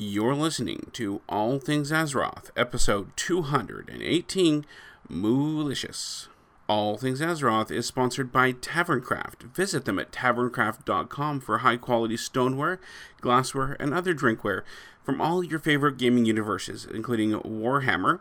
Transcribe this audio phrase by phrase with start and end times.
[0.00, 4.64] You're listening to All Things Azeroth, episode 218
[5.10, 6.28] Moolicious.
[6.68, 9.52] All Things Azeroth is sponsored by Taverncraft.
[9.52, 12.78] Visit them at taverncraft.com for high quality stoneware,
[13.20, 14.62] glassware, and other drinkware
[15.02, 18.20] from all your favorite gaming universes, including Warhammer,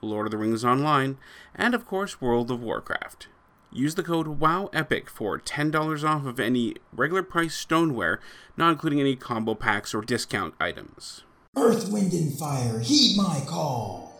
[0.00, 1.18] Lord of the Rings Online,
[1.54, 3.28] and of course World of Warcraft.
[3.72, 8.18] Use the code WOWEPIC for $10 off of any regular price stoneware,
[8.56, 11.22] not including any combo packs or discount items.
[11.56, 14.12] Earth, wind, and fire, heed my call.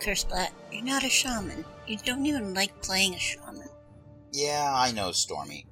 [0.00, 1.66] Kersplat, you're not a shaman.
[1.86, 3.68] You don't even like playing a shaman.
[4.32, 5.66] Yeah, I know, Stormy.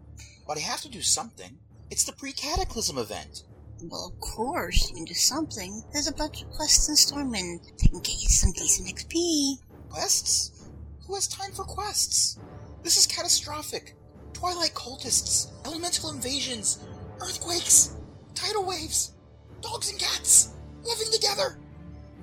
[0.46, 1.56] But I have to do something.
[1.90, 3.44] It's the pre cataclysm event.
[3.82, 5.82] Well, of course, you can do something.
[5.92, 9.58] There's a bunch of quests in Stormwind that can get you some decent XP.
[9.88, 10.68] Quests?
[11.06, 12.38] Who has time for quests?
[12.86, 13.96] This is catastrophic.
[14.32, 16.84] Twilight cultists, elemental invasions,
[17.20, 17.96] earthquakes,
[18.32, 19.14] tidal waves,
[19.60, 20.50] dogs and cats
[20.84, 21.58] living together.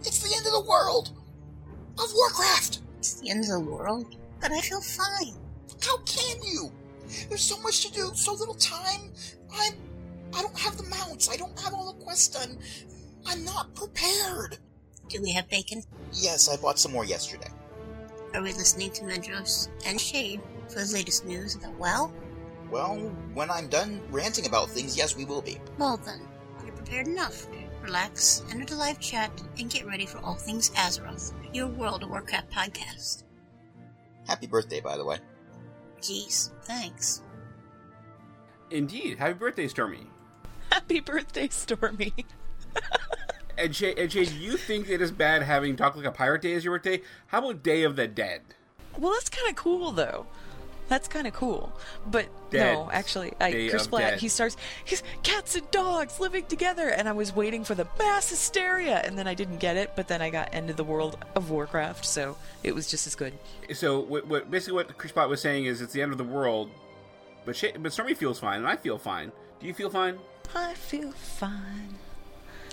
[0.06, 1.12] It's the end of the world
[2.00, 2.80] of Warcraft.
[3.00, 5.36] It's the end of the world, but I feel fine.
[5.82, 6.72] How can you?
[7.28, 9.12] There's so much to do, so little time.
[9.54, 9.74] I'm.
[10.34, 11.30] I don't have the mounts.
[11.30, 12.58] I don't have all the quests done.
[13.26, 14.60] I'm not prepared.
[15.10, 15.84] Do we have bacon?
[16.14, 17.50] Yes, I bought some more yesterday.
[18.34, 22.12] Are we listening to Medros and Shade for the latest news about WoW?
[22.72, 25.60] Well, Well, when I'm done ranting about things, yes, we will be.
[25.78, 26.22] Well then,
[26.66, 27.48] you're prepared enough.
[27.82, 32.10] Relax, enter the live chat, and get ready for all things Azeroth, your World of
[32.10, 33.24] Warcraft podcast.
[34.26, 35.18] Happy birthday, by the way.
[36.02, 37.22] Jeez, thanks.
[38.72, 39.20] Indeed.
[39.20, 40.08] Happy birthday, Stormy.
[40.72, 42.14] Happy birthday, Stormy.
[43.56, 46.42] And Jay, and Jay, do you think it is bad having Talk Like a Pirate
[46.42, 47.02] Day as your birthday?
[47.28, 48.42] How about Day of the Dead?
[48.98, 50.26] Well, that's kind of cool, though.
[50.90, 51.72] That's kind of cool.
[52.06, 52.74] But Dead.
[52.74, 57.14] no, actually, I, Chris Blatt, he starts, he's cats and dogs living together, and I
[57.14, 60.30] was waiting for the mass hysteria, and then I didn't get it, but then I
[60.30, 63.34] got End of the World of Warcraft, so it was just as good.
[63.74, 66.24] So, what, what basically what Chris Bot was saying is it's the end of the
[66.24, 66.70] world,
[67.46, 69.32] but Shay, but Stormy feels fine, and I feel fine.
[69.60, 70.20] Do you feel fine?
[70.54, 71.96] I feel fine.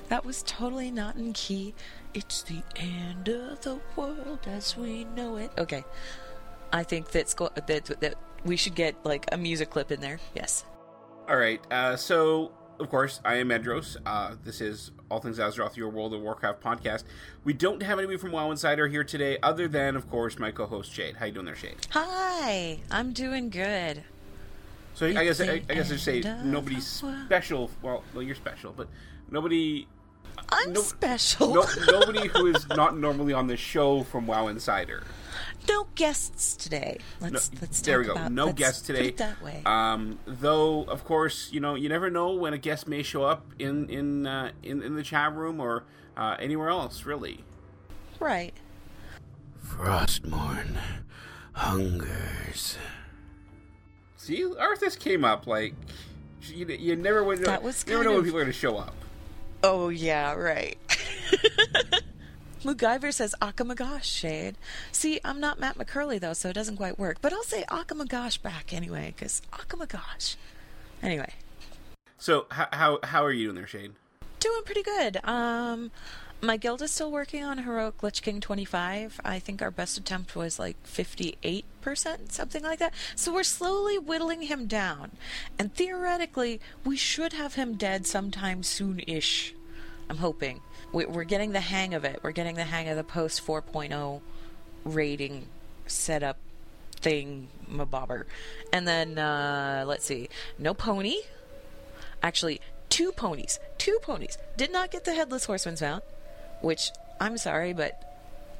[0.09, 1.73] That was totally not in key.
[2.15, 5.53] It's the end of the world as we know it.
[5.57, 5.85] Okay.
[6.73, 8.15] I think that, sco- that, that
[8.45, 10.19] we should get like a music clip in there.
[10.35, 10.65] Yes.
[11.29, 11.61] All right.
[11.71, 13.97] Uh, so, of course, I am Medros.
[14.07, 17.05] Uh, this is All Things Azeroth, your World of Warcraft podcast.
[17.45, 20.93] We don't have anybody from WoW Insider here today, other than, of course, my co-host
[20.93, 21.17] Shade.
[21.17, 21.77] How you doing there, Shade?
[21.91, 24.03] Hi, I'm doing good.
[24.95, 27.71] So I guess I, I guess I should say end of nobody special.
[27.81, 28.89] Well, well, you're special, but
[29.31, 29.87] nobody.
[30.49, 31.55] I'm No- special.
[31.55, 35.05] No, nobody who is not normally on the show from WoW Insider.
[35.69, 36.99] No guests today.
[37.21, 38.13] Let's let's there we go.
[38.13, 39.09] about- no let's guests put today.
[39.09, 39.63] it that way.
[39.67, 43.47] Um, though, of course, you know you never know when a guest may show up
[43.59, 45.85] in in uh, in, in the chat room or
[46.17, 47.05] uh, anywhere else.
[47.05, 47.45] Really.
[48.19, 48.55] right.
[49.67, 50.77] Frostmourne
[51.53, 52.77] hungers.
[54.17, 55.75] See, Arthas came up like
[56.43, 57.47] you, you never would know.
[57.47, 58.95] That was you never kind know when people are going to show up.
[59.63, 60.77] Oh yeah, right.
[62.63, 64.57] MacGyver says Akamagosh shade.
[64.93, 67.19] See, I'm not Matt McCurley though, so it doesn't quite work.
[67.21, 70.37] But I'll say Akamagosh back anyway, because Akamagosh.
[71.03, 71.33] Anyway,
[72.19, 73.93] So how how how are you doing there, Shade?
[74.39, 75.23] doing pretty good.
[75.25, 75.91] Um,
[76.41, 79.21] my guild is still working on Heroic Lich King 25.
[79.23, 82.95] I think our best attempt was like 58%, something like that.
[83.15, 85.11] So we're slowly whittling him down.
[85.59, 89.55] And theoretically, we should have him dead sometime soon ish.
[90.09, 90.63] I'm hoping.
[90.93, 92.21] We- We're getting the hang of it.
[92.23, 94.21] We're getting the hang of the post 4.0
[94.85, 95.47] rating
[95.87, 96.37] setup
[97.01, 98.25] thing, mabobber.
[98.73, 100.29] And then, uh, let's see.
[100.59, 101.19] No pony.
[102.23, 103.59] Actually, two ponies.
[103.79, 104.37] Two ponies.
[104.57, 106.05] Did not get the headless horseman's mount,
[106.61, 106.91] which
[107.21, 108.03] I'm sorry, but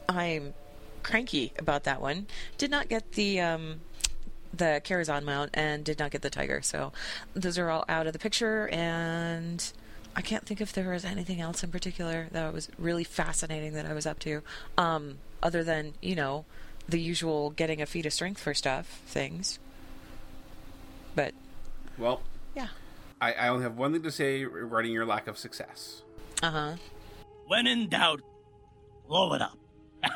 [0.09, 0.55] I'm
[1.03, 2.27] cranky about that one.
[2.59, 3.81] Did not get the um,
[4.53, 6.63] the Karazhan mount and did not get the tiger.
[6.63, 6.93] So
[7.35, 9.73] those are all out of the picture, and
[10.17, 13.87] I can't think if there was anything else in particular that was really fascinating that
[13.87, 14.43] I was up to,
[14.77, 16.45] um, other than you know
[16.89, 19.59] the usual getting a feat of strength for stuff things.
[21.15, 21.35] But
[21.99, 22.23] Well,
[22.55, 22.69] yeah,
[23.21, 26.03] I, I only have one thing to say regarding your lack of success.
[26.43, 26.77] uh huh.
[27.47, 28.21] When in doubt,
[29.09, 29.59] blow it up.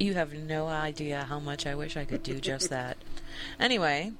[0.00, 2.96] You have no idea how much I wish I could do just that.
[3.58, 4.12] Anyway,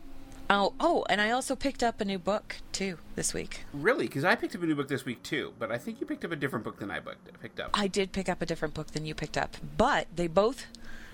[0.50, 3.64] oh, oh, and I also picked up a new book too this week.
[3.72, 4.06] Really?
[4.06, 6.24] Because I picked up a new book this week too, but I think you picked
[6.24, 7.70] up a different book than I booked, picked up.
[7.74, 10.66] I did pick up a different book than you picked up, but they both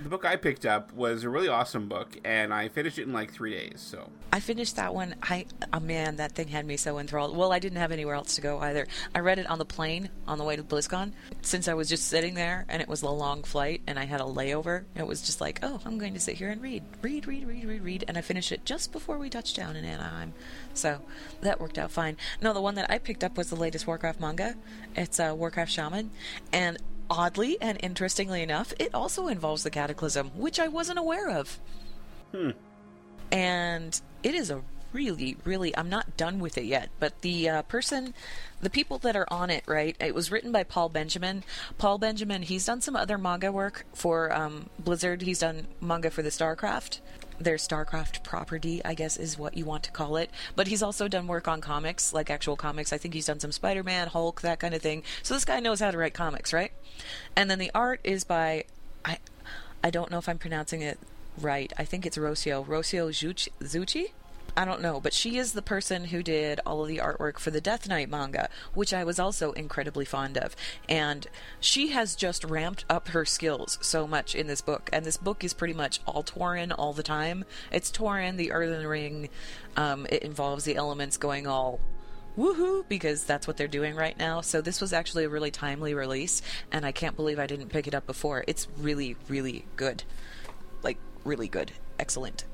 [0.03, 3.13] The book I picked up was a really awesome book, and I finished it in
[3.13, 3.81] like three days.
[3.81, 5.15] So I finished that one.
[5.23, 7.37] I oh man, that thing had me so enthralled.
[7.37, 8.89] Well, I didn't have anywhere else to go either.
[9.15, 11.13] I read it on the plane on the way to BlizzCon.
[11.43, 14.21] Since I was just sitting there and it was a long flight and I had
[14.21, 17.27] a layover, it was just like, oh, I'm going to sit here and read, read,
[17.29, 20.35] read, read, read, read, and I finished it just before we touched down in Anaheim.
[20.75, 21.01] So
[21.43, 22.17] that worked out fine.
[22.43, 24.57] No, the one that I picked up was the latest Warcraft manga.
[24.97, 26.11] It's uh, Warcraft Shaman,
[26.53, 26.79] and
[27.11, 31.59] oddly and interestingly enough, it also involves the Cataclysm, which I wasn't aware of.
[32.33, 32.51] Hmm.
[33.31, 34.63] And it is a
[34.93, 38.15] really, really, I'm not done with it yet, but the uh, person,
[38.61, 39.97] the people that are on it, right?
[40.01, 41.43] It was written by Paul Benjamin.
[41.77, 45.23] Paul Benjamin, he's done some other manga work for um, Blizzard.
[45.23, 47.01] He's done manga for the StarCraft.
[47.41, 50.31] Their StarCraft property, I guess, is what you want to call it.
[50.55, 52.93] But he's also done work on comics, like actual comics.
[52.93, 55.03] I think he's done some Spider Man, Hulk, that kind of thing.
[55.23, 56.73] So this guy knows how to write comics, right?
[57.35, 58.65] And then the art is by,
[59.05, 59.19] I,
[59.83, 60.99] I don't know if I'm pronouncing it
[61.39, 61.73] right.
[61.77, 62.65] I think it's Rocio.
[62.65, 64.13] Rocio Zucchi?
[64.57, 67.51] I don't know, but she is the person who did all of the artwork for
[67.51, 70.55] the Death Knight manga, which I was also incredibly fond of.
[70.89, 71.27] And
[71.59, 74.89] she has just ramped up her skills so much in this book.
[74.93, 77.45] And this book is pretty much all Tauren all the time.
[77.73, 79.29] It's Tauren, the Earthen Ring.
[79.77, 81.81] Um, it involves the elements going all
[82.39, 84.41] woohoo because that's what they're doing right now.
[84.41, 87.87] So this was actually a really timely release, and I can't believe I didn't pick
[87.87, 88.45] it up before.
[88.47, 90.05] It's really, really good.
[90.83, 91.73] Like, really good.
[91.99, 92.45] Excellent.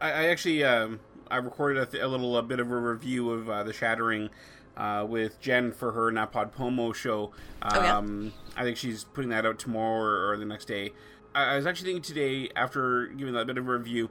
[0.00, 1.00] I, I actually um,
[1.32, 4.28] I recorded a, th- a little a bit of a review of uh, the Shattering
[4.76, 7.32] uh, with Jen for her NaPodPoMo show.
[7.62, 8.30] Um, Oh, yeah?
[8.60, 10.92] I think she's putting that out tomorrow or, or the next day.
[11.34, 14.10] I, I was actually thinking today after giving that bit of a review.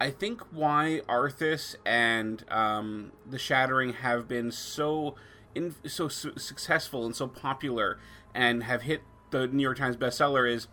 [0.00, 5.14] I think why Arthas and um, the Shattering have been so
[5.54, 7.98] in, so su- successful and so popular
[8.34, 10.68] and have hit the New York Times bestseller is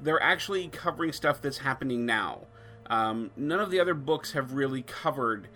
[0.00, 2.42] they're actually covering stuff that's happening now.
[2.92, 5.48] Um, none of the other books have really covered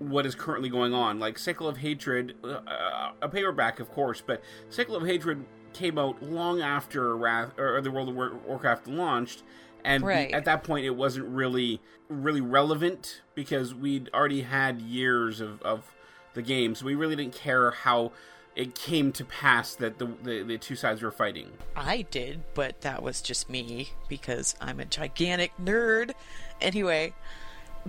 [0.00, 1.20] what is currently going on.
[1.20, 6.20] Like Cycle of Hatred, uh, a paperback, of course, but Cycle of Hatred came out
[6.20, 9.44] long after Wrath or the World of Warcraft launched,
[9.84, 10.32] and Right.
[10.32, 15.94] at that point it wasn't really really relevant because we'd already had years of, of
[16.34, 18.10] the game, so we really didn't care how
[18.56, 21.50] it came to pass that the, the, the two sides were fighting.
[21.74, 26.12] I did, but that was just me because I'm a gigantic nerd.
[26.64, 27.12] Anyway,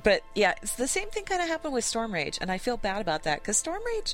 [0.04, 3.02] but yeah, it's the same thing kind of happened with Stormrage, and I feel bad
[3.02, 4.14] about that because Stormrage,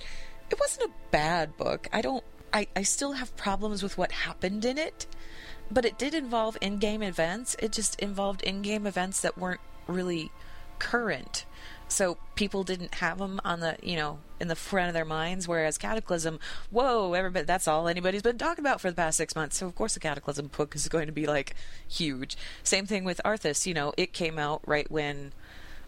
[0.49, 1.87] it wasn't a bad book.
[1.91, 2.23] I don't,
[2.53, 5.07] I, I still have problems with what happened in it,
[5.71, 7.55] but it did involve in-game events.
[7.59, 10.31] It just involved in-game events that weren't really
[10.77, 11.45] current.
[11.91, 15.47] So people didn't have them on the, you know, in the front of their minds.
[15.47, 16.39] Whereas Cataclysm,
[16.69, 19.57] whoa, everybody, that's all anybody's been talking about for the past six months.
[19.57, 21.55] So of course the Cataclysm book is going to be like
[21.87, 22.37] huge.
[22.63, 23.65] Same thing with Arthas.
[23.65, 25.33] You know, it came out right when,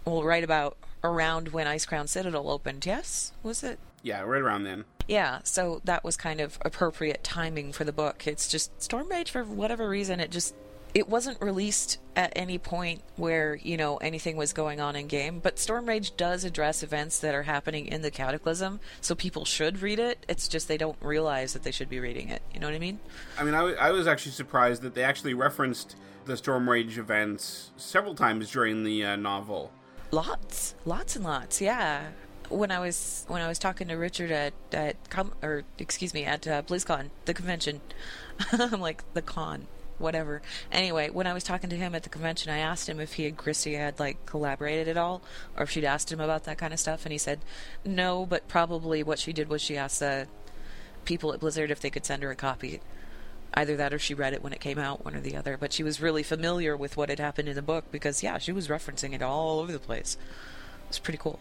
[0.06, 2.86] well, right about around when Icecrown Citadel opened.
[2.86, 3.80] Yes, was it?
[4.02, 4.86] Yeah, right around then.
[5.08, 8.28] Yeah, so that was kind of appropriate timing for the book.
[8.28, 10.56] It's just Stormrage for whatever reason it just
[10.94, 15.40] it wasn't released at any point where, you know, anything was going on in game,
[15.40, 19.98] but Stormrage does address events that are happening in the Cataclysm, so people should read
[19.98, 20.24] it.
[20.30, 22.44] It's just they don't realize that they should be reading it.
[22.54, 23.00] You know what I mean?
[23.40, 25.96] I mean, I was actually surprised that they actually referenced
[26.26, 29.72] the Stormrage events several times during the uh, novel.
[30.12, 31.60] Lots, lots and lots.
[31.60, 32.10] Yeah.
[32.50, 36.24] When I was when I was talking to Richard at at com- or excuse me
[36.24, 37.82] at uh, BlizzCon, the convention,
[38.52, 39.66] I'm like the con,
[40.04, 40.42] whatever.
[40.72, 43.26] Anyway, when I was talking to him at the convention, I asked him if he
[43.26, 45.24] and Christie had like collaborated at all,
[45.58, 47.40] or if she'd asked him about that kind of stuff, and he said
[47.84, 50.28] no, but probably what she did was she asked the
[51.06, 52.82] people at Blizzard if they could send her a copy.
[53.56, 55.58] Either that or she read it when it came out, one or the other.
[55.58, 58.52] But she was really familiar with what had happened in the book because, yeah, she
[58.52, 60.18] was referencing it all over the place.
[60.90, 61.40] It's pretty cool.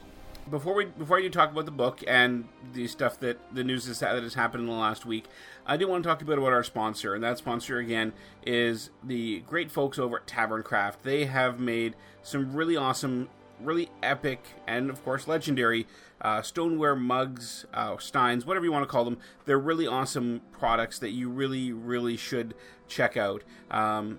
[0.50, 4.00] Before we before you talk about the book and the stuff that the news is,
[4.00, 5.26] that has happened in the last week,
[5.64, 8.12] I do want to talk a bit about our sponsor, and that sponsor again
[8.44, 11.04] is the great folks over at Tavern Craft.
[11.04, 13.28] They have made some really awesome,
[13.60, 15.86] really epic, and of course legendary
[16.20, 19.18] uh, stoneware mugs, uh, steins, whatever you want to call them.
[19.44, 22.54] They're really awesome products that you really, really should
[22.88, 23.42] check out.
[23.70, 24.18] Um,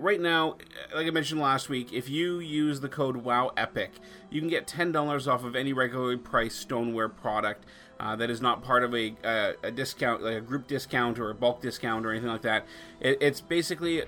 [0.00, 0.56] right now,
[0.94, 3.92] like I mentioned last week, if you use the code WOW EPIC,
[4.30, 7.64] you can get ten dollars off of any regularly priced stoneware product
[8.00, 11.30] uh, that is not part of a, a, a discount, like a group discount or
[11.30, 12.66] a bulk discount or anything like that.
[13.00, 14.02] It, it's basically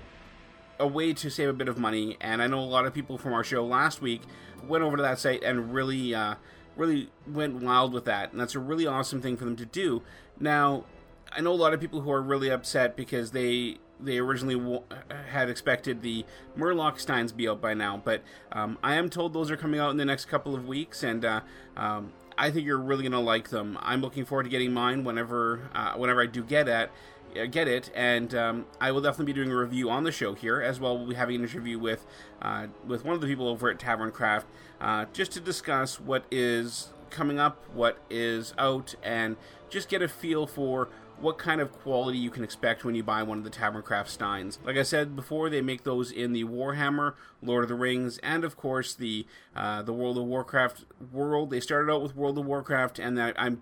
[0.79, 2.17] a way to save a bit of money.
[2.19, 4.21] And I know a lot of people from our show last week
[4.67, 6.35] went over to that site and really, uh,
[6.75, 8.31] really went wild with that.
[8.31, 10.01] And that's a really awesome thing for them to do.
[10.39, 10.85] Now,
[11.31, 14.83] I know a lot of people who are really upset because they they originally w-
[15.29, 16.25] had expected the
[16.57, 19.91] Murloc Steins be out by now, but um, I am told those are coming out
[19.91, 21.41] in the next couple of weeks, and uh,
[21.77, 23.77] um, I think you're really gonna like them.
[23.81, 26.91] I'm looking forward to getting mine whenever uh, whenever I do get at
[27.39, 30.33] uh, get it, and um, I will definitely be doing a review on the show
[30.33, 30.97] here as well.
[30.97, 32.05] We'll be having an interview with
[32.41, 34.47] uh, with one of the people over at Tavern Craft
[34.81, 39.37] uh, just to discuss what is coming up, what is out, and
[39.69, 40.89] just get a feel for
[41.19, 44.09] what kind of quality you can expect when you buy one of the Tavern Craft
[44.09, 44.59] Steins.
[44.65, 48.43] Like I said before, they make those in the Warhammer, Lord of the Rings, and
[48.43, 51.49] of course the uh, the World of Warcraft world.
[51.49, 53.61] They started out with World of Warcraft, and that I'm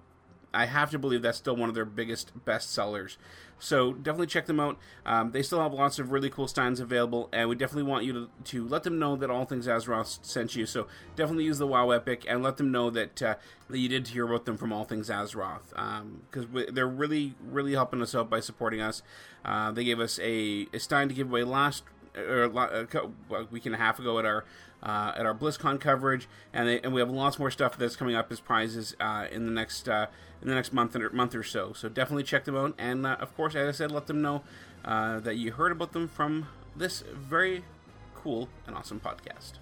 [0.53, 3.17] I have to believe that's still one of their biggest best sellers.
[3.61, 4.77] So definitely check them out.
[5.05, 8.13] Um, they still have lots of really cool steins available, and we definitely want you
[8.13, 10.65] to, to let them know that All Things Azeroth sent you.
[10.65, 13.35] So definitely use the WoW Epic and let them know that uh,
[13.69, 17.73] that you did hear about them from All Things Azeroth because um, they're really really
[17.73, 19.03] helping us out by supporting us.
[19.45, 21.83] Uh, they gave us a, a stein to give away last
[22.17, 24.43] or a week and a half ago at our
[24.83, 28.15] uh, at our BlizzCon coverage, and they, and we have lots more stuff that's coming
[28.15, 30.07] up as prizes uh, in the next uh,
[30.41, 31.73] in the next month or month or so.
[31.73, 34.43] So definitely check them out, and uh, of course, as I said, let them know
[34.83, 37.63] uh, that you heard about them from this very
[38.15, 39.53] cool and awesome podcast.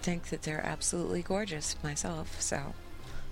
[0.00, 2.74] think that they're absolutely gorgeous myself, so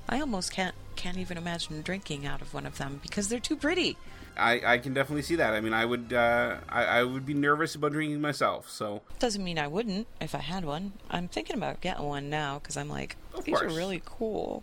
[0.08, 3.56] I almost can't can't even imagine drinking out of one of them because they're too
[3.56, 3.96] pretty.
[4.36, 5.54] I, I can definitely see that.
[5.54, 8.68] I mean, I would uh, I, I would be nervous about drinking myself.
[8.68, 10.92] So Doesn't mean I wouldn't if I had one.
[11.10, 14.62] I'm thinking about getting one now because I'm like, Of these are really cool.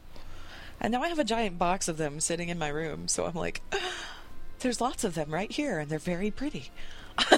[0.79, 3.35] And now I have a giant box of them sitting in my room, so I'm
[3.35, 3.61] like,
[4.59, 6.71] there's lots of them right here, and they're very pretty.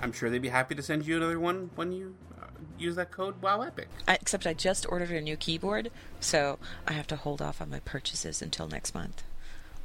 [0.00, 3.12] I'm sure they'd be happy to send you another one when you uh, use that
[3.12, 3.86] code Wow Epic.
[4.08, 7.70] I, except I just ordered a new keyboard, so I have to hold off on
[7.70, 9.22] my purchases until next month.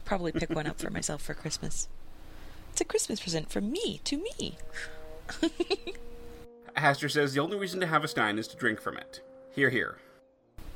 [0.08, 1.90] Probably pick one up for myself for Christmas.
[2.72, 4.58] It's a Christmas present from me to me.
[6.78, 9.20] Haster says the only reason to have a stein is to drink from it.
[9.54, 9.98] Here, here.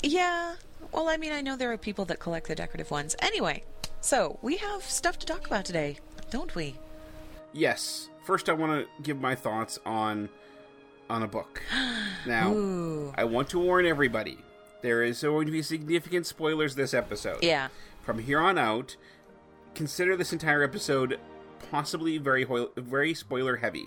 [0.03, 0.55] Yeah,
[0.91, 3.15] well, I mean, I know there are people that collect the decorative ones.
[3.19, 3.63] Anyway,
[4.01, 6.75] so we have stuff to talk about today, don't we?
[7.53, 8.09] Yes.
[8.25, 10.27] First, I want to give my thoughts on
[11.09, 11.61] on a book.
[12.27, 13.13] Now, Ooh.
[13.15, 14.37] I want to warn everybody:
[14.81, 17.41] there is going to be significant spoilers this episode.
[17.41, 17.69] Yeah.
[18.03, 18.95] From here on out,
[19.75, 21.19] consider this entire episode
[21.71, 23.85] possibly very hoi- very spoiler heavy.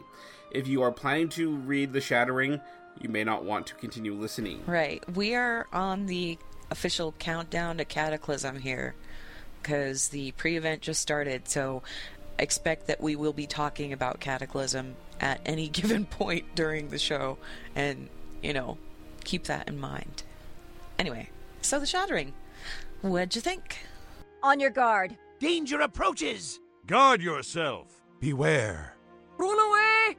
[0.50, 2.60] If you are planning to read The Shattering,
[3.00, 4.62] you may not want to continue listening.
[4.66, 5.02] Right.
[5.14, 6.38] We are on the
[6.70, 8.94] official countdown to Cataclysm here
[9.60, 11.82] because the pre event just started, so
[12.38, 17.38] expect that we will be talking about Cataclysm at any given point during the show,
[17.74, 18.08] and,
[18.42, 18.78] you know,
[19.24, 20.22] keep that in mind.
[20.98, 21.30] Anyway,
[21.62, 22.32] so the Shattering.
[23.02, 23.78] What'd you think?
[24.42, 25.16] On your guard.
[25.40, 26.60] Danger approaches!
[26.86, 28.02] Guard yourself.
[28.20, 28.96] Beware.
[29.36, 30.16] Run away!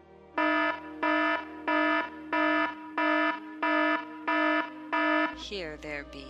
[5.38, 6.26] Here there be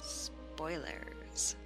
[0.00, 1.56] spoilers.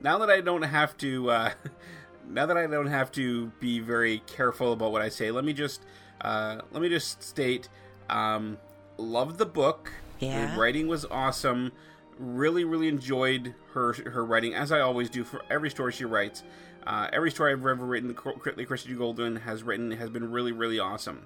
[0.00, 1.50] now that I don't have to, uh,
[2.28, 5.52] now that I don't have to be very careful about what I say, let me
[5.52, 5.84] just,
[6.20, 7.68] uh, let me just state,
[8.10, 8.58] um,
[8.98, 9.92] loved the book.
[10.18, 10.54] Yeah.
[10.54, 11.72] The writing was awesome.
[12.20, 16.42] Really, really enjoyed her her writing, as I always do for every story she writes.
[16.86, 20.78] Uh, every story I've ever written, that Christie Golden has written, has been really, really
[20.78, 21.24] awesome.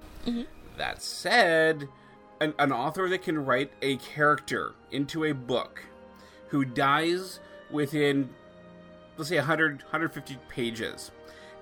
[0.77, 1.89] That said,
[2.41, 5.83] an, an author that can write a character into a book
[6.49, 8.31] who dies within,
[9.17, 11.11] let's say, 100, 150 pages,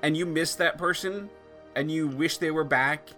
[0.02, 1.30] and you miss that person,
[1.74, 3.10] and you wish they were back,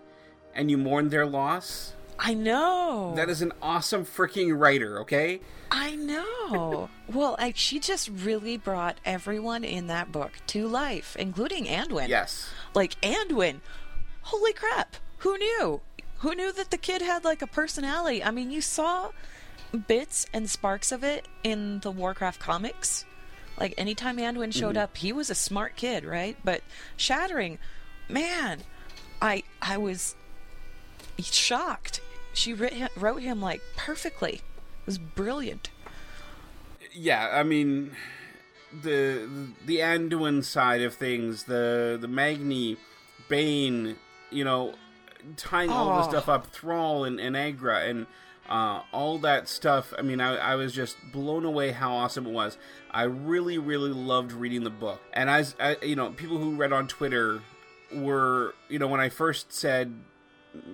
[0.55, 3.13] and you mourn their loss, I know.
[3.17, 5.41] that is an awesome freaking writer, okay?
[5.71, 6.89] I know.
[7.13, 12.09] well, I, she just really brought everyone in that book to life, including Anduin.
[12.09, 12.49] Yes.
[12.75, 13.61] Like Anduin.
[14.23, 14.97] Holy crap.
[15.19, 15.81] Who knew?
[16.19, 18.23] Who knew that the kid had like a personality?
[18.23, 19.11] I mean, you saw
[19.89, 23.05] bits and sparks of it in the Warcraft comics.
[23.59, 24.85] Like anytime Anduin showed mm-hmm.
[24.85, 26.37] up, he was a smart kid, right?
[26.45, 26.63] But
[26.97, 27.59] Shattering,
[28.09, 28.61] man,
[29.21, 30.15] I I was
[31.21, 32.01] shocked.
[32.35, 34.35] She writ wrote him like perfectly.
[34.35, 35.71] It was brilliant.
[36.93, 37.93] yeah, I mean,
[38.83, 39.29] the
[39.65, 42.77] the Anduin side of things, the the Magni,
[43.29, 43.97] Bane,
[44.31, 44.75] you know,
[45.37, 46.11] tying all this Oh.
[46.11, 48.07] stuff up, Thrall and, and Aggra and
[48.49, 49.95] uh, all that stuff.
[49.97, 52.59] I mean, I, I was just blown away how awesome it was.
[52.91, 56.73] I really, really loved reading the book, and as I, you know, people who read
[56.73, 57.41] on Twitter
[57.93, 59.95] were, you know, when I first said,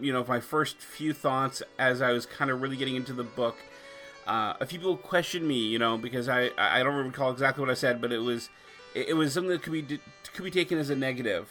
[0.01, 3.25] you know, my first few thoughts as I was kind of really getting into the
[3.25, 3.57] book
[4.27, 7.71] uh, a few people questioned me, you know, because I I don't recall exactly what
[7.71, 8.49] I said, but it was
[8.95, 9.99] it, was something that could be
[10.35, 11.49] could be taken as a negative.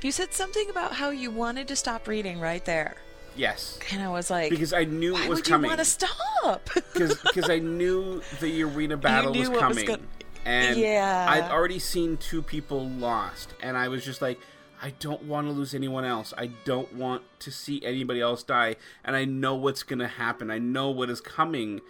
[0.00, 2.96] You said something about how you wanted to stop reading right there.
[3.36, 3.78] Yes.
[3.90, 5.70] And I was like, Because I knew why it was would coming.
[5.70, 6.70] you want to stop?
[6.94, 10.06] Because I knew the arena battle was what was coming.
[10.44, 11.26] and Yeah.
[11.28, 13.54] I'd already seen two people lost.
[13.62, 14.38] And I was just like,
[14.82, 16.34] I don't want to lose anyone else.
[16.36, 18.76] I don't want to see anybody else die.
[19.04, 20.50] And I know what's going to happen.
[20.50, 21.80] I know what is coming.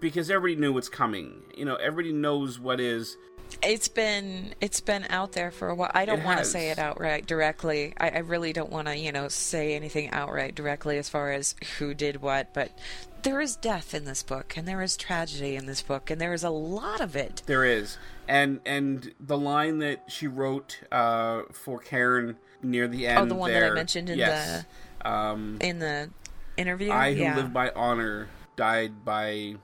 [0.00, 1.42] Because everybody knew what's coming.
[1.54, 3.18] You know, everybody knows what is.
[3.62, 5.90] It's been it's been out there for a while.
[5.94, 7.94] I don't want to say it outright directly.
[7.98, 11.54] I, I really don't want to, you know, say anything outright directly as far as
[11.78, 12.52] who did what.
[12.52, 12.78] But
[13.22, 16.34] there is death in this book, and there is tragedy in this book, and there
[16.34, 17.42] is a lot of it.
[17.46, 17.96] There is.
[18.28, 23.18] And and the line that she wrote uh, for Cairne near the end.
[23.18, 24.64] Oh, the one that I mentioned in yes.
[25.02, 26.10] Um, In the
[26.56, 27.36] interview, I who yeah.
[27.36, 29.56] live by honor died by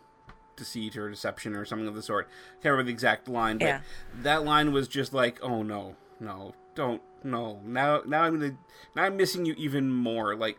[0.56, 2.28] deceit or deception or something of the sort.
[2.62, 3.80] Can't remember the exact line, but Yeah.
[4.22, 7.60] that line was just like, oh no, no, don't, no.
[7.64, 8.56] Now, now I'm gonna,
[8.94, 10.36] now I'm missing you even more.
[10.36, 10.56] Like,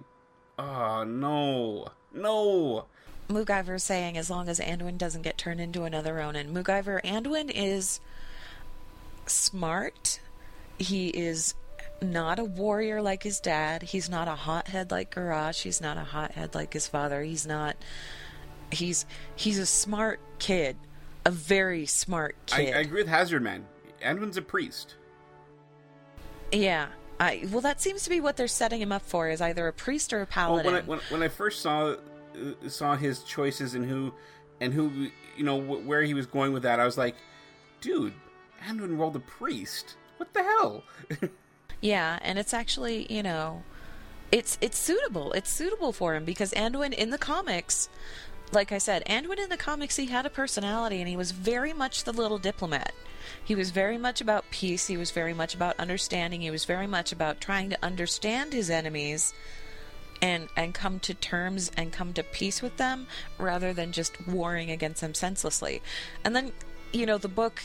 [0.59, 2.85] oh no, no.
[3.29, 6.53] Moogiver saying as long as Anduin doesn't get turned into another Ronin.
[6.53, 7.99] Moogiver, Anduin is
[9.25, 10.19] smart.
[10.77, 11.53] He is
[12.01, 13.83] not a warrior like his dad.
[13.83, 15.61] He's not a hothead like Garrosh.
[15.63, 17.23] He's not a hothead like his father.
[17.23, 17.75] He's not.
[18.71, 19.05] He's
[19.35, 20.75] he's a smart kid,
[21.25, 22.75] a very smart kid.
[22.75, 23.65] I agree with Hazard Man.
[24.03, 24.95] Anduin's a priest.
[26.51, 26.87] Yeah.
[27.19, 29.73] I well, that seems to be what they're setting him up for is either a
[29.73, 30.65] priest or a Well, paladin.
[30.65, 31.95] when I when, when I first saw
[32.35, 34.13] Uh, saw his choices and who
[34.59, 37.15] and who you know wh- where he was going with that, I was like,
[37.81, 38.13] dude,
[38.67, 39.95] Anduin rolled a priest.
[40.17, 40.83] What the hell?
[41.81, 43.61] Yeah, and it's actually, you know,
[44.31, 45.33] it's it's suitable.
[45.33, 47.89] It's suitable for him because Anduin in the comics,
[48.51, 51.73] like I said, Anduin in the comics he had a personality and he was very
[51.73, 52.93] much the little diplomat.
[53.43, 56.87] He was very much about peace, he was very much about understanding, he was very
[56.87, 59.33] much about trying to understand his enemies
[60.25, 63.05] and and come to terms and come to peace with them
[63.37, 65.83] rather than just warring against them senselessly.
[66.23, 66.51] And then,
[66.91, 67.61] you know, the book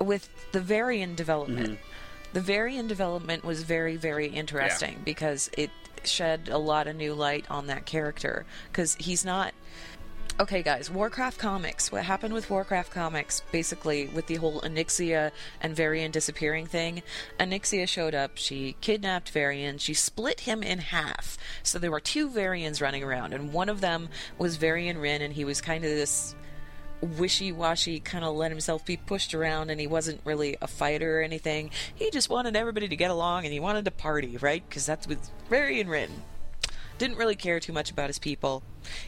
[0.00, 1.74] with the Varian development.
[1.74, 2.32] Mm-hmm.
[2.32, 5.70] The Varian development was very, very interesting because it
[6.04, 8.44] shed a lot of new light on that character.
[8.70, 9.52] Because he's not.
[10.40, 11.92] Okay, guys, Warcraft comics.
[11.92, 17.02] What happened with Warcraft comics, basically, with the whole Onyxia and Varian disappearing thing?
[17.38, 21.36] Onyxia showed up, she kidnapped Varian, she split him in half.
[21.62, 25.34] So there were two Varians running around, and one of them was Varian Wrynn, and
[25.34, 26.34] he was kind of this
[27.02, 31.22] wishy-washy kind of let himself be pushed around and he wasn't really a fighter or
[31.22, 34.84] anything he just wanted everybody to get along and he wanted to party right because
[34.84, 36.10] that's with Varian Wrynn
[36.98, 38.62] didn't really care too much about his people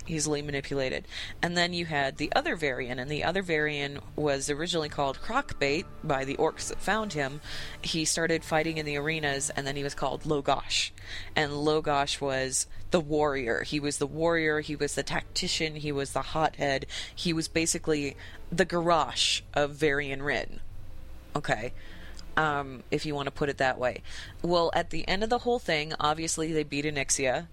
[0.06, 1.06] easily manipulated.
[1.40, 5.84] And then you had the other variant and the other variant was originally called crocbait
[6.02, 7.40] by the orcs that found him.
[7.82, 10.90] He started fighting in the arenas and then he was called lo'gosh.
[11.34, 13.62] And lo'gosh was the warrior.
[13.62, 16.86] He was the warrior he was the tactician he was the hothead.
[17.14, 18.16] He was basically
[18.50, 20.60] the garrosh of varian wrynn.
[21.34, 21.72] Okay?
[22.36, 24.02] Um, if you want to put it that way.
[24.42, 27.46] Well, at the end of the whole thing, obviously they beat Onyxia,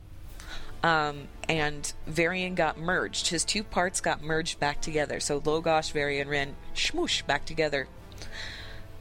[0.84, 3.28] um, and Varian got merged.
[3.28, 5.20] His two parts got merged back together.
[5.20, 7.88] So Lo'Gosh, Varian, Wrynn, shmoosh back together.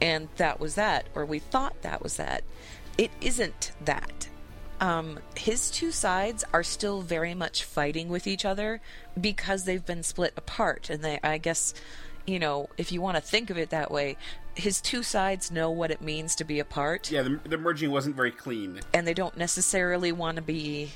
[0.01, 2.43] And that was that, or we thought that was that.
[2.97, 4.27] It isn't that.
[4.81, 8.81] Um, his two sides are still very much fighting with each other
[9.19, 10.89] because they've been split apart.
[10.89, 11.73] And they, I guess,
[12.25, 14.15] you know, if you want to think of it that way,
[14.59, 17.11] his two sides know what it means to be apart.
[17.11, 18.81] Yeah, the, the merging wasn't very clean.
[18.93, 20.91] and they don't necessarily want to be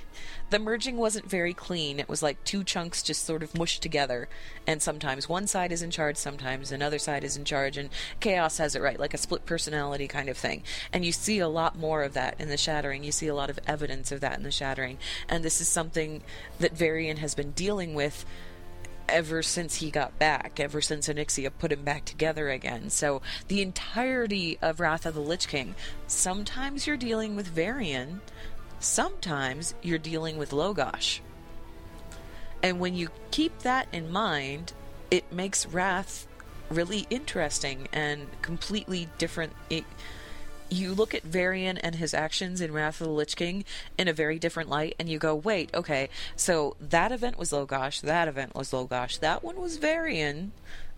[0.49, 1.99] the merging wasn't very clean.
[1.99, 4.29] It was like two chunks just sort of mushed together.
[4.67, 7.75] And sometimes one side is in charge sometimes another side is in charge.
[7.75, 8.99] And chaos has it right?
[8.99, 10.61] Like a split personality kind of thing.
[10.91, 13.03] And you see a lot more of that in the shattering.
[13.03, 14.99] You see a lot of evidence of that in the shattering.
[15.27, 16.21] And this is something
[16.59, 18.23] that varian has been dealing with
[19.07, 22.89] ever since he got back, ever since Onyxia put him back together again.
[22.89, 25.75] So the entirety of Wrath of the Lich King,
[26.07, 28.21] sometimes you're dealing with Varian,
[28.79, 31.19] sometimes you're dealing with Lo'Gosh.
[32.61, 34.73] And when you keep that in mind,
[35.11, 36.27] it makes Wrath
[36.69, 39.53] really interesting and completely different.
[39.69, 39.83] It,
[40.73, 43.65] you look at Varian and his actions in Wrath of the Lich King
[43.97, 48.01] in a very different light, and you go, wait, okay, so that event was Lo'Gosh,
[48.01, 50.51] that event was Lo'Gosh, that one was Varian,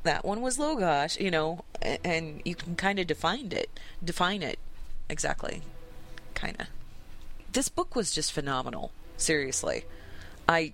[0.03, 1.63] that one was Lo'Gosh, you know,
[2.03, 3.69] and you can kind of define it,
[4.03, 4.59] define it
[5.09, 5.61] exactly,
[6.33, 6.67] kind of.
[7.51, 9.85] This book was just phenomenal, seriously.
[10.47, 10.73] I,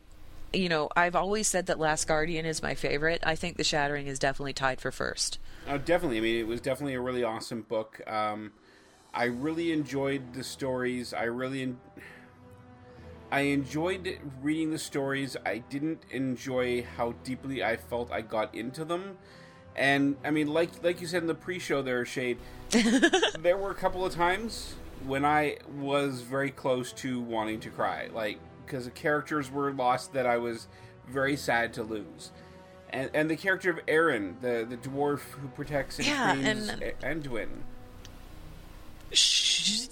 [0.52, 3.22] you know, I've always said that Last Guardian is my favorite.
[3.24, 5.38] I think The Shattering is definitely tied for first.
[5.68, 6.18] Uh, definitely.
[6.18, 8.02] I mean, it was definitely a really awesome book.
[8.08, 8.52] Um,
[9.14, 11.14] I really enjoyed the stories.
[11.14, 11.80] I really, en-
[13.32, 15.36] I enjoyed reading the stories.
[15.46, 19.18] I didn't enjoy how deeply I felt I got into them.
[19.76, 22.38] And I mean, like like you said in the pre-show, there, Shade.
[23.40, 28.10] there were a couple of times when I was very close to wanting to cry,
[28.14, 30.68] like because the characters were lost that I was
[31.08, 32.32] very sad to lose.
[32.90, 37.48] And, and the character of Aerin, the, the dwarf who protects and Yeah, and- Anduin.
[39.14, 39.88] Shh,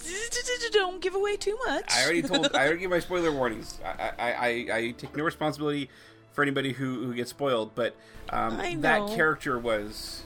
[0.71, 1.91] don't give away too much.
[1.93, 2.55] I already told.
[2.55, 3.79] I already gave my spoiler warnings.
[3.84, 5.89] I, I, I, I take no responsibility
[6.32, 7.75] for anybody who, who gets spoiled.
[7.75, 7.95] But
[8.29, 10.23] um, that character was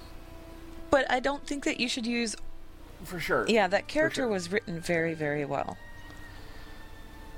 [0.93, 2.36] but I don't think that you should use.
[3.03, 3.45] for sure.
[3.47, 4.27] Yeah, that character sure.
[4.27, 5.75] was written very, very well.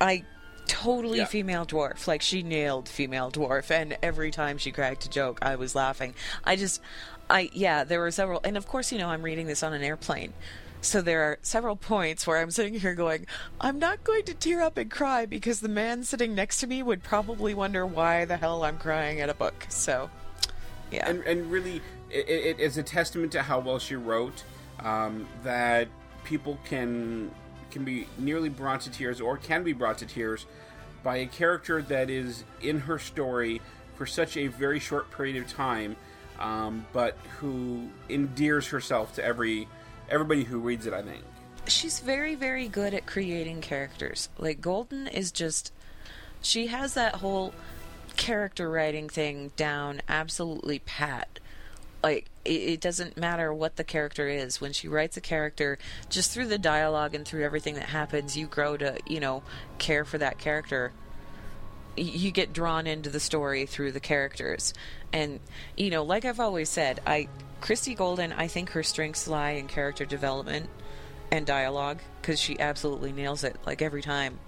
[0.02, 0.26] I
[0.68, 1.26] totally Yeah.
[1.26, 2.06] female dwarf.
[2.06, 6.16] Like she nailed female dwarf, and every time she cracked a joke, I was laughing.
[6.44, 6.82] I just,
[7.30, 9.84] I yeah, there were several, and of course, you know, I'm reading this on an
[9.84, 10.34] airplane.
[10.86, 13.26] So there are several points where I'm sitting here going,
[13.60, 16.84] I'm not going to tear up and cry because the man sitting next to me
[16.84, 19.66] would probably wonder why the hell I'm crying at a book.
[19.70, 20.12] So,
[20.92, 21.10] yeah.
[21.10, 24.44] and and really, it, it, it's a testament to how well she wrote
[24.80, 25.88] um, that
[26.24, 27.32] people can
[27.72, 30.46] can be nearly brought to tears or can be brought to tears
[31.04, 33.60] by a character that is in her story
[33.96, 35.96] for such a very short period of time,
[36.40, 39.68] um, but who endears herself to every
[40.10, 40.94] everybody who reads it.
[40.94, 41.24] I think.
[41.68, 45.72] she's very very good at creating characters like golden is just
[46.42, 47.54] she has that whole
[48.16, 51.40] character writing thing down absolutely pat
[52.04, 56.32] like it, it doesn't matter what the character is when she writes a character just
[56.32, 59.42] through the dialogue and through everything that happens you grow to you know
[59.80, 60.92] care for that character
[61.98, 64.74] you get drawn into the story through the characters
[65.12, 65.40] and
[65.76, 67.28] you know like i've always said i
[67.62, 70.70] christie golden i think her strengths lie in character development
[71.32, 74.40] and dialogue because she absolutely nails it like every time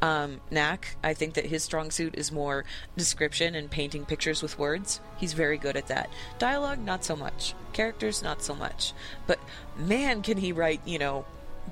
[0.00, 2.64] um, Knaak, I think that his strong suit is more
[2.96, 5.00] description and painting pictures with words.
[5.16, 6.08] He's very good at that.
[6.38, 7.54] Dialogue, not so much.
[7.72, 8.92] Characters, not so much.
[9.26, 9.40] But
[9.76, 11.24] man, can he write, you know,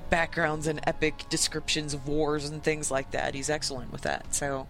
[0.09, 3.33] backgrounds and epic descriptions of wars and things like that.
[3.33, 4.33] He's excellent with that.
[4.33, 4.67] So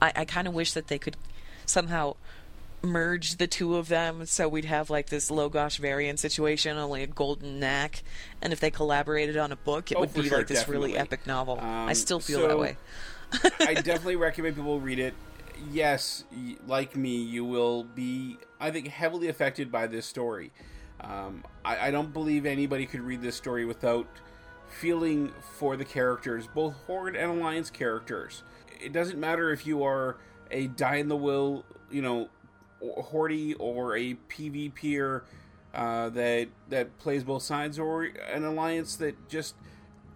[0.00, 1.16] I, I kind of wish that they could
[1.66, 2.16] somehow
[2.82, 7.06] merge the two of them so we'd have like this Lo'Gosh variant situation, only a
[7.06, 8.02] golden knack.
[8.40, 10.96] And if they collaborated on a book, it Oh, would be sure, like this really
[10.96, 11.58] epic novel.
[11.60, 12.76] I Um, still feel so- that way.
[13.60, 15.14] I definitely recommend people read it.
[15.72, 16.24] Yes,
[16.66, 20.52] like me, you will be, I think, heavily affected by this story.
[21.00, 24.06] Um, I, I don't believe anybody could read this story without
[24.68, 28.42] feeling for the characters, both Horde and Alliance characters.
[28.80, 30.16] It doesn't matter if you are
[30.50, 32.28] a die in the will, you know,
[32.80, 35.22] Horde or a PvPer
[35.74, 39.54] uh, that that plays both sides, or an alliance that just,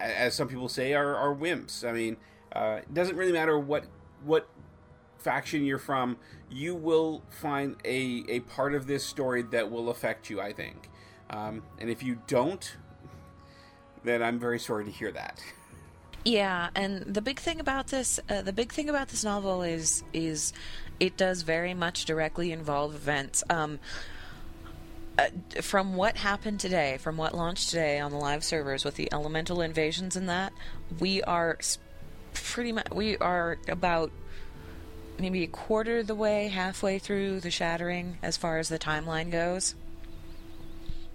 [0.01, 1.89] as some people say, are, are wimps.
[1.89, 2.17] I mean,
[2.53, 3.85] uh, it doesn't really matter what
[4.25, 4.49] what
[5.19, 6.17] faction you're from.
[6.51, 10.41] You will find a a part of this story that will affect you.
[10.41, 10.91] I think,
[11.31, 12.77] um, and if you don't,
[14.05, 15.43] then I'm very sorry to hear that.
[16.25, 20.05] Yeah, and the big thing about this, uh, the big thing about this novel is,
[20.13, 20.53] is
[21.03, 23.43] it does very much directly involve events.
[23.51, 23.81] Um,
[25.19, 25.27] uh,
[25.61, 29.63] from what happened today, from what launched today on the live servers with the elemental
[29.63, 30.53] invasions and that,
[31.01, 31.59] we are
[32.35, 34.13] pretty much we are about
[35.19, 39.33] maybe a quarter of the way, halfway through the shattering as far as the timeline
[39.33, 39.75] goes.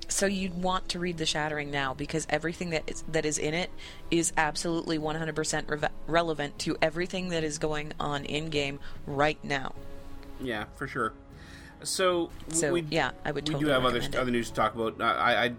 [0.10, 3.54] So you'd want to read the Shattering now because everything that is, that is in
[3.54, 3.70] it
[4.10, 9.74] is absolutely 100% reve- relevant to everything that is going on in game right now.
[10.40, 11.14] Yeah, for sure.
[11.84, 14.16] So, So, we, yeah, I would Totally We do have other it.
[14.16, 15.00] other news to talk about.
[15.00, 15.54] Uh, I, I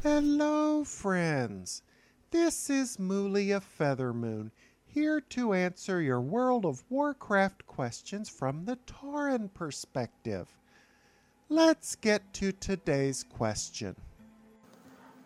[0.03, 1.83] Hello, friends.
[2.31, 4.51] This is Moolia Feathermoon,
[4.85, 10.49] here to answer your World of Warcraft questions from the Tauren perspective.
[11.49, 13.95] Let's get to today's question.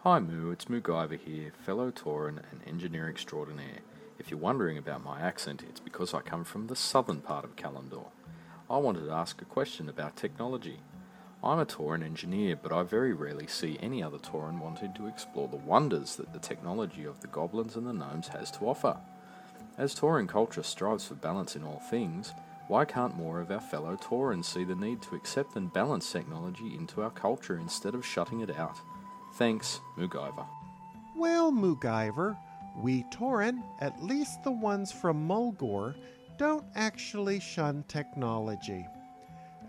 [0.03, 3.79] Hi Moo, it's Moogiver here, fellow Tauren and engineer extraordinaire.
[4.19, 7.55] If you're wondering about my accent, it's because I come from the southern part of
[7.55, 8.05] Kalimdor.
[8.71, 10.79] I wanted to ask a question about technology.
[11.43, 15.49] I'm a Tauren engineer, but I very rarely see any other Tauren wanting to explore
[15.49, 18.97] the wonders that the technology of the goblins and the gnomes has to offer.
[19.77, 22.31] As Tauren culture strives for balance in all things,
[22.69, 26.73] why can't more of our fellow Taurens see the need to accept and balance technology
[26.73, 28.77] into our culture instead of shutting it out?
[29.33, 30.45] Thanks, Moogiver.
[31.17, 32.37] Well, Moogiver,
[32.77, 35.93] we Tauren, at least the ones from Mulgore,
[36.41, 38.87] don't actually shun technology.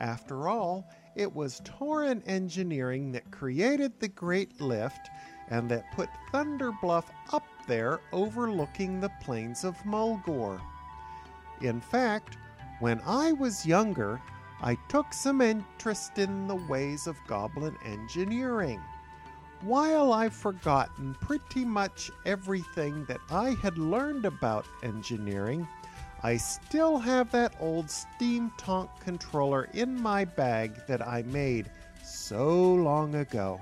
[0.00, 5.10] After all, it was Tauren engineering that created the Great Lift
[5.48, 10.62] and that put Thunder Bluff up there overlooking the plains of Mulgore.
[11.60, 12.38] In fact,
[12.80, 14.18] when I was younger,
[14.62, 18.80] I took some interest in the ways of goblin engineering.
[19.60, 25.68] While I've forgotten pretty much everything that I had learned about engineering,
[26.24, 31.68] I still have that old Steam Tonk controller in my bag that I made
[32.04, 33.60] so long ago.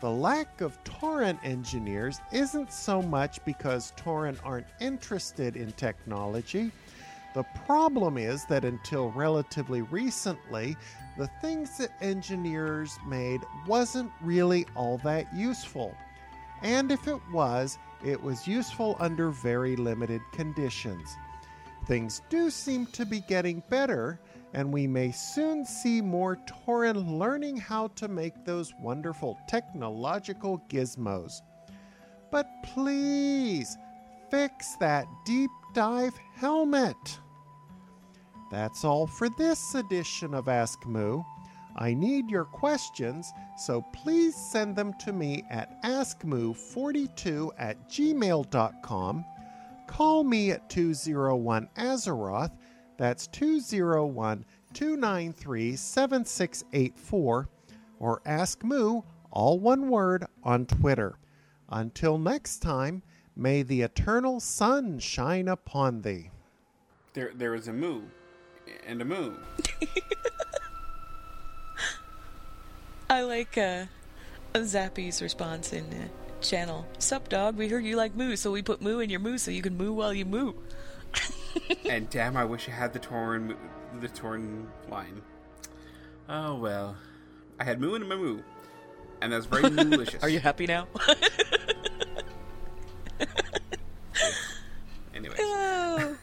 [0.00, 6.70] The lack of Tauren engineers isn't so much because Tauren aren't interested in technology.
[7.34, 10.76] The problem is that until relatively recently,
[11.18, 15.94] the things that engineers made wasn't really all that useful.
[16.62, 21.16] And if it was, it was useful under very limited conditions.
[21.86, 24.20] Things do seem to be getting better,
[24.54, 31.42] and we may soon see more Tauren learning how to make those wonderful technological gizmos.
[32.30, 33.76] But please,
[34.30, 37.20] fix that deep dive helmet.
[38.50, 41.22] That's all for this edition of Ask Moo.
[41.76, 49.24] I need your questions, so please send them to me at askmoo42 at gmail.com.
[49.86, 52.52] Call me at 201 Azeroth,
[52.96, 57.48] that's 201 293 7684,
[57.98, 61.18] or Ask Moo, all one word, on Twitter.
[61.68, 63.02] Until next time,
[63.36, 66.30] may the eternal sun shine upon thee.
[67.12, 68.02] There, there is a moo
[68.86, 69.34] and a moo.
[73.08, 73.84] I like uh,
[74.54, 76.08] Zappy's response in uh,
[76.40, 76.86] channel.
[76.98, 77.56] Sup, dog?
[77.56, 79.76] We heard you like moo, so we put moo in your moo so you can
[79.76, 80.54] moo while you moo.
[81.88, 83.56] and damn, I wish I had the torn,
[84.00, 85.22] the torn line.
[86.28, 86.96] Oh well,
[87.60, 88.40] I had moo in my moo,
[89.22, 90.20] and that's very delicious.
[90.22, 90.88] Are you happy now?
[95.14, 95.36] anyway.
[95.38, 96.16] Oh.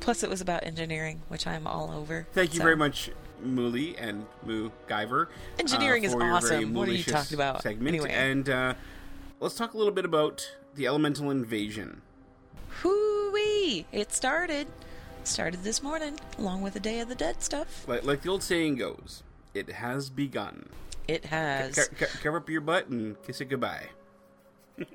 [0.00, 2.26] Plus, it was about engineering, which I'm all over.
[2.32, 3.10] thank you so- very much,
[3.42, 5.28] Mooley and Moo Guyver.
[5.58, 6.74] Engineering uh, is for your very awesome.
[6.74, 7.62] What are you talking about?
[7.62, 7.88] Segment.
[7.88, 8.10] Anyway.
[8.12, 8.74] and uh,
[9.40, 12.02] let's talk a little bit about the elemental invasion.
[12.80, 13.86] Hoo-wee!
[13.92, 14.66] It started.
[15.24, 17.86] Started this morning, along with the Day of the Dead stuff.
[17.86, 19.22] Like, like the old saying goes,
[19.54, 20.68] it has begun.
[21.06, 21.74] It has.
[21.76, 23.86] Co- co- cover up your butt and kiss it goodbye.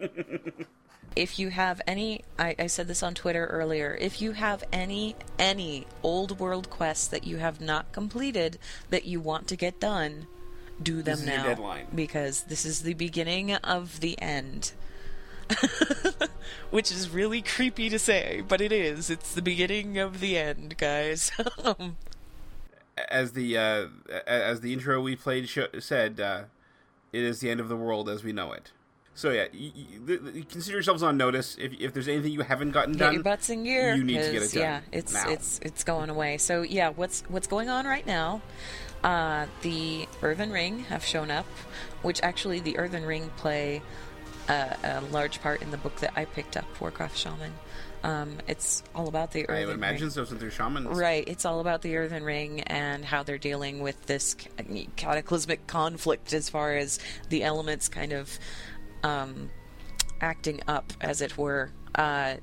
[1.15, 5.15] if you have any I, I said this on twitter earlier if you have any
[5.39, 10.27] any old world quests that you have not completed that you want to get done
[10.81, 11.87] do them This is your now deadline.
[11.95, 14.73] because this is the beginning of the end
[16.69, 20.77] which is really creepy to say but it is it's the beginning of the end
[20.77, 21.31] guys
[23.09, 23.87] as the uh,
[24.25, 25.47] as the intro we played
[25.79, 26.43] said, uh,
[27.13, 28.71] it is the end of the world as we know it.
[29.17, 29.71] So yeah, you,
[30.05, 31.57] you, consider yourselves on notice.
[31.59, 34.21] If, if there's anything you haven't gotten get done, your butts in gear you need
[34.21, 34.61] to get it done.
[34.61, 35.27] yeah it's now.
[35.27, 38.43] it's it's going away so yeah what's what's going on right now
[39.03, 41.47] uh, the earthen ring have shown up
[42.03, 43.81] which actually the earthen ring play
[44.49, 47.51] uh, a large part in the book that i picked up warcraft shaman
[48.03, 50.87] um, it's all about the earthen I would imagine ring so since they're shamans.
[50.95, 54.35] Right, it's all about the Earthen Ring and how they're dealing with this
[54.95, 56.99] cataclysmic conflict as far as
[57.29, 58.37] the elements kind of
[59.07, 59.49] um,
[60.21, 61.71] acting up, as it were.
[61.95, 62.35] Uh,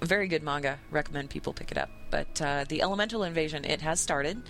[0.00, 0.78] very good manga.
[0.90, 1.90] Recommend people pick it up.
[2.10, 4.42] But uh, the Elemental Invasion, it has started.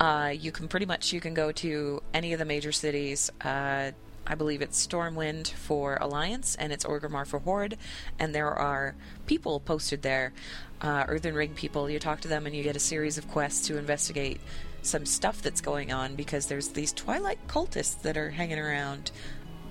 [0.00, 3.30] Uh, you can pretty much you can go to any of the major cities.
[3.40, 3.90] Uh,
[4.26, 7.76] I believe it's Stormwind for Alliance and it's Orgrimmar for Horde,
[8.18, 8.94] and there are
[9.26, 10.32] people posted there,
[10.80, 11.90] uh, Earthen Ring people.
[11.90, 14.40] You talk to them and you get a series of quests to investigate
[14.80, 19.10] some stuff that's going on because there's these Twilight cultists that are hanging around.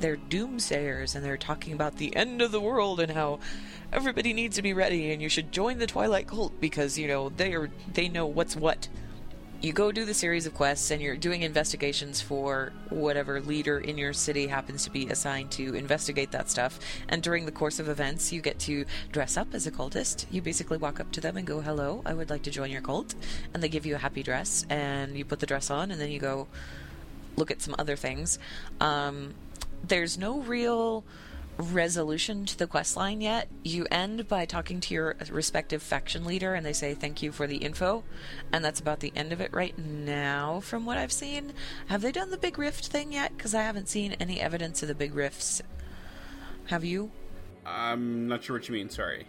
[0.04, 3.40] They're doomsayers and they're talking about the end of the world and how
[3.94, 7.30] everybody needs to be ready and you should join the Twilight cult because you know
[7.30, 8.90] they are they know what's what
[9.62, 13.98] you go do the series of quests and you're doing investigations for whatever leader in
[13.98, 16.82] your city happens to be assigned to investigate that stuff.
[17.08, 20.26] And during the course of events, you get to dress up as a cultist.
[20.30, 22.82] You basically walk up to them and go, Hello, I would like to join your
[22.82, 23.16] cult.
[23.54, 26.12] And they give you a happy dress, and you put the dress on, and then
[26.12, 26.50] you go
[27.38, 28.40] look at some other things.
[28.80, 29.34] Um,
[29.84, 31.04] there's no real
[31.58, 33.48] resolution to the quest line yet.
[33.64, 37.46] You end by talking to your respective faction leader and they say thank you for
[37.46, 38.04] the info.
[38.52, 41.54] And that's about the end of it right now, from what I've seen.
[41.88, 43.36] Have they done the big rift thing yet?
[43.38, 45.62] Because I haven't seen any evidence of the big rifts.
[46.66, 47.12] Have you?
[47.66, 49.26] I'm not sure what you mean, sorry.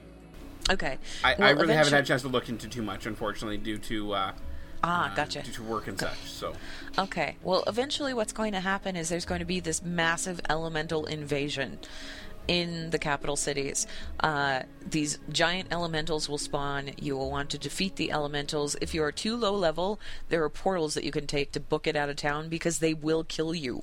[0.71, 0.99] Okay.
[1.23, 3.79] I, Well, I really haven't had a chance to look into too much, unfortunately, due
[3.79, 4.33] to uh,
[4.87, 5.43] Ah, uh, gotcha.
[5.43, 6.19] due to work and such.
[6.27, 6.55] So
[6.99, 7.37] Okay.
[7.43, 11.79] Well, eventually, what's going to happen is there's going to be this massive elemental invasion
[12.47, 13.87] in the capital cities.
[14.21, 16.91] Uh, these giant elementals will spawn.
[17.01, 18.77] You will want to defeat the elementals.
[18.81, 21.87] If you are too low level, there are portals that you can take to book
[21.87, 23.83] it out of town because they will kill you.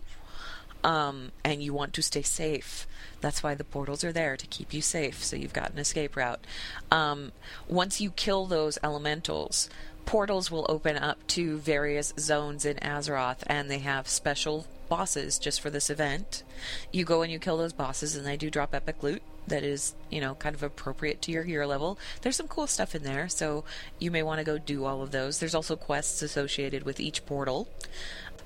[0.84, 2.88] Um, and you want to stay safe.
[3.20, 6.16] That's why the portals are there to keep you safe, so you've got an escape
[6.16, 6.44] route.
[6.90, 7.34] Um,
[7.68, 9.70] once you kill those elementals,
[10.06, 15.62] portals will open up to various zones in Azeroth, and they have special bosses just
[15.62, 16.44] for this event.
[16.92, 19.96] You go and you kill those bosses, and they do drop epic loot that is,
[20.10, 21.98] you know, kind of appropriate to your hero level.
[22.22, 23.64] There's some cool stuff in there, so
[24.00, 25.40] you may want to go do all of those.
[25.40, 27.68] There's also quests associated with each portal.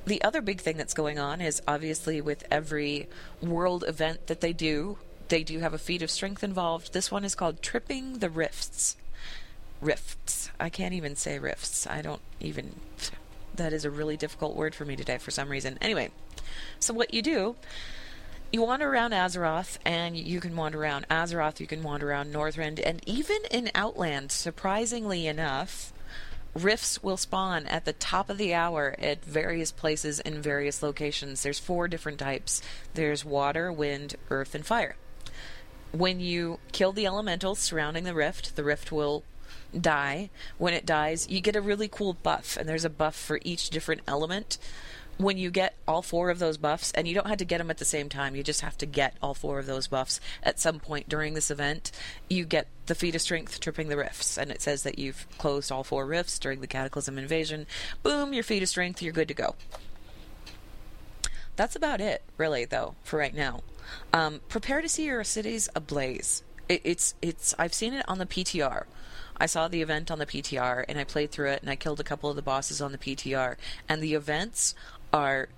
[0.05, 3.07] The other big thing that's going on is obviously with every
[3.41, 4.97] world event that they do,
[5.29, 6.93] they do have a feat of strength involved.
[6.93, 8.97] This one is called Tripping the Rifts.
[9.85, 10.49] Rifts.
[10.59, 11.85] I can't even say rifts.
[11.85, 12.79] I don't even.
[13.55, 15.77] That is a really difficult word for me today for some reason.
[15.79, 16.09] Anyway,
[16.79, 17.55] so what you do,
[18.51, 22.81] you wander around Azeroth, and you can wander around Azeroth, you can wander around Northrend,
[22.83, 25.93] and even in Outland, surprisingly enough,
[26.55, 31.43] rifts will spawn at the top of the hour at various places in various locations.
[31.43, 32.61] There's four different types
[32.95, 34.95] there's water, wind, earth, and fire.
[35.91, 39.23] When you kill the elementals surrounding the rift, the rift will
[39.81, 40.29] die.
[40.57, 43.69] When it dies, you get a really cool buff, and there's a buff for each
[43.69, 44.57] different element.
[45.17, 47.69] When you get all four of those buffs, and you don't have to get them
[47.69, 50.59] at the same time, you just have to get all four of those buffs at
[50.59, 51.91] some point during this event,
[52.29, 55.71] you get the feat of strength tripping the rifts, and it says that you've closed
[55.71, 57.65] all four rifts during the Cataclysm invasion.
[58.03, 59.55] Boom, your feat of strength, you're good to go.
[61.55, 63.61] That's about it, really, though, for right now.
[64.11, 66.43] Um, prepare to see your cities ablaze.
[66.67, 67.55] It, it's it's.
[67.57, 68.85] I've seen it on the PTR.
[69.37, 71.99] I saw the event on the PTR and I played through it and I killed
[71.99, 73.55] a couple of the bosses on the PTR.
[73.89, 74.75] And the events
[75.11, 75.49] are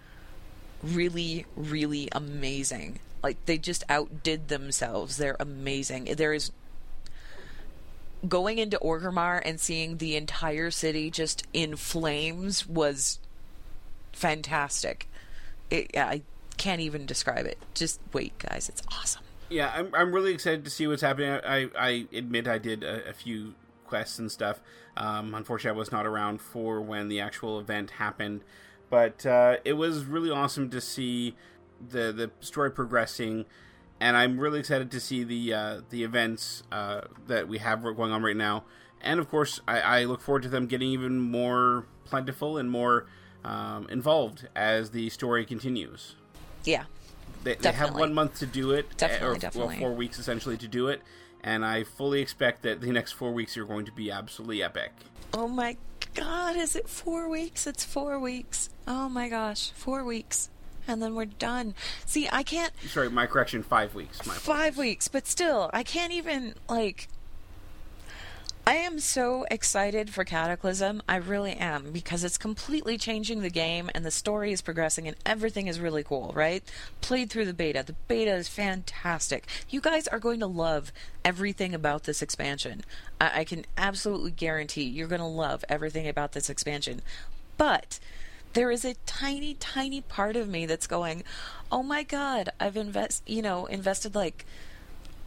[0.81, 2.99] really, really amazing.
[3.23, 5.17] Like they just outdid themselves.
[5.17, 6.05] They're amazing.
[6.15, 6.51] There is
[8.27, 13.19] going into Orgrimmar and seeing the entire city just in flames was
[14.11, 15.07] fantastic.
[15.69, 16.23] It, I
[16.57, 17.57] can't even describe it.
[17.73, 18.69] Just wait, guys.
[18.69, 19.23] It's awesome.
[19.49, 21.39] Yeah, I'm I'm really excited to see what's happening.
[21.45, 23.53] I I admit I did a, a few
[23.87, 24.61] quests and stuff.
[24.95, 28.43] Um, unfortunately, I was not around for when the actual event happened,
[28.89, 31.35] but uh, it was really awesome to see
[31.79, 33.45] the the story progressing,
[33.99, 38.11] and I'm really excited to see the uh, the events uh, that we have going
[38.11, 38.63] on right now.
[39.01, 43.05] And of course, I, I look forward to them getting even more plentiful and more
[43.43, 46.15] um, involved as the story continues.
[46.63, 46.85] Yeah,
[47.43, 50.67] they, they have one month to do it, Definitely, or well, four weeks essentially to
[50.67, 51.01] do it,
[51.43, 54.91] and I fully expect that the next four weeks are going to be absolutely epic.
[55.33, 55.77] Oh my
[56.13, 57.67] god, is it four weeks?
[57.67, 58.69] It's four weeks.
[58.87, 60.49] Oh my gosh, four weeks.
[60.87, 61.75] And then we're done.
[62.05, 62.71] See, I can't.
[62.87, 64.25] Sorry, my correction, five weeks.
[64.25, 67.09] My Five weeks, but still, I can't even, like.
[68.67, 71.01] I am so excited for Cataclysm.
[71.07, 75.15] I really am, because it's completely changing the game, and the story is progressing, and
[75.25, 76.61] everything is really cool, right?
[76.99, 77.81] Played through the beta.
[77.87, 79.47] The beta is fantastic.
[79.69, 80.91] You guys are going to love
[81.23, 82.81] everything about this expansion.
[83.21, 87.01] I, I can absolutely guarantee you're going to love everything about this expansion.
[87.55, 88.01] But
[88.51, 91.23] there is a tiny, tiny part of me that's going,
[91.71, 94.45] "Oh my god, I've invest, you know, invested like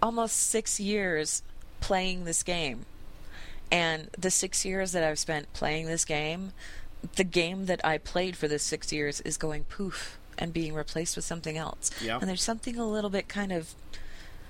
[0.03, 1.43] almost six years
[1.81, 2.85] playing this game.
[3.71, 6.53] And the six years that I've spent playing this game,
[7.17, 11.17] the game that I played for the six years is going poof and being replaced
[11.17, 11.91] with something else.
[12.03, 12.19] Yeah.
[12.21, 13.75] And there's something a little bit kind of,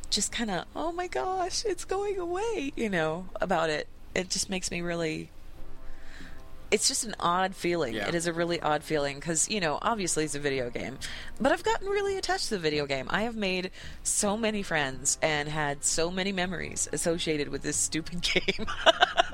[0.08, 3.88] just kind of, oh my gosh, it's going away, you know, about it.
[4.14, 5.30] It just makes me really.
[6.70, 7.94] It's just an odd feeling.
[7.94, 8.06] Yeah.
[8.08, 10.98] It is a really odd feeling because, you know, obviously it's a video game.
[11.40, 13.06] But I've gotten really attached to the video game.
[13.10, 13.72] I have made
[14.04, 18.66] so many friends and had so many memories associated with this stupid game.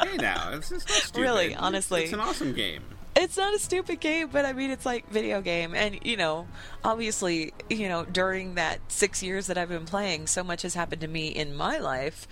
[0.00, 1.20] hey, now it's, it's not stupid.
[1.20, 2.04] Really, It's- honestly.
[2.04, 2.82] it's, an awesome game.
[3.14, 5.74] it's not a stupid game, but I mean, it's like video game.
[5.74, 6.46] And, you know,
[6.84, 11.02] obviously, you know, during that six years that I've been playing, so much has happened
[11.02, 12.26] to me in my life.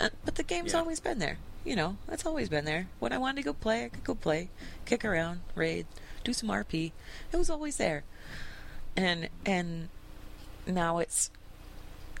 [0.00, 0.78] Uh, but the game's Yeah.
[0.78, 1.36] always been there.
[1.66, 2.86] You know, it's always been there.
[3.00, 4.50] When I wanted to go play, I could go play,
[4.84, 5.86] kick around, raid,
[6.22, 6.92] do some RP.
[7.32, 8.04] It was always there.
[8.96, 9.88] And, and
[10.64, 11.28] now it's,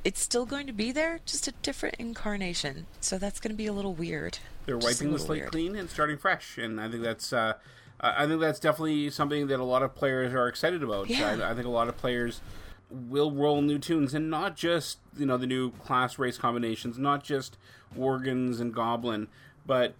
[0.02, 2.86] it's still going to be there, just a different incarnation.
[3.00, 4.38] So that's going to be a little weird.
[4.66, 5.52] They're Just wiping the slate weird.
[5.52, 7.52] clean and starting fresh, and I think that's uh,
[8.00, 11.08] I I think that's definitely something that a lot of players are excited about.
[11.08, 11.36] Yeah.
[11.40, 12.40] I, I think a lot of players
[12.90, 17.22] will roll new toons, and not just you know the new class race combinations, not
[17.22, 17.56] just
[17.96, 19.28] Worgens and Goblin,
[19.66, 19.94] but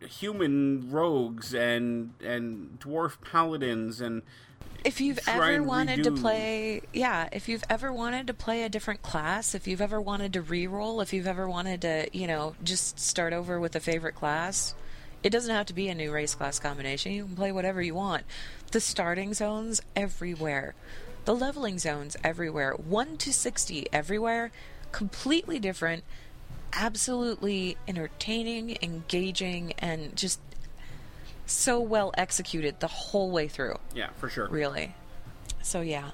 [0.00, 4.20] human rogues and and dwarf paladins and
[4.84, 9.00] if you've ever wanted to play yeah if you've ever wanted to play a different
[9.00, 12.98] class if you've ever wanted to re-roll if you've ever wanted to you know just
[12.98, 14.74] start over with a favorite class
[15.22, 17.12] it doesn't have to be a new race class combination.
[17.12, 18.24] You can play whatever you want.
[18.72, 20.74] The starting zones everywhere.
[21.24, 22.72] The leveling zones everywhere.
[22.72, 24.50] 1 to 60 everywhere.
[24.90, 26.02] Completely different
[26.72, 30.40] absolutely entertaining engaging and just
[31.46, 33.78] so well executed the whole way through.
[33.94, 34.48] Yeah for sure.
[34.48, 34.94] Really.
[35.62, 36.10] So yeah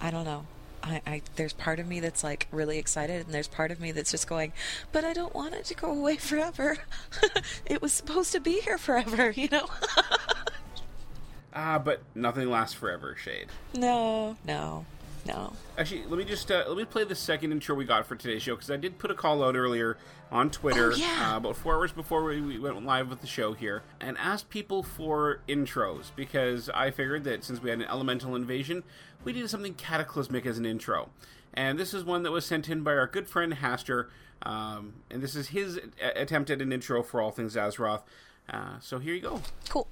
[0.00, 0.46] i don't know.
[0.82, 3.92] I, I there's part of me that's like really excited and there's part of me
[3.92, 4.52] that's just going
[4.90, 6.76] but i don't want it to go away forever.
[7.66, 9.66] It was supposed to be here forever you know?
[11.54, 13.46] Ah but nothing lasts forever shade.
[13.74, 14.86] No no
[15.26, 18.14] no Actually, let me just uh, let me play the second intro we got for
[18.14, 19.96] today's show because I did put a call out earlier
[20.30, 21.32] on Twitter Oh, yeah.
[21.32, 24.50] uh, about four hours before we, we went live with the show here and asked
[24.50, 28.82] people for intros because I figured that since we had an elemental invasion,
[29.24, 31.08] we needed something cataclysmic as an intro.
[31.54, 34.06] And this is one that was sent in by our good friend Haster,
[34.42, 38.02] um, and this is his a- attempt at an intro for all things Azeroth.
[38.48, 39.40] Uh, so here you go.
[39.68, 39.86] Cool.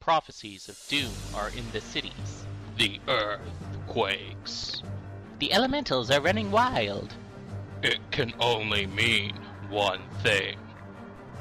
[0.00, 2.44] Prophecies of doom are in the cities.
[2.76, 3.40] The earth
[3.86, 4.82] quakes.
[5.38, 7.14] The elementals are running wild.
[7.82, 9.34] It can only mean
[9.68, 10.56] one thing.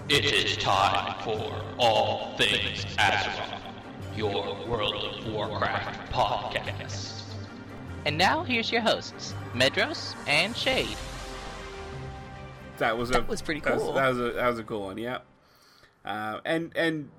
[0.10, 3.62] It is time for All Things Azeroth,
[4.18, 7.22] your World of Warcraft podcast.
[8.06, 10.98] And now here's your hosts, Medros and Shade.
[12.80, 13.94] That was a That was pretty that cool.
[13.94, 14.98] That was, a that was a cool one.
[14.98, 15.20] Yeah.
[16.04, 17.10] Uh, and and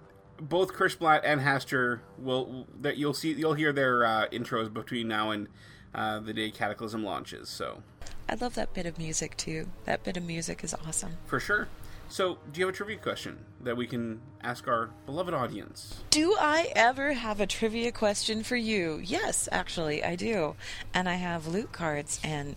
[0.40, 5.08] both Chris Blatt and Haster will that you'll see you'll hear their uh, intros between
[5.08, 5.48] now and
[5.94, 7.48] uh, the day Cataclysm launches.
[7.48, 7.82] So
[8.28, 11.68] i love that bit of music too that bit of music is awesome for sure.
[12.08, 16.02] So do you have a trivia question that we can ask our beloved audience?
[16.10, 19.00] Do I ever have a trivia question for you?
[19.02, 20.54] Yes, actually, I do.
[20.92, 22.56] And I have loot cards, and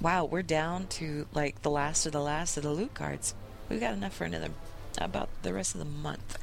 [0.00, 3.34] wow, we're down to like the last of the last of the loot cards.
[3.68, 4.50] We've got enough for another
[5.00, 6.36] about the rest of the month.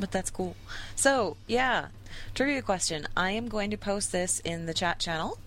[0.00, 0.56] But that's cool.
[0.96, 1.88] So, yeah,
[2.34, 3.06] trivia question.
[3.16, 5.38] I am going to post this in the chat channel,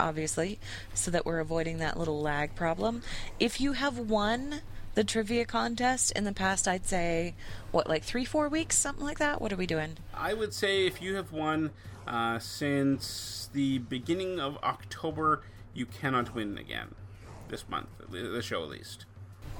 [0.00, 0.58] obviously,
[0.94, 3.02] so that we're avoiding that little lag problem.
[3.38, 4.62] If you have won
[4.94, 7.34] the trivia contest in the past, I'd say,
[7.70, 9.40] what, like three, four weeks, something like that?
[9.40, 9.98] What are we doing?
[10.14, 11.70] I would say if you have won
[12.06, 15.42] uh, since the beginning of October,
[15.74, 16.94] you cannot win again
[17.48, 17.88] this month.
[18.10, 19.04] The show, at least.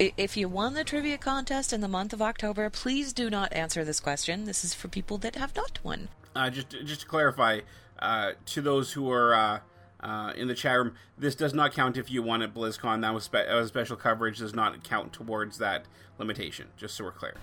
[0.01, 3.84] If you won the trivia contest in the month of October, please do not answer
[3.84, 4.46] this question.
[4.46, 6.09] This is for people that have not won.
[6.34, 7.61] Uh, just just to clarify,
[7.98, 9.61] uh, to those who are uh,
[10.03, 13.03] uh, in the chat room, this does not count if you won at BlizzCon.
[13.03, 14.38] That was, spe- that was special coverage.
[14.38, 15.84] Does not count towards that
[16.18, 16.68] limitation.
[16.78, 17.34] Just so we're clear,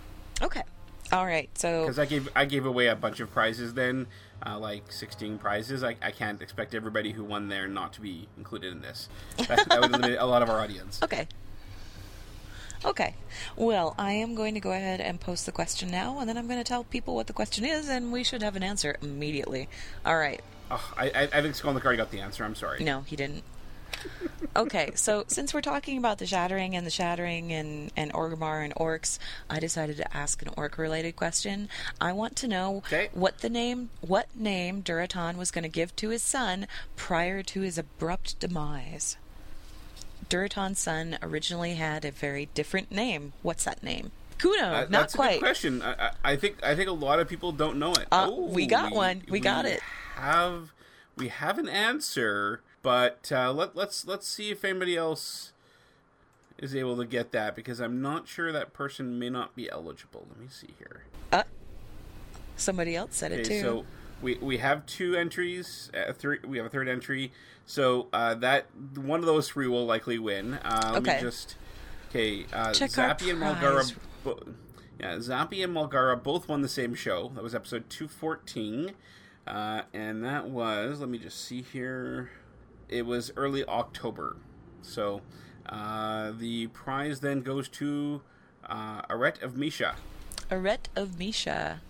[0.42, 0.64] Okay.
[1.12, 1.56] All right.
[1.56, 4.08] So because I gave I gave away a bunch of prizes then,
[4.44, 5.84] uh, like sixteen prizes.
[5.84, 9.10] I, I can't expect everybody who won there not to be included in this.
[9.48, 11.00] That, that would limit a lot of our audience.
[11.08, 11.28] Okay.
[12.88, 13.16] Okay.
[13.58, 16.48] Well, I am going to go ahead and post the question now, and then I'm
[16.48, 19.68] going to tell people what the question is, and we should have an answer immediately.
[20.06, 20.42] All right.
[20.72, 22.46] Oh, I, I, I think Skull already got the answer.
[22.46, 22.82] I'm sorry.
[22.82, 23.44] No, he didn't.
[24.56, 28.74] okay, so since we're talking about the shattering and the shattering and, and Orgrimmar and
[28.76, 29.20] orcs,
[29.50, 31.68] I decided to ask an orc related question.
[32.00, 32.84] I want to know
[33.14, 37.62] what the name what name Durotan was going to give to his son prior to
[37.62, 39.18] his abrupt demise.
[40.30, 43.34] Durotan's son originally had a very different name.
[43.42, 44.12] What's that name?
[44.38, 45.34] Kuno, Uh, not that's a quite.
[45.34, 45.82] good question.
[45.82, 48.06] I, I, I think I think a lot of people don't know it.
[48.12, 49.24] Uh, Ooh, we got one.
[49.30, 49.82] We got it.
[50.16, 50.74] Have
[51.16, 55.54] we have an answer, but uh, let let's let's see if anybody else
[56.60, 60.26] is able to get that because I'm not sure that person may not be eligible.
[60.30, 61.04] Let me see here.
[61.32, 61.44] Uh,
[62.56, 63.60] somebody else said it too.
[63.62, 63.86] so
[64.22, 65.92] we we have two entries.
[65.94, 67.32] Uh, three, we have a third entry.
[67.66, 70.56] So uh, that one of those three will likely win.
[70.56, 71.16] Uh, let Okay.
[71.18, 71.56] me just
[72.10, 72.46] okay.
[72.54, 73.40] Uh, Check Zappy and.
[73.42, 73.94] Mulgara.
[74.24, 74.40] Bo-
[75.00, 77.32] yeah, Zappy and Mulgara both won the same show.
[77.36, 78.92] That was episode two fourteen,
[79.46, 81.00] uh, and that was.
[81.00, 82.32] Let me just see here.
[82.90, 84.38] It was early October.
[84.82, 85.22] So
[85.68, 88.22] uh, the prize then goes to
[88.66, 89.96] uh, Arette of Misha.
[90.50, 91.82] Aret of Misha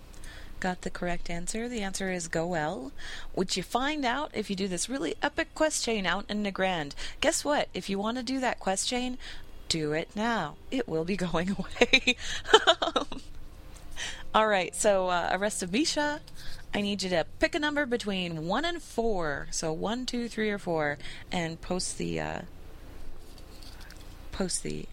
[0.60, 1.68] got the correct answer.
[1.70, 2.92] The answer is Go'el,
[3.34, 6.94] which you find out if you do this really epic quest chain out in Nagrand.
[7.22, 7.70] Guess what?
[7.74, 9.18] If you want to do that quest chain,
[9.70, 10.56] do it now.
[10.72, 12.16] It will be going away.
[14.36, 16.22] All right, so uh, Arrest of Misha,
[16.74, 19.48] I need you to pick a number between one and four.
[19.52, 20.98] So one, two, three, or four,
[21.32, 22.42] and post the uh,
[24.32, 24.86] post the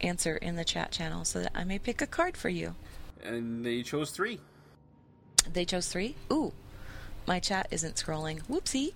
[0.00, 2.74] answer in the chat channel so that I may pick a card for you.
[3.22, 4.40] And they chose three.
[5.52, 6.16] They chose three.
[6.32, 6.52] Ooh,
[7.26, 8.42] my chat isn't scrolling.
[8.48, 8.92] Whoopsie.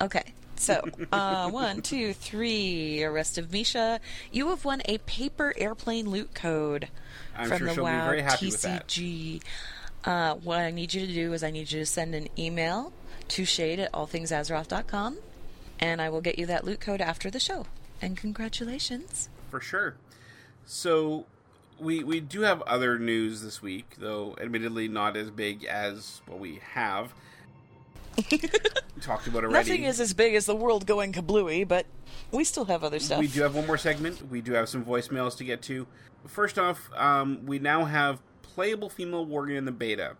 [0.00, 3.02] Okay, so uh, one, two, three.
[3.02, 4.00] Arrest of Misha.
[4.32, 6.88] You have won a paper airplane loot code
[7.36, 8.88] I'm from sure the she'll be WoW very happy with that.
[8.88, 9.42] TCG.
[10.04, 12.92] Uh, what I need you to do is I need you to send an email
[13.28, 15.18] to shade at allthingsazeroth.com
[15.80, 17.66] and I will get you that loot code after the show.
[18.00, 19.28] And congratulations.
[19.50, 19.96] for sure.
[20.66, 21.26] So
[21.80, 26.38] we we do have other news this week, though admittedly not as big as what
[26.38, 27.12] we have
[29.00, 29.52] talked about already.
[29.52, 31.86] Nothing is as big as the world going kablooey, but
[32.32, 33.20] we still have other stuff.
[33.20, 34.28] We do have one more segment.
[34.30, 35.86] We do have some voicemails to get to.
[36.26, 40.16] First off, um, we now have playable female warrior in the beta.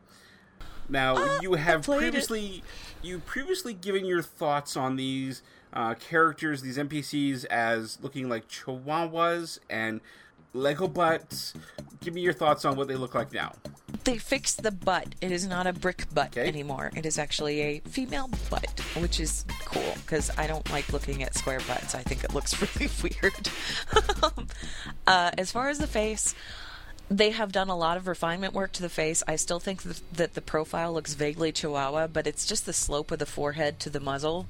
[0.88, 2.00] Now you have played it.
[2.02, 2.62] previously
[3.02, 5.42] you previously given your thoughts on these
[5.72, 10.00] uh, characters, these NPCs, as looking like chihuahuas and
[10.54, 11.54] Lego butts.
[12.00, 13.52] Give me your thoughts on what they look like now.
[14.04, 15.14] They fixed the butt.
[15.20, 16.90] It is not a brick butt anymore.
[16.96, 21.34] It is actually a female butt, which is cool because I don't like looking at
[21.34, 21.94] square butts.
[21.94, 23.50] I think it looks really weird.
[25.06, 26.34] uh, as far as the face,
[27.10, 29.22] they have done a lot of refinement work to the face.
[29.26, 33.10] I still think th- that the profile looks vaguely chihuahua, but it's just the slope
[33.10, 34.46] of the forehead to the muzzle.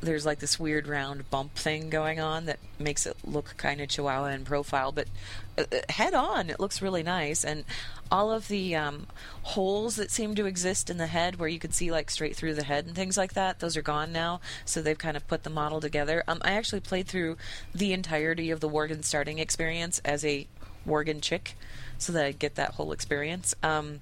[0.00, 3.88] There's like this weird round bump thing going on that makes it look kind of
[3.88, 5.08] chihuahua in profile, but
[5.56, 7.44] uh, uh, head on, it looks really nice.
[7.44, 7.64] And
[8.10, 9.06] all of the um,
[9.42, 12.54] holes that seem to exist in the head, where you could see like straight through
[12.54, 14.40] the head and things like that, those are gone now.
[14.64, 16.22] So they've kind of put the model together.
[16.28, 17.36] Um, I actually played through
[17.74, 20.46] the entirety of the Worgen starting experience as a
[20.86, 21.56] Worgen chick,
[21.98, 23.54] so that I'd get that whole experience.
[23.62, 24.00] Um,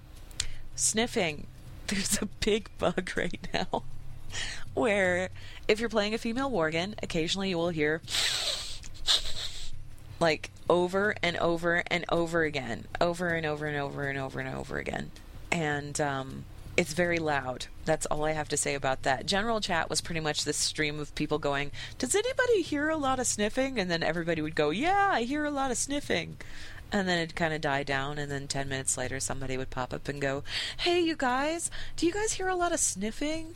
[0.74, 1.46] sniffing,
[1.86, 3.84] there's a big bug right now
[4.74, 5.30] where
[5.68, 8.00] if you're playing a female Worgen, occasionally you will hear
[10.20, 14.54] like over and over and over again, over and over and over and over and
[14.54, 15.10] over again.
[15.50, 16.44] And um,
[16.76, 17.66] it's very loud.
[17.84, 19.26] That's all I have to say about that.
[19.26, 23.18] General chat was pretty much this stream of people going, Does anybody hear a lot
[23.18, 23.78] of sniffing?
[23.78, 26.38] And then everybody would go, Yeah, I hear a lot of sniffing.
[26.90, 29.94] And then it'd kind of die down, and then 10 minutes later, somebody would pop
[29.94, 30.44] up and go,
[30.78, 33.54] Hey, you guys, do you guys hear a lot of sniffing?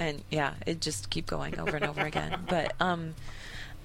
[0.00, 2.40] And yeah, it just keep going over and over again.
[2.48, 3.14] But um,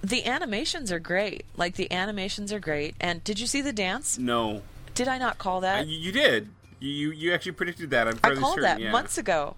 [0.02, 1.44] the animations are great.
[1.58, 2.96] Like, the animations are great.
[3.02, 4.18] And did you see the dance?
[4.18, 4.62] No,
[4.96, 5.82] Did I not call that?
[5.82, 6.48] Uh, you, you did.
[6.80, 8.08] You you- you actually predicted that.
[8.08, 8.64] I'm I called certain.
[8.64, 8.92] that yeah.
[8.92, 9.56] months ago.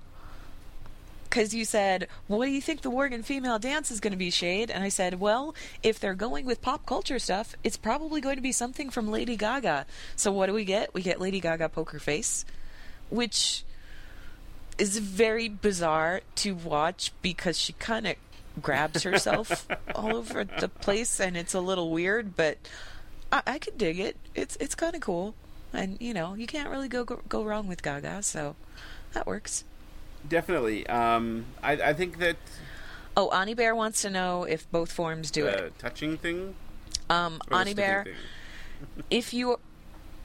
[1.30, 4.32] Because you said, What do you think the Worgen female dance is going to be,
[4.32, 4.72] Shade?
[4.72, 5.54] And I said, Well,
[5.84, 9.36] if they're going with pop culture stuff, it's probably going to be something from Lady
[9.36, 9.86] Gaga.
[10.16, 10.94] So what do we get?
[10.94, 12.46] We get Lady Gaga Poker Face,
[13.10, 13.64] which
[14.78, 18.16] is very bizarre to watch because she kind of
[18.62, 22.58] grabs herself all over the place and it's a little weird, but
[23.32, 24.16] I, I could dig it.
[24.36, 25.36] It's it's kind of cool.
[25.74, 28.56] And, you know, you can't really go, go go wrong with Gaga, so
[29.14, 29.64] that works.
[30.28, 30.88] Definitely.
[30.88, 32.38] Um, I I think that
[33.16, 35.80] Oh, Ani Bear wants to know if both forms do the it.
[35.80, 36.54] touching thing.
[37.10, 38.06] Um, Ani Bear,
[39.10, 39.60] if you,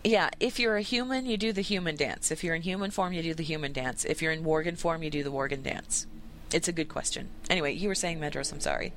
[0.04, 2.30] yeah, if you're a human, you do the human dance.
[2.30, 4.04] If you're in human form, you do the human dance.
[4.04, 6.06] If you're in Worgen form, you do the Worgen dance.
[6.52, 7.28] It's a good question.
[7.48, 8.52] Anyway, you were saying Medros.
[8.52, 8.92] I'm sorry.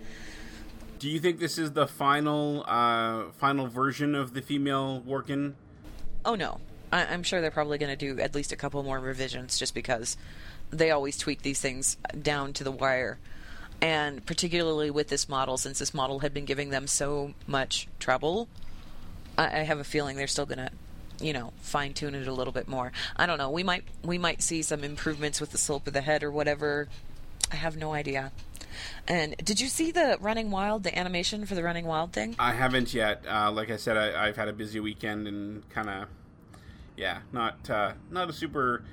[0.99, 5.53] Do you think this is the final uh, final version of the female Worgen?
[6.25, 6.59] Oh no,
[6.91, 9.75] I- I'm sure they're probably going to do at least a couple more revisions, just
[9.75, 10.17] because
[10.71, 13.19] they always tweak these things down to the wire.
[13.81, 18.47] And particularly with this model, since this model had been giving them so much trouble,
[19.37, 20.71] I, I have a feeling they're still gonna,
[21.19, 22.91] you know, fine tune it a little bit more.
[23.15, 23.49] I don't know.
[23.49, 26.87] We might we might see some improvements with the slope of the head or whatever.
[27.51, 28.31] I have no idea.
[29.07, 32.35] And did you see the Running Wild, the animation for the Running Wild thing?
[32.39, 33.23] I haven't yet.
[33.27, 36.07] Uh, like I said, I, I've had a busy weekend and kind of,
[36.97, 38.83] yeah, not uh, not a super,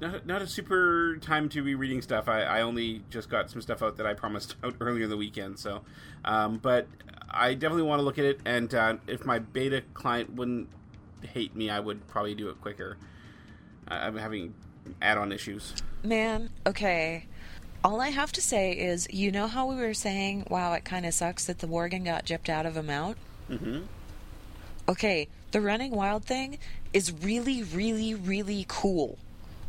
[0.00, 2.28] not, not a super time to be reading stuff.
[2.28, 5.16] I, I only just got some stuff out that I promised out earlier in the
[5.16, 5.58] weekend.
[5.58, 5.82] So,
[6.24, 6.86] um, but
[7.30, 8.40] I definitely want to look at it.
[8.44, 10.68] And uh, if my beta client wouldn't
[11.22, 12.96] hate me, I would probably do it quicker.
[13.86, 14.54] I'm having
[15.00, 15.74] add-on issues.
[16.02, 17.26] Man, okay.
[17.84, 21.06] All I have to say is, you know how we were saying, wow, it kind
[21.06, 23.16] of sucks that the Worgen got gypped out of a mount?
[23.48, 23.82] Mm-hmm.
[24.88, 26.58] Okay, the running wild thing
[26.92, 29.18] is really, really, really cool.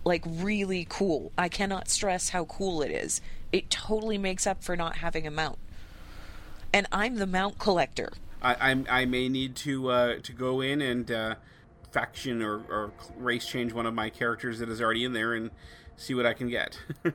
[0.03, 1.31] Like, really cool.
[1.37, 3.21] I cannot stress how cool it is.
[3.51, 5.59] It totally makes up for not having a mount.
[6.73, 8.13] And I'm the mount collector.
[8.41, 11.35] I, I may need to uh, to go in and uh,
[11.91, 15.51] faction or, or race change one of my characters that is already in there and
[15.97, 16.79] see what I can get.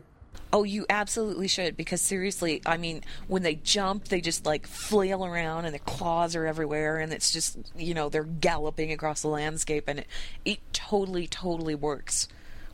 [0.52, 5.24] Oh, you absolutely should because seriously, I mean, when they jump, they just like flail
[5.24, 9.28] around and their claws are everywhere, and it's just you know they're galloping across the
[9.28, 10.06] landscape, and it,
[10.44, 12.28] it totally, totally works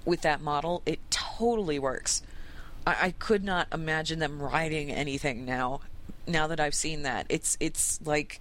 [0.04, 0.82] with that model.
[0.84, 2.22] It totally works.
[2.86, 5.80] I, I could not imagine them riding anything now.
[6.30, 8.40] Now that I've seen that, it's it's like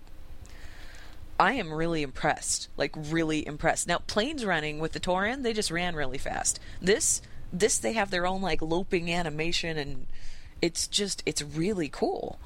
[1.40, 2.70] I am really impressed.
[2.78, 3.88] Like really impressed.
[3.88, 6.60] Now Plainsrunning with the Tauren, they just ran really fast.
[6.82, 7.22] This
[7.52, 10.06] this they have their own like loping animation and
[10.62, 12.40] it's just it's really cool.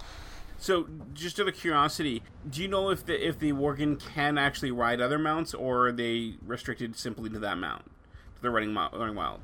[0.64, 4.72] So, just out of curiosity, do you know if the if the Worgen can actually
[4.72, 9.16] ride other mounts, or are they restricted simply to that mount, to the running, running
[9.16, 9.42] wild?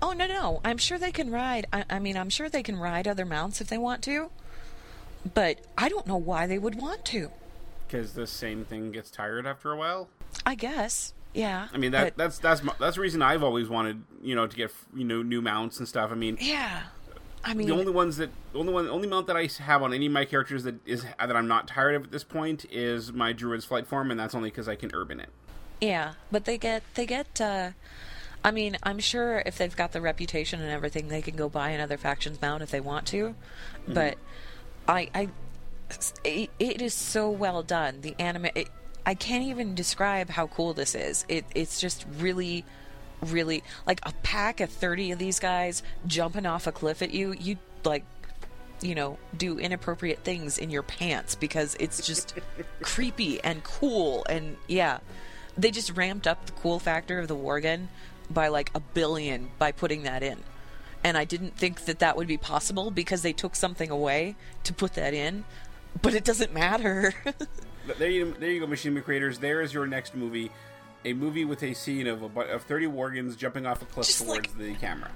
[0.00, 0.62] Oh no no!
[0.64, 1.66] I'm sure they can ride.
[1.70, 4.30] I, I mean, I'm sure they can ride other mounts if they want to,
[5.34, 7.30] but I don't know why they would want to.
[7.86, 10.08] Because the same thing gets tired after a while.
[10.44, 11.14] I guess.
[11.34, 11.68] Yeah.
[11.72, 14.72] I mean that that's that's that's the reason I've always wanted you know to get
[14.94, 16.10] you know new mounts and stuff.
[16.10, 16.84] I mean yeah.
[17.44, 19.82] I mean the only ones that the only one the only mount that I have
[19.82, 22.66] on any of my characters that is that I'm not tired of at this point
[22.70, 25.28] is my druid's flight form, and that's only because I can urban it.
[25.80, 27.40] Yeah, but they get they get.
[27.40, 27.70] uh
[28.44, 31.70] I mean, I'm sure if they've got the reputation and everything, they can go buy
[31.70, 33.34] another factions mount if they want to.
[33.34, 33.94] Mm-hmm.
[33.94, 34.16] But
[34.88, 35.28] I, I,
[36.24, 38.00] it, it is so well done.
[38.00, 38.68] The anime, it,
[39.04, 41.24] I can't even describe how cool this is.
[41.28, 42.64] It, it's just really,
[43.20, 47.34] really like a pack of 30 of these guys jumping off a cliff at you.
[47.38, 48.04] You like,
[48.80, 52.34] you know, do inappropriate things in your pants because it's just
[52.82, 54.24] creepy and cool.
[54.28, 54.98] And yeah,
[55.56, 57.88] they just ramped up the cool factor of the Worgen
[58.30, 60.38] by like a billion by putting that in.
[61.04, 64.72] And I didn't think that that would be possible because they took something away to
[64.72, 65.44] put that in,
[66.02, 67.14] but it doesn't matter.
[67.98, 69.38] there you there you go, Machinima creators.
[69.38, 70.50] There is your next movie,
[71.04, 74.24] a movie with a scene of a, of thirty Worgens jumping off a cliff just
[74.24, 75.10] towards like, the camera.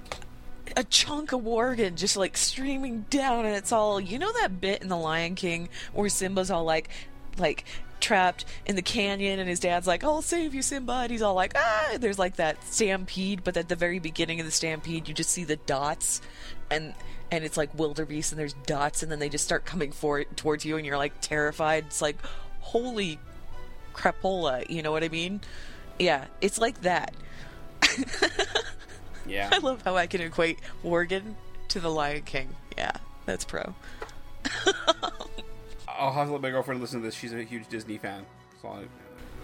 [0.77, 4.81] A chunk of Worgen just like streaming down, and it's all you know that bit
[4.81, 6.89] in The Lion King where Simba's all like,
[7.37, 7.65] like
[8.03, 11.33] trapped in the canyon and his dad's like i'll save you simba and he's all
[11.33, 15.13] like ah there's like that stampede but at the very beginning of the stampede you
[15.13, 16.21] just see the dots
[16.69, 16.93] and
[17.31, 20.65] and it's like wildebeest and there's dots and then they just start coming for towards
[20.65, 22.17] you and you're like terrified it's like
[22.59, 23.19] holy
[23.93, 25.41] crapola, you know what I mean?
[25.99, 27.13] Yeah, it's like that.
[29.25, 29.49] yeah.
[29.51, 31.35] I love how I can equate Worgen
[31.69, 32.49] to the Lion King.
[32.77, 32.91] Yeah,
[33.25, 33.73] that's pro.
[36.03, 37.15] I'll have to let my girlfriend listen to this.
[37.15, 38.25] She's a huge Disney fan.
[38.51, 38.89] That's all I, that's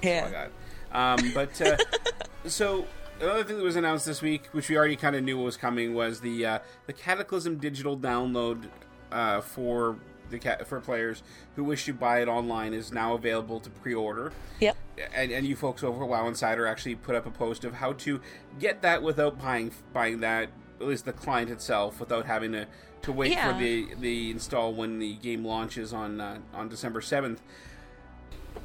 [0.04, 0.22] yeah.
[0.22, 1.22] All I got.
[1.22, 1.78] Um, but uh,
[2.50, 2.86] so
[3.22, 5.94] another thing that was announced this week, which we already kind of knew was coming,
[5.94, 8.66] was the uh, the Cataclysm digital download
[9.12, 9.98] uh, for
[10.30, 11.24] the cat for players
[11.56, 14.32] who wish to buy it online is now available to pre-order.
[14.60, 14.78] Yep.
[15.16, 17.94] And, and you folks over at WoW Insider actually put up a post of how
[17.94, 18.22] to
[18.60, 20.50] get that without buying buying that
[20.80, 22.68] at least the client itself without having to,
[23.04, 23.52] to wait yeah.
[23.52, 27.42] for the the install when the game launches on uh, on December seventh.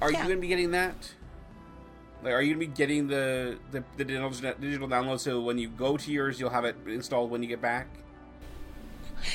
[0.01, 0.19] Are yeah.
[0.19, 1.15] you going to be getting that?
[2.23, 5.69] Like, are you going to be getting the, the the digital download so when you
[5.69, 7.87] go to yours, you'll have it installed when you get back?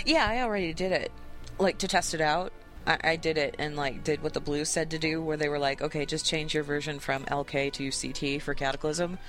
[0.05, 1.11] Yeah, I already did it
[1.59, 2.51] like to test it out.
[2.87, 5.49] I, I did it and like did what the blue said to do, where they
[5.49, 9.19] were like, okay, just change your version from LK to CT for Cataclysm,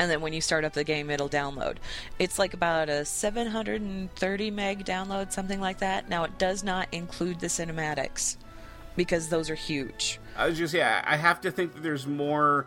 [0.00, 1.76] and then when you start up the game, it'll download.
[2.18, 6.08] It's like about a 730 meg download, something like that.
[6.08, 8.38] Now it does not include the cinematics
[8.96, 10.18] because those are huge.
[10.38, 12.66] I was just yeah, I have to think that there's more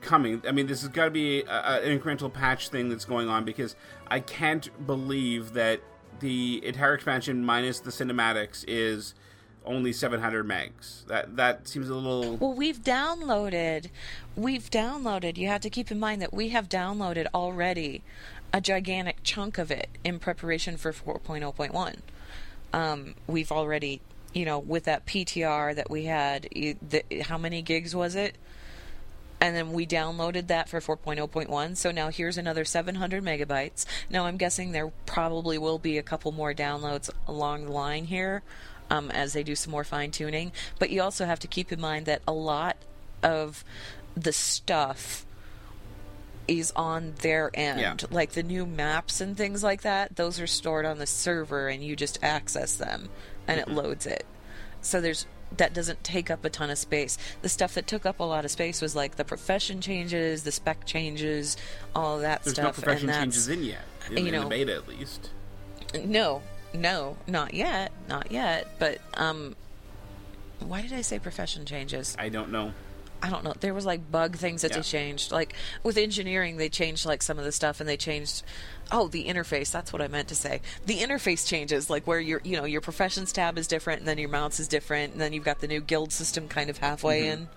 [0.00, 0.42] coming.
[0.48, 3.28] I mean, this has got to be a, a, an incremental patch thing that's going
[3.28, 3.76] on because
[4.08, 5.80] I can't believe that
[6.18, 9.14] the entire expansion minus the cinematics is
[9.64, 11.06] only 700 megs.
[11.06, 12.36] That that seems a little.
[12.36, 13.90] Well, we've downloaded.
[14.36, 15.36] We've downloaded.
[15.36, 18.02] You have to keep in mind that we have downloaded already
[18.52, 21.96] a gigantic chunk of it in preparation for 4.0.1.
[22.72, 24.00] Um, we've already,
[24.32, 28.36] you know, with that PTR that we had, you, the, how many gigs was it?
[29.40, 31.76] And then we downloaded that for 4.0.1.
[31.76, 33.84] So now here's another 700 megabytes.
[34.08, 38.42] Now I'm guessing there probably will be a couple more downloads along the line here
[38.94, 40.52] um, as they do some more fine tuning.
[40.78, 42.76] But you also have to keep in mind that a lot
[43.22, 43.64] of
[44.16, 45.26] the stuff
[46.46, 47.80] is on their end.
[47.80, 47.96] Yeah.
[48.10, 51.82] Like the new maps and things like that, those are stored on the server and
[51.82, 53.08] you just access them
[53.48, 53.70] and Mm-hmm.
[53.70, 54.24] it loads it.
[54.82, 55.26] So there's
[55.56, 57.16] that doesn't take up a ton of space.
[57.42, 60.50] The stuff that took up a lot of space was like the profession changes, the
[60.50, 61.56] spec changes,
[61.94, 62.64] all that There's stuff.
[62.64, 63.84] no profession changes in yet.
[64.10, 65.30] In, you in know, the beta, at least.
[66.04, 66.42] no,
[66.74, 68.66] no, not yet, not yet.
[68.78, 69.56] But um,
[70.60, 72.16] why did I say profession changes?
[72.18, 72.72] I don't know.
[73.22, 73.54] I don't know.
[73.58, 74.78] There was like bug things that Yeah.
[74.78, 75.32] they changed.
[75.32, 78.42] Like with engineering, they changed like some of the stuff, and they changed.
[78.92, 79.70] Oh, the interface.
[79.70, 80.60] That's what I meant to say.
[80.84, 84.18] The interface changes, like where your you know your professions tab is different, and then
[84.18, 87.22] your mounts is different, and then you've got the new guild system kind of halfway
[87.22, 87.32] Mhm.
[87.32, 87.48] in.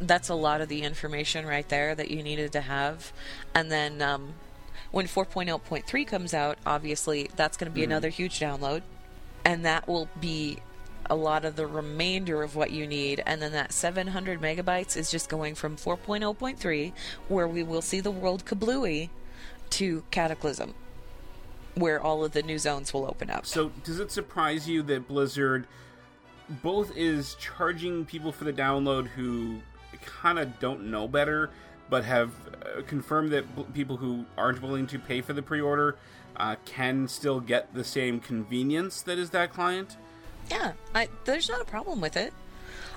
[0.00, 3.12] That's a lot of the information right there that you needed to have,
[3.54, 4.34] and then um,
[4.90, 7.84] when 4.0.3 comes out, obviously that's going to be Mhm.
[7.84, 8.82] another huge download,
[9.44, 10.58] and that will be
[11.08, 13.22] a lot of the remainder of what you need.
[13.26, 16.92] And then that 700 megabytes is just going from 4.0.3,
[17.28, 19.10] where we will see the world kablooey,
[19.70, 20.74] to Cataclysm,
[21.74, 23.46] where all of the new zones will open up.
[23.46, 25.66] So, does it surprise you that Blizzard
[26.48, 29.60] both is charging people for the download who
[30.04, 31.50] kind of don't know better,
[31.88, 32.32] but have
[32.64, 35.96] uh, confirmed that bl- people who aren't willing to pay for the pre-order
[36.36, 39.96] uh, can still get the same convenience that is that client?
[40.50, 42.32] Yeah, I, there's not a problem with it.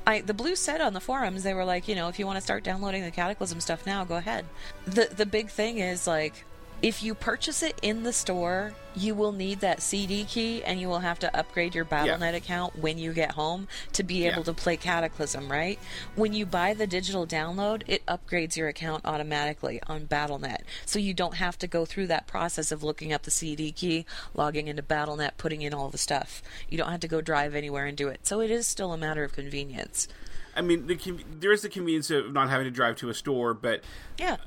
[0.05, 2.37] I the Blue said on the forums they were like, you know, if you want
[2.37, 4.45] to start downloading the Cataclysm stuff now, go ahead.
[4.85, 6.45] The the big thing is like
[6.83, 10.87] if you purchase it in the store, you will need that CD key and you
[10.89, 14.43] will have to upgrade your Battle.net account when you get home to be able Yeah.
[14.43, 15.79] to play Cataclysm, right?
[16.15, 20.65] When you buy the digital download, it upgrades your account automatically on Battle.net.
[20.85, 24.05] So you don't have to go through that process of looking up the CD key,
[24.35, 26.43] logging into Battle.net, putting in all the stuff.
[26.69, 28.27] You don't have to go drive anywhere and do it.
[28.27, 30.09] So it is still a matter of convenience.
[30.55, 30.99] I mean, the,
[31.39, 33.81] there is the convenience of not having to drive to a store, but
[34.19, 34.33] Yeah.
[34.33, 34.37] Uh,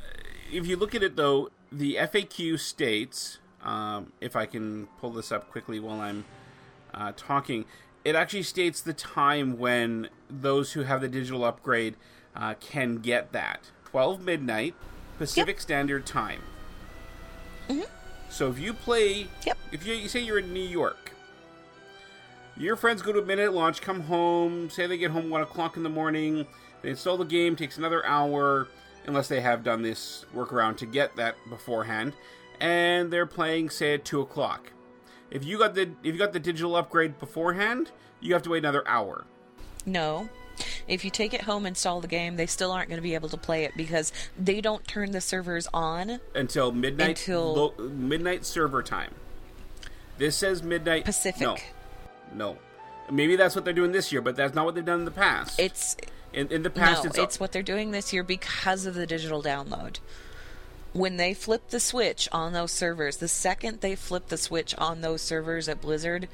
[0.53, 5.33] if you look at it though, the FAQ states, um, if I can pull this
[5.33, 6.25] up quickly while I'm
[6.95, 7.65] uh, talking,
[8.05, 11.97] it actually states the time when those who have the digital upgrade
[12.35, 13.71] uh, can get that.
[13.87, 14.75] 12 midnight
[15.19, 16.41] Pacific Standard Time.
[18.29, 19.29] So if you play,
[19.73, 21.13] if you, you say you're in New York,
[22.57, 25.83] your friends go to midnight launch, come home, say they get home one o'clock in
[25.83, 26.47] the morning,
[26.83, 28.69] they install the game, takes another hour,
[29.07, 32.13] unless they have done this workaround to get that beforehand,
[32.61, 34.73] and they're playing say at two o'clock.
[35.31, 37.91] If you got the if you got the digital upgrade beforehand,
[38.21, 39.25] you have to wait another hour.
[39.85, 40.29] No.
[40.89, 43.29] If you take it home, install the game, they still aren't going to be able
[43.29, 48.47] to play it because they don't turn the servers on until midnight Until- lo- midnight
[48.47, 49.13] server time.
[50.17, 51.43] This says midnight Pacific.
[51.43, 51.57] No,
[52.33, 52.59] no.
[53.11, 55.11] Maybe that's what they're doing this year, but that's not what they've done in the
[55.11, 55.59] past.
[55.59, 55.97] It's
[56.33, 57.05] in, in the past.
[57.05, 59.99] no, it's, it's what they're doing this year because of the digital download.
[60.93, 65.03] When they flip the switch on those servers, the second they flip the switch on
[65.03, 66.29] those servers at Blizzard,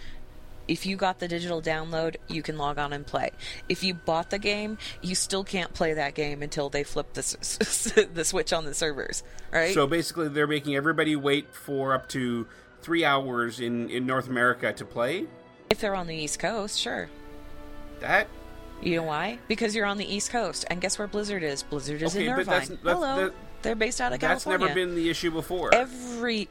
[0.68, 3.30] if you got the digital download, you can log on and play.
[3.68, 8.08] If you bought the game, you still can't play that game until they flip the
[8.14, 9.74] the switch on the servers, right?
[9.74, 12.46] So basically, they're making everybody wait for up to
[12.80, 15.26] three hours in in North America to play.
[15.72, 17.08] If they're on the East Coast, sure.
[18.00, 18.28] That
[18.82, 19.38] You know why?
[19.48, 21.62] Because you're on the East Coast, and guess where Blizzard is?
[21.62, 22.44] Blizzard is Okay, in Irvine.
[22.46, 24.66] that's- that's- Hello, that- they're based out of that's California.
[24.68, 25.74] That's never been the issue before.
[25.74, 26.48] every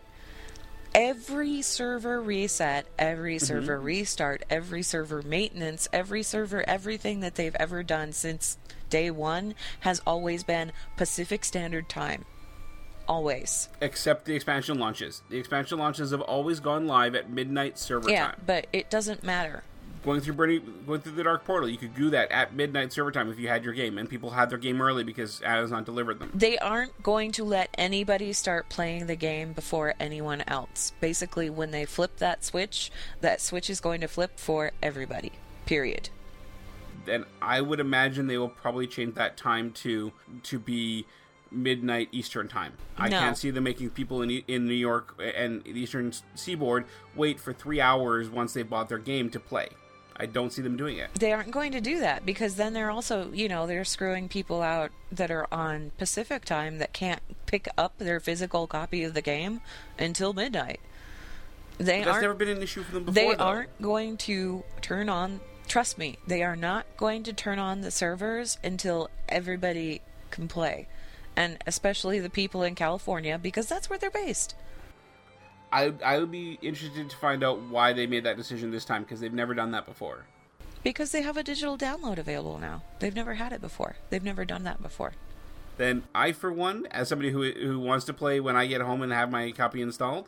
[0.93, 3.45] every server reset, every Mm-hmm.
[3.45, 8.57] server restart, every server maintenance, every server everything that they've ever done since
[8.89, 12.26] day 1 has always been Pacific Standard Time.
[13.12, 13.68] Always.
[13.82, 15.22] Except the expansion launches.
[15.28, 18.41] The expansion launches have always gone live at midnight server yeah, time.
[18.45, 19.64] but it doesn't matter.
[20.05, 23.12] Going through Bernie, going through the dark portal, you could do that at midnight server
[23.12, 26.20] time if you had your game, and people had their game early because Amazon delivered
[26.20, 26.32] them.
[26.34, 30.93] They aren't going to let anybody start playing the game before anyone else.
[31.01, 35.34] Basically, when they flip that switch, that switch is going to flip for everybody.
[35.66, 36.07] Period.
[37.05, 41.05] Then I would imagine they will probably change that time to to be
[41.52, 42.74] midnight Eastern time.
[42.97, 43.20] I No.
[43.20, 46.86] can't see them making people in in New York and the Eastern Seaboard
[47.16, 49.68] wait for three hours once they bought their game to play.
[50.16, 51.10] I don't see them doing it.
[51.16, 54.62] They aren't going to do that because then they're also, you know, they're screwing people
[54.62, 59.22] out that are on Pacific time that can't pick up their physical copy of the
[59.22, 59.62] game
[59.97, 60.80] until midnight.
[61.80, 63.14] They That's aren't never been an issue for them before.
[63.16, 63.43] they though.
[63.43, 67.89] aren't going to turn on trust me they are not going to turn on the
[67.89, 70.86] servers until everybody can play
[71.36, 74.56] and especially the people in california because that's where they're based
[75.74, 79.04] I I would be interested to find out why they made that decision this time
[79.04, 80.26] because they've never done that before.
[80.84, 84.44] because they have a digital download available now they've never had it before they've never
[84.46, 85.14] done that before
[85.78, 89.02] Then I, for one, as somebody who who wants to play when I get home
[89.02, 90.28] and have my copy installed,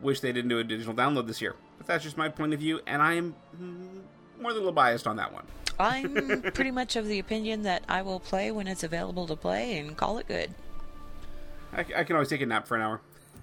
[0.00, 1.56] wish they didn't do a digital download this year.
[1.78, 4.02] But that's just my point of view, and I am mm,
[4.40, 5.46] more than a little biased on that one.
[5.78, 9.78] I'm pretty much of the opinion that i will play when it's available to play
[9.78, 10.54] and call it good
[11.76, 13.00] I, I can always take a nap for an hour.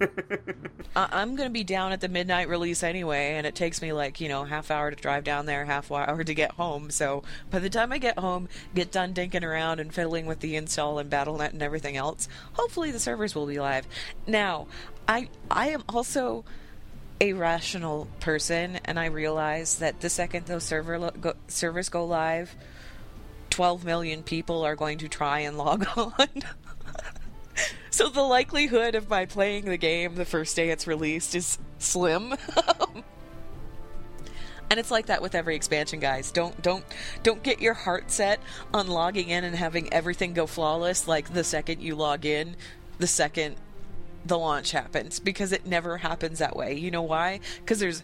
[0.96, 3.92] I- I'm going to be down at the midnight release anyway, and it takes me
[3.92, 6.90] like, you know, half hour to drive down there, half hour to get home.
[6.90, 10.56] So by the time I get home, get done dinking around and fiddling with the
[10.56, 13.86] install and BattleNet and everything else, hopefully the servers will be live.
[14.26, 14.66] Now,
[15.06, 16.46] I I am also
[17.22, 22.04] a rational person, and I realize that the second those server lo- go- servers go
[22.04, 22.56] live,
[23.50, 26.28] 12 million people are going to try and log on.
[27.90, 32.32] So the likelihood of my playing the game the first day it's released is slim.
[34.68, 36.32] and it's like that with every expansion, guys.
[36.32, 36.84] Don't don't
[37.22, 38.40] don't get your heart set
[38.74, 42.56] on logging in and having everything go flawless like the second you log in,
[42.98, 43.54] the second
[44.24, 46.74] the launch happens because it never happens that way.
[46.74, 47.40] You know why?
[47.66, 48.02] Cuz there's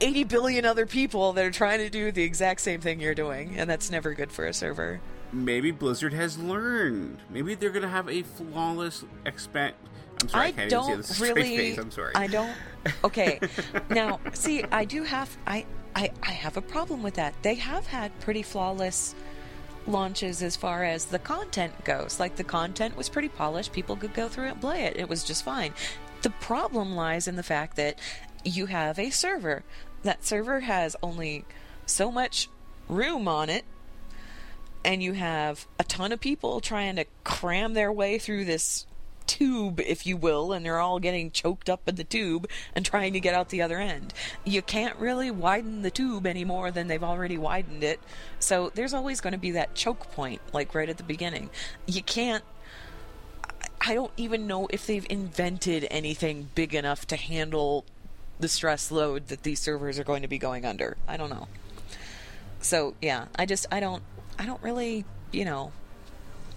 [0.00, 3.54] 80 billion other people that are trying to do the exact same thing you're doing,
[3.56, 5.00] and that's never good for a server.
[5.32, 7.18] Maybe Blizzard has learned.
[7.30, 9.74] Maybe they're going to have a flawless expand.
[10.22, 11.56] I'm sorry, I, I don't even see this really.
[11.56, 11.78] face.
[11.78, 12.12] I'm sorry.
[12.14, 12.52] I don't.
[13.04, 13.40] Okay,
[13.90, 17.34] now see, I do have I, I I have a problem with that.
[17.42, 19.14] They have had pretty flawless
[19.86, 22.18] launches as far as the content goes.
[22.20, 23.72] Like the content was pretty polished.
[23.72, 24.96] People could go through it and play it.
[24.96, 25.72] It was just fine.
[26.22, 27.98] The problem lies in the fact that
[28.44, 29.64] you have a server.
[30.02, 31.44] That server has only
[31.84, 32.48] so much
[32.88, 33.64] room on it
[34.84, 38.86] and you have a ton of people trying to cram their way through this
[39.26, 43.12] tube, if you will, and they're all getting choked up in the tube and trying
[43.12, 44.14] to get out the other end.
[44.44, 48.00] You can't really widen the tube any more than they've already widened it.
[48.38, 51.50] So there's always going to be that choke point, like right at the beginning.
[51.86, 52.44] You can't.
[53.80, 57.84] I don't even know if they've invented anything big enough to handle
[58.38, 60.96] the stress load that these servers are going to be going under.
[61.06, 61.48] I don't know.
[62.60, 64.02] So yeah, I just I don't
[64.38, 65.72] I don't really you know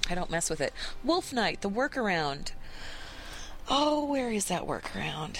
[0.10, 0.74] I don't mess with it.
[1.04, 2.52] Wolf Knight, the workaround.
[3.70, 5.38] Oh, where is that workaround?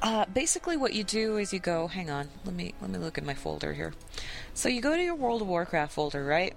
[0.00, 1.88] Uh, basically, what you do is you go.
[1.88, 3.94] Hang on, let me let me look in my folder here.
[4.54, 6.54] So you go to your World of Warcraft folder, right?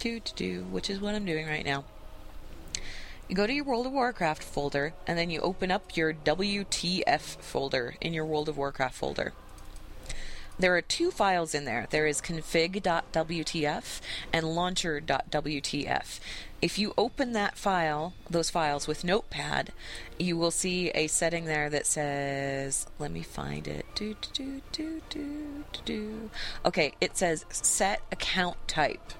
[0.00, 1.84] Do to do, which is what I'm doing right now.
[3.28, 7.20] You go to your World of Warcraft folder, and then you open up your WTF
[7.20, 9.32] folder in your World of Warcraft folder.
[10.60, 11.86] There are two files in there.
[11.88, 14.00] There is config.wtf
[14.30, 16.20] and launcher.wtf.
[16.60, 19.72] If you open that file, those files with Notepad,
[20.18, 23.86] you will see a setting there that says, let me find it.
[23.94, 26.30] Do, do, do, do, do, do.
[26.66, 29.14] Okay, it says set account type.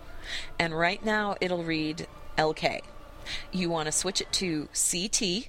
[0.59, 2.82] And right now it'll read LK.
[3.51, 5.49] You want to switch it to CT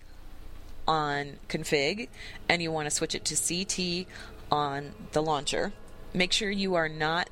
[0.87, 2.07] on config,
[2.47, 4.07] and you want to switch it to CT
[4.49, 5.73] on the launcher.
[6.13, 7.29] Make sure you are not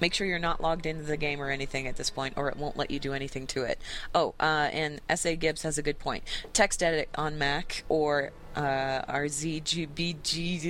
[0.00, 2.56] make sure you're not logged into the game or anything at this point or it
[2.56, 3.78] won't let you do anything to it.
[4.14, 6.24] Oh, uh, and SA Gibbs has a good point.
[6.52, 10.60] Text edit on Mac or uh, RZGBG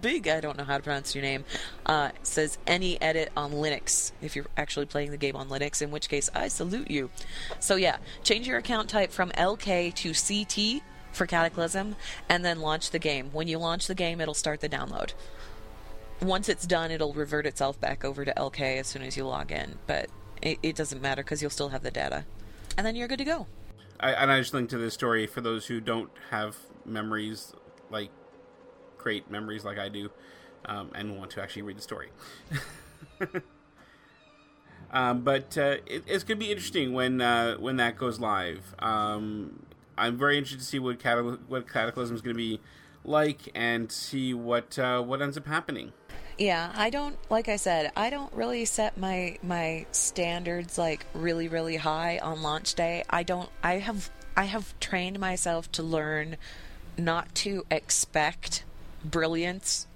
[0.00, 1.44] big I don't know how to pronounce your name
[1.86, 5.90] uh, says any edit on Linux if you're actually playing the game on Linux in
[5.90, 7.10] which case I salute you.
[7.60, 11.96] So yeah, change your account type from LK to CT for Cataclysm
[12.28, 13.30] and then launch the game.
[13.32, 15.12] When you launch the game, it'll start the download.
[16.20, 19.52] Once it's done, it'll revert itself back over to LK as soon as you log
[19.52, 20.08] in, but
[20.42, 22.24] it, it doesn't matter because you'll still have the data.
[22.76, 23.46] And then you're good to go.
[24.00, 27.52] I, and I just linked to this story for those who don't have memories
[27.90, 28.10] like
[28.96, 30.10] great memories like I do,
[30.66, 32.10] um, and want to actually read the story.
[34.92, 38.74] um, but uh, it, it's going to be interesting when uh, when that goes live.
[38.78, 39.66] Um,
[39.96, 42.60] I'm very interested to see what Catal- what Cataclysm is going to be
[43.04, 45.92] like and see what uh, what ends up happening.
[46.38, 51.48] Yeah, I don't like I said, I don't really set my my standards like really
[51.48, 53.02] really high on launch day.
[53.10, 56.36] I don't I have I have trained myself to learn
[56.96, 58.64] not to expect
[59.04, 59.86] brilliance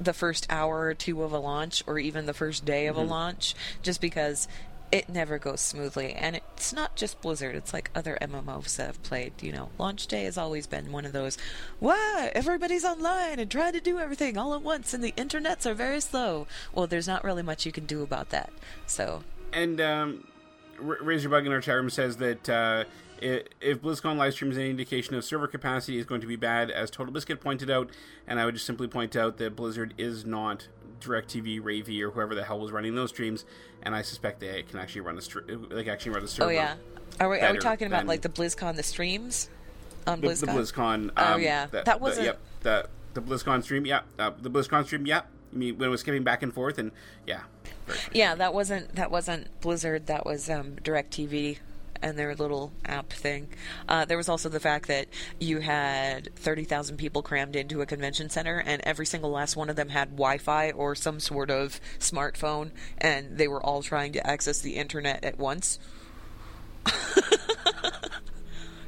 [0.00, 3.02] the first hour or two of a launch or even the first day of a
[3.02, 3.08] Mhm.
[3.08, 4.48] launch just because
[4.92, 6.12] it never goes smoothly.
[6.12, 9.70] And it's not just blizzard it's like other mmos that i've played you know.
[9.78, 11.38] Launch day has always been one of those
[11.80, 15.74] wow everybody's online and trying to do everything all at once and the internets are
[15.74, 16.46] very slow.
[16.74, 18.52] Well there's not really much you can do about that.
[18.86, 19.22] So
[19.52, 20.26] And um,
[20.78, 22.84] R- Razorbug in our chat room says that uh,
[23.20, 26.70] if BlizzCon live stream is any indication of server capacity, is going to be bad,
[26.70, 27.90] as Total Biscuit pointed out.
[28.26, 30.68] And I would just simply point out that Blizzard is not
[31.00, 33.44] DirecTV, Ravy, or whoever the hell was running those streams.
[33.82, 35.40] And I suspect they can actually run a str-
[35.70, 36.50] like actually run a server.
[36.50, 36.74] oh yeah
[37.18, 39.50] are we, are we talking about like the blizzcon the streams
[40.06, 41.10] on the, blizzcon the BlizzCon?
[41.16, 43.86] oh um, yeah the- that the- wasn't yep, the the BlizzCon stream.
[43.86, 45.06] Yeah, uh, the BlizzCon stream.
[45.06, 45.20] Yeah,
[45.52, 46.92] I mean when it was skipping back and forth, and
[47.26, 47.42] yeah,
[48.12, 50.06] Yeah, that wasn't that wasn't Blizzard.
[50.06, 51.58] That was um, Directv
[52.02, 53.48] and their little app thing.
[53.88, 57.86] Uh, there was also the fact that you had thirty thousand people crammed into a
[57.86, 61.80] convention center, and every single last one of them had Wi-Fi or some sort of
[61.98, 65.78] smartphone, and they were all trying to access the internet at once.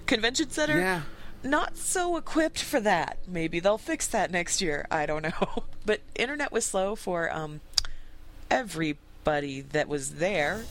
[0.07, 0.79] convention center.
[0.79, 1.03] Yeah.
[1.45, 3.19] Not so equipped for that.
[3.27, 4.87] Maybe they'll fix that next year.
[4.91, 5.65] I don't know.
[5.85, 7.61] But internet was slow for um,
[8.49, 10.63] everybody that was there.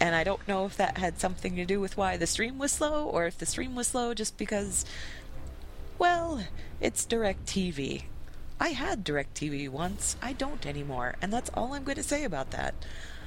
[0.00, 2.72] And I don't know if that had something to do with why the stream was
[2.72, 4.84] slow or if the stream was slow just because,
[5.98, 6.44] well,
[6.80, 8.04] it's DirecTV.
[8.60, 10.16] I had DirecTV once.
[10.22, 11.16] I don't anymore.
[11.22, 12.74] And that's all I'm going to say about that.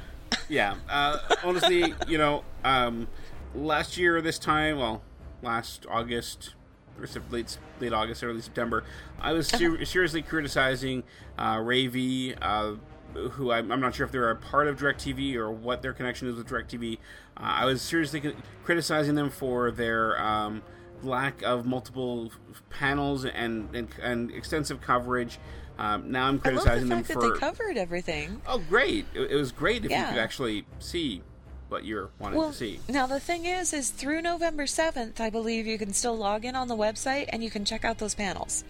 [0.50, 0.76] yeah.
[0.88, 3.08] Uh, honestly, you know, um,
[3.56, 5.02] last year this time, well,
[5.42, 6.54] last August,
[7.00, 8.84] or late late August, early September,
[9.22, 11.04] I was ser- seriously criticizing
[11.38, 12.74] uh, Ravy, uh,
[13.14, 16.28] who I'm, I'm not sure if they're a part of DirecTV or what their connection
[16.30, 16.98] is with DirecTV.
[17.38, 18.34] Uh, I was seriously c-
[18.64, 20.62] criticizing them for their um,
[21.04, 22.32] lack of multiple
[22.70, 25.40] panels and, and and extensive coverage.
[25.78, 28.42] Um, now I'm I love the criticizing them fact that for they covered everything.
[28.48, 29.06] Oh, great!
[29.14, 30.02] It, it was great if Yeah.
[30.08, 31.22] you could actually see
[31.70, 32.80] what you're wanting Well, to see.
[32.90, 36.56] now the thing is, is through November seventh, I believe you can still log in
[36.56, 38.64] on the website and you can check out those panels.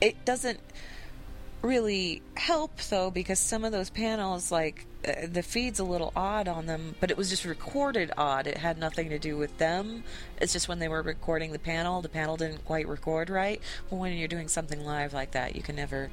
[0.00, 0.58] It doesn't
[1.62, 6.48] really help though because some of those panels, like uh, the feed's a little odd
[6.48, 8.46] on them, but it was just recorded odd.
[8.46, 10.04] It had nothing to do with them.
[10.40, 13.60] It's just when they were recording the panel, the panel didn't quite record right.
[13.88, 16.10] but when you're doing something live like that, you can never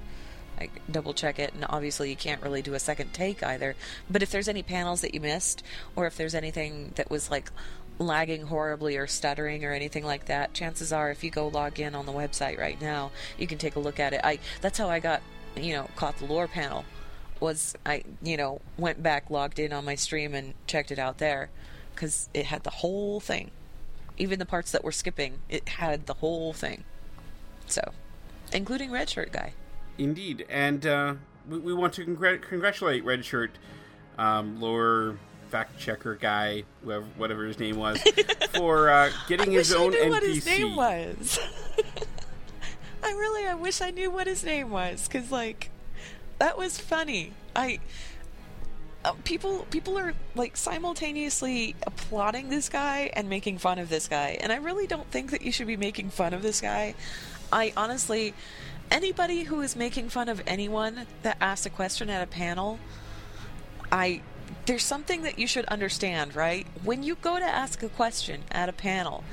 [0.60, 3.76] like double check it and obviously you can't really do a second take either
[4.10, 5.64] but if there's any panels that you missed
[5.96, 7.52] or if there's anything that was like
[8.00, 11.96] lagging horribly or stuttering or anything like that chances are if you go log in
[11.96, 14.90] on the website right now you can take a look at it i that's how
[14.90, 15.22] i got
[15.64, 16.86] you know caught the lore panel
[17.40, 21.18] was i you know went back logged in on my stream and checked it out
[21.20, 21.50] there
[21.94, 23.52] because it had the whole thing
[24.18, 26.84] even the parts that were skipping it had the whole thing
[27.68, 27.82] so
[28.52, 29.54] including red shirt guy
[30.00, 31.16] Indeed, and uh,
[31.50, 33.50] we, we want to congr- congratulate Redshirt,
[34.20, 35.18] um, lore
[35.50, 38.00] fact checker guy, whoever, whatever his name was,
[38.56, 40.10] for uh, getting his own I knew NPC.
[40.12, 41.40] what his name was.
[43.08, 45.70] I really, I wish I knew what his name was, because like,
[46.40, 47.32] that was funny.
[47.56, 47.80] I
[49.06, 54.38] uh, people people are like simultaneously applauding this guy and making fun of this guy,
[54.42, 56.96] and I really don't think that you should be making fun of this guy.
[57.52, 58.34] I honestly,
[58.92, 62.78] anybody who is making fun of anyone that asks a question at a panel,
[63.90, 64.22] I
[64.66, 66.68] there's something that you should understand, right?
[66.84, 69.24] When you go to ask a question at a panel,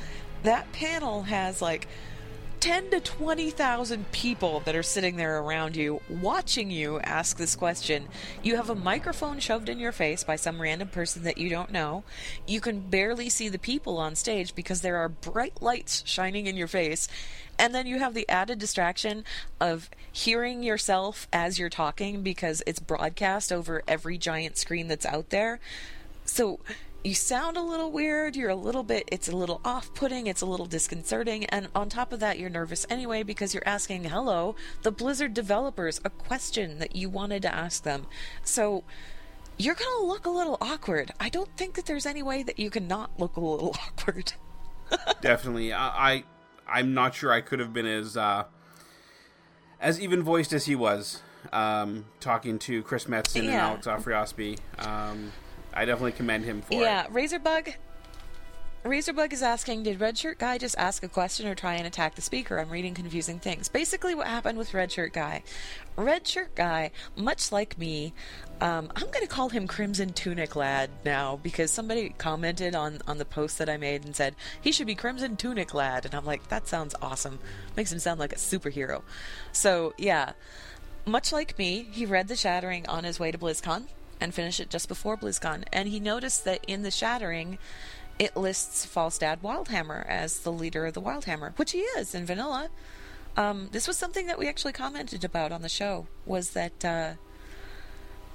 [0.45, 1.89] that panel has like
[2.65, 8.09] 10 to 20,000 people that are sitting there around you watching you ask this question.
[8.43, 11.71] You have a microphone shoved in your face by some random person that you don't
[11.71, 12.05] know.
[12.47, 16.57] You can barely see the people on stage because there are bright lights shining in
[16.57, 17.07] your face.
[17.59, 19.25] And then you have the added distraction
[19.61, 25.29] of hearing yourself as you're talking because it's broadcast over every giant screen that's out
[25.29, 25.61] there.
[26.25, 26.61] So
[27.05, 30.41] you sound a little weird, you're a little bit, it's a little off putting, it's
[30.41, 34.57] a little disconcerting, and on top of that, you're nervous anyway because you're asking, hello,
[34.83, 38.07] the Blizzard developers, a question that you wanted to ask them.
[38.43, 38.85] So
[39.59, 41.13] you're going to look a little awkward.
[41.21, 44.33] I don't think that there's any way that you can not look a little awkward.
[45.21, 46.25] Definitely, I, I
[46.67, 48.45] I'm not sure I could have been as uh,
[49.81, 51.21] as even voiced as he was,
[51.53, 54.59] um, talking to Chris Metzen and Alex Afriospi.
[54.79, 55.33] Um,
[55.75, 57.11] I definitely commend him for yeah, it.
[57.13, 57.75] Yeah, Razorbug.
[58.85, 62.21] Razorbug is asking, did Redshirt Guy just ask a question or try and attack the
[62.21, 62.59] speaker?
[62.59, 63.67] I'm reading confusing things.
[63.67, 65.43] Basically, what happened with Redshirt Guy.
[65.97, 68.13] Redshirt Guy, much like me,
[68.61, 73.17] um, I'm going to call him Crimson Tunic Lad now because somebody commented on, on
[73.17, 76.05] the post that I made and said, he should be Crimson Tunic Lad.
[76.05, 77.39] And I'm like, that sounds awesome.
[77.79, 79.01] Makes him sound like a superhero.
[79.51, 80.33] So, yeah.
[81.07, 83.85] Much like me, he read The Shattering on his way to BlizzCon
[84.25, 85.65] and finished it just before BlizzCon.
[85.73, 87.59] And he noticed that in The Shattering,
[88.19, 92.71] it lists Falstad Wildhammer as the leader of the Wildhammer, which he is in vanilla.
[93.37, 96.07] Um, this was something that we actually commented about on the show.
[96.25, 97.13] Was that uh,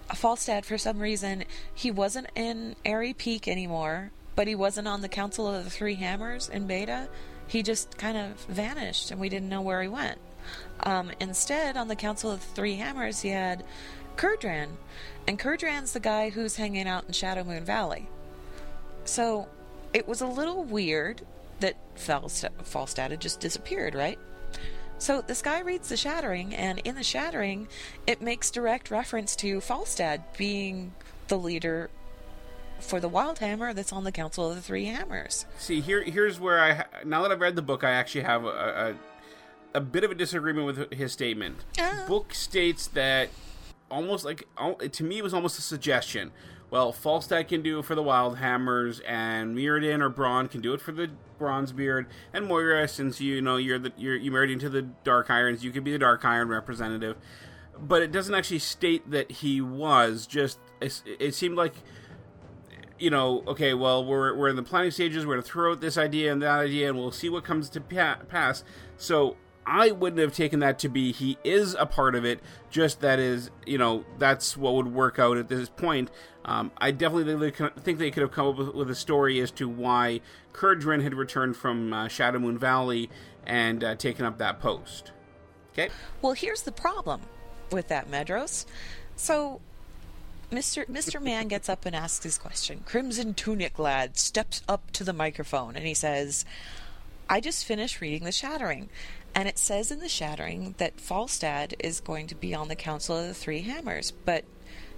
[0.10, 5.10] Falstad, for some reason, he wasn't in Aerie Peak anymore, but he wasn't on the
[5.10, 7.10] Council of the Three Hammers in beta.
[7.48, 10.20] He just kind of vanished, and we didn't know where he went.
[10.82, 13.64] Um, instead, on the Council of the Three Hammers, he had
[14.18, 14.72] Kurdran,
[15.30, 18.09] and Kurdran's the guy who's hanging out in Shadowmoon Valley.
[19.05, 19.47] So
[19.93, 21.21] it was a little weird
[21.59, 24.17] that Falstad, had just disappeared, right?
[24.97, 27.67] So this guy reads The Shattering, and in The Shattering,
[28.07, 30.95] it makes direct reference to Falstad being
[31.27, 31.91] the leader
[32.80, 35.45] for the Wildhammer that's on the Council of the Three Hammers.
[35.59, 36.86] See, here, here's where I.
[37.05, 38.95] Now that I've read the book, I actually have a,
[39.75, 41.57] a, a bit of a disagreement with his statement.
[41.80, 42.05] Oh.
[42.07, 43.30] Book states that
[43.90, 44.48] almost like
[44.92, 46.32] to me, it was almost a suggestion.
[46.72, 50.74] Well, Falstad can do it for the Wild Hammers, and Muradin or Brann can do
[50.74, 51.10] it for the
[51.40, 55.64] Bronzebeard, and Moira, since you know you're the you're you married into the Dark Irons,
[55.64, 57.18] you could be the Dark Iron representative.
[57.82, 60.28] But it doesn't actually state that he was.
[60.28, 61.74] Just it, it seemed like
[63.00, 65.26] you know, okay, well, we're, we're in the planning stages.
[65.26, 67.70] We're going to throw out this idea and that idea, and we'll see what comes
[67.70, 68.64] to pa- pass.
[68.98, 69.38] So
[69.70, 72.39] I wouldn't have taken that to be he is a part of it.
[72.72, 76.09] Just that is, you know, that's what would work out at this point.
[76.43, 79.70] Um, I definitely think they could have come up with, with a story as to
[79.70, 80.22] why
[80.53, 83.11] Kurdran had returned from uh, Shadowmoon Valley
[83.45, 85.11] and uh, taken up that post.
[85.74, 85.89] Okay.
[86.24, 87.22] Well, here's the problem
[87.72, 88.65] with that, Medros.
[89.15, 89.61] So
[90.51, 90.86] Mr.
[90.88, 91.22] Mr.
[91.24, 92.82] Man gets up and asks his question.
[92.88, 96.43] Crimson Tunic Lad steps up to the microphone and he says,
[97.30, 98.89] I just finished reading The Shattering,
[99.36, 103.17] and it says in The Shattering that Falstad is going to be on the Council
[103.17, 104.43] of the Three Hammers, but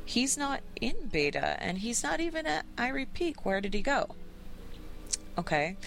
[0.06, 3.46] he's not in beta, and he's not even at Aerie Peak.
[3.46, 4.16] Where did he go?
[5.38, 5.78] Okay.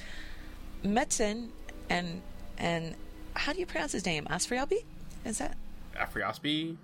[0.84, 1.49] Metzen
[1.90, 2.22] and
[2.59, 2.95] and
[3.34, 4.26] how do you pronounce his name?
[4.30, 4.84] Asfriabi?
[5.24, 5.57] Is that
[5.97, 6.76] Afriospi?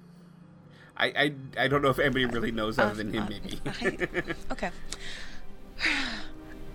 [0.96, 3.22] I, I I don't know if anybody really knows other than him.
[3.24, 3.60] uh, Maybe.
[3.66, 4.70] I- okay.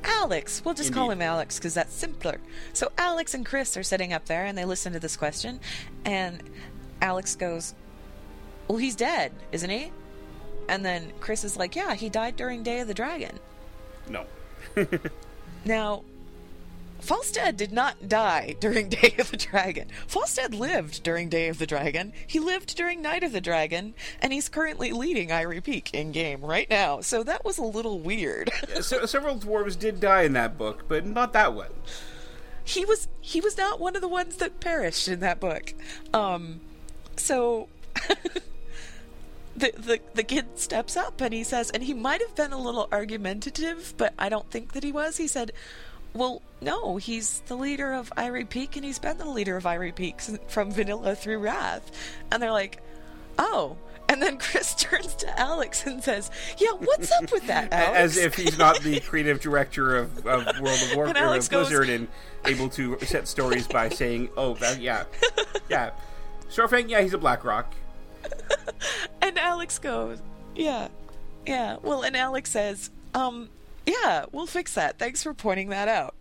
[0.05, 0.61] Alex.
[0.63, 2.39] We'll just call him Alex because that's simpler.
[2.73, 5.59] So Alex and Chris are sitting up there and they listen to this question,
[6.05, 6.41] and
[7.01, 7.73] Alex goes,
[8.67, 9.91] "Well, he's dead, isn't he?"
[10.69, 13.39] And then Chris is like, "Yeah, he died during Day of the Dragon."
[14.09, 14.25] no.
[15.65, 16.03] Now,
[17.05, 19.89] Falstad did not die during Day of the Dragon.
[20.07, 22.13] Falstad lived during Day of the Dragon.
[22.25, 26.41] He lived during Night of the Dragon, and he's currently leading Aerie Peak in game
[26.41, 27.01] right now.
[27.01, 28.49] So that was a little weird.
[28.81, 31.71] so, several dwarves did die in that book, but not that one.
[32.63, 35.73] he was he was not one of the ones that perished in that book.
[36.13, 36.61] Um,
[37.17, 37.67] so
[39.55, 42.59] the the the kid steps up and he says, and he might have been a
[42.59, 45.17] little argumentative, but I don't think that he was.
[45.17, 45.51] He said.
[46.15, 49.91] Well, no, he's the leader of Aerie Peak, and he's been the leader of Aerie
[49.91, 51.91] Peak from Vanilla through Wrath.
[52.31, 52.81] And they're like,
[53.37, 53.75] oh.
[54.07, 57.97] And then Chris turns to Alex and says, yeah, what's up with that, Alex?
[57.99, 61.49] As if he's not the creative director of, of World of Warcraft And or of
[61.49, 62.07] goes- Blizzard and
[62.45, 65.05] able to set stories by saying, "Oh, that, yeah,
[65.69, 65.89] yeah,
[66.49, 67.73] Starfang, yeah, he's a Blackrock."
[69.21, 70.19] And Alex goes,
[70.55, 70.87] Yeah,
[71.47, 71.77] yeah.
[71.81, 73.49] Well, and Alex says, Um,
[73.85, 74.97] yeah, we'll fix that.
[74.99, 76.15] Thanks for pointing that out.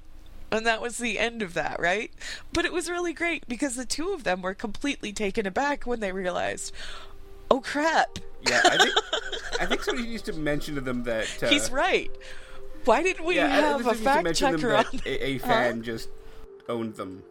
[0.52, 2.12] And that was the end of that, right?
[2.52, 6.00] But it was really great because the two of them were completely taken aback when
[6.00, 6.72] they realized,
[7.50, 8.94] oh crap, Yeah, I think
[9.60, 12.11] I think somebody needs to mention to them that uh, he's right.
[12.84, 14.84] Why didn't we yeah, have a fact checker on?
[15.07, 15.46] a, a Huh?
[15.49, 16.08] fan just
[16.68, 17.22] owned them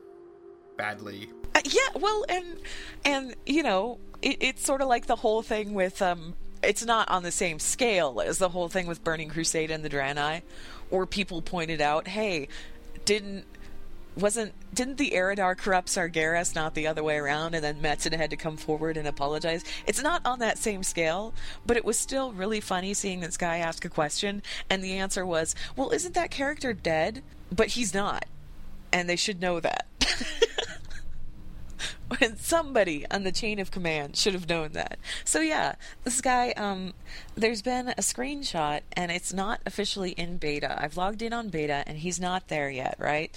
[0.78, 1.30] badly.
[1.56, 2.58] Uh, yeah, well, and
[3.06, 6.34] and you know, it, it's sort of like the whole thing with um,
[6.64, 9.90] it's not on the same scale as the whole thing with Burning Crusade and the
[9.90, 10.42] Draenei,
[10.92, 12.48] or people pointed out, hey,
[13.06, 13.46] didn't
[14.16, 18.30] wasn't didn't the Eridar corrupt Sargeras, not the other way around, and then Metzen had
[18.30, 19.64] to come forward and apologize.
[19.88, 21.34] It's not on that same scale,
[21.66, 25.26] but it was still really funny seeing this guy ask a question, and the answer
[25.26, 27.24] was, well, isn't that character dead?
[27.52, 28.26] But he's not,
[28.92, 29.88] and they should know that.
[32.20, 35.00] when somebody on the chain of command should have known that.
[35.26, 36.94] So yeah, this guy, um,
[37.36, 40.82] there's been a screenshot and it's not officially in beta.
[40.82, 43.36] I've logged in on beta and he's not there yet, right?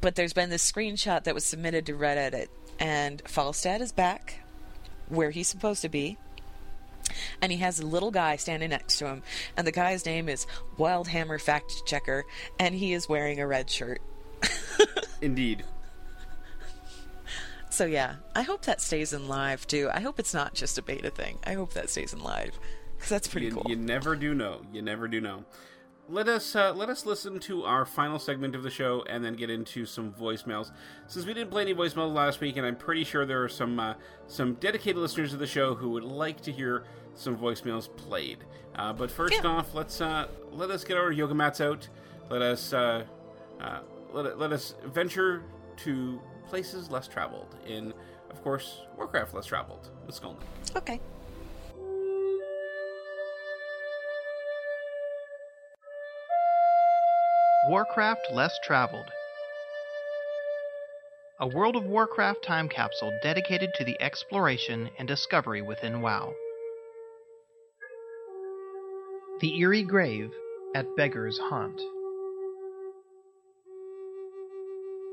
[0.00, 2.48] But there's been this screenshot that was submitted to Reddit
[2.78, 4.40] and Falstad is back
[5.08, 6.18] where he's supposed to be.
[7.40, 9.22] And he has a little guy standing next to him,
[9.56, 10.46] and the guy's name is
[10.76, 12.24] Wildhammer Fact Checker,
[12.58, 14.02] and he is wearing a red shirt.
[15.22, 15.64] Indeed.
[17.70, 19.90] So yeah, I hope that stays in live too.
[19.92, 21.38] I hope it's not just a beta thing.
[21.44, 22.58] I hope that stays in live
[22.96, 23.66] because that's pretty you, cool.
[23.68, 24.62] You never do know.
[24.72, 25.44] You never do know.
[26.10, 29.34] Let us uh, let us listen to our final segment of the show and then
[29.34, 30.70] get into some voicemails.
[31.06, 33.78] Since we didn't play any voicemails last week, and I'm pretty sure there are some
[33.78, 33.94] uh,
[34.26, 36.84] some dedicated listeners of the show who would like to hear
[37.14, 38.38] some voicemails played.
[38.74, 39.50] Uh, but first yeah.
[39.50, 41.86] off, let's uh, let us get our yoga mats out.
[42.30, 43.04] Let us uh,
[43.60, 43.80] uh,
[44.12, 45.42] let, let us venture
[45.78, 47.54] to places less traveled.
[47.66, 47.92] In,
[48.30, 50.42] of course, Warcraft less traveled with Skolnick.
[50.76, 51.00] Okay.
[57.68, 59.10] Warcraft Less Traveled.
[61.40, 66.32] A World of Warcraft time capsule dedicated to the exploration and discovery within WoW.
[69.40, 70.32] The Eerie Grave
[70.74, 71.80] at Beggar's Haunt.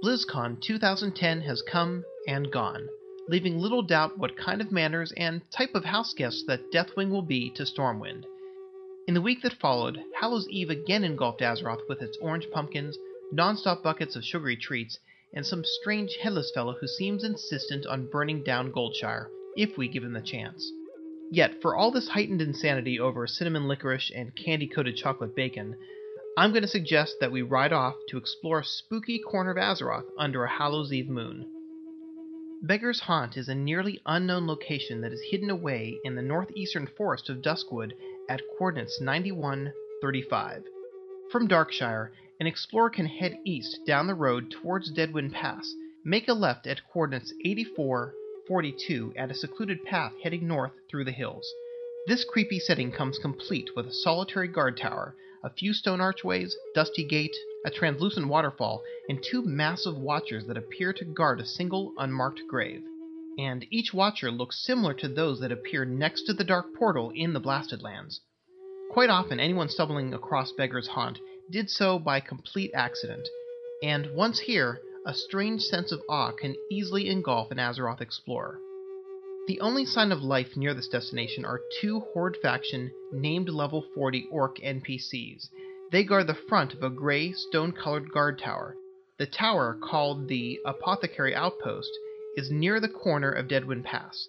[0.05, 2.87] BlizzCon 2010 has come and gone,
[3.27, 7.23] leaving little doubt what kind of manners and type of house guests that Deathwing will
[7.23, 8.25] be to Stormwind.
[9.07, 12.95] In the week that followed, Hallows Eve again engulfed Azeroth with its orange pumpkins,
[13.31, 14.99] non-stop buckets of sugary treats,
[15.33, 20.03] and some strange headless fellow who seems insistent on burning down Goldshire, if we give
[20.03, 20.71] him the chance.
[21.31, 25.75] Yet, for all this heightened insanity over cinnamon licorice and candy coated chocolate bacon,
[26.37, 30.03] I'm going to suggest that we ride off to explore a spooky corner of Azeroth
[30.17, 31.47] under a Hallows Eve moon.
[32.61, 37.29] Beggar's Haunt is a nearly unknown location that is hidden away in the northeastern forest
[37.29, 37.93] of Duskwood
[38.27, 40.63] at coordinates 9135.
[41.31, 46.33] From Darkshire, an explorer can head east down the road towards Deadwind Pass, make a
[46.33, 51.49] left at coordinates 8442 at a secluded path heading north through the hills.
[52.07, 55.15] This creepy setting comes complete with a solitary guard tower,
[55.45, 57.35] a few stone archways, dusty gate,
[57.65, 62.81] a translucent waterfall, and two massive watchers that appear to guard a single unmarked grave
[63.37, 67.33] and each watcher looks similar to those that appear next to the dark portal in
[67.33, 68.21] the Blasted Lands.
[68.91, 71.19] Quite often, anyone stumbling across Beggar's Haunt
[71.51, 73.27] did so by complete accident,
[73.83, 78.59] and once here, a strange sense of awe can easily engulf an Azeroth explorer.
[79.47, 84.27] The only sign of life near this destination are two Horde faction named level 40
[84.31, 85.49] orc NPCs.
[85.91, 88.75] They guard the front of a gray, stone colored guard tower.
[89.19, 91.91] The tower, called the Apothecary Outpost,
[92.35, 94.27] is near the corner of Deadwind Pass.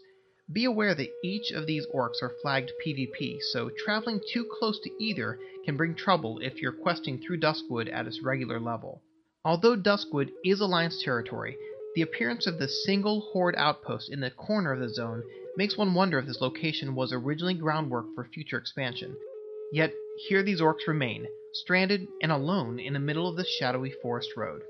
[0.52, 5.02] Be aware that each of these orcs are flagged PvP, so traveling too close to
[5.02, 9.00] either can bring trouble if you're questing through Duskwood at its regular level.
[9.46, 11.56] Although Duskwood is Alliance territory,
[11.96, 15.22] the appearance of the single Horde outpost in the corner of the zone
[15.56, 19.16] makes one wonder if this location was originally groundwork for future expansion.
[19.72, 19.94] Yet,
[20.28, 24.60] here these orcs remain, stranded and alone in the middle of the shadowy forest road.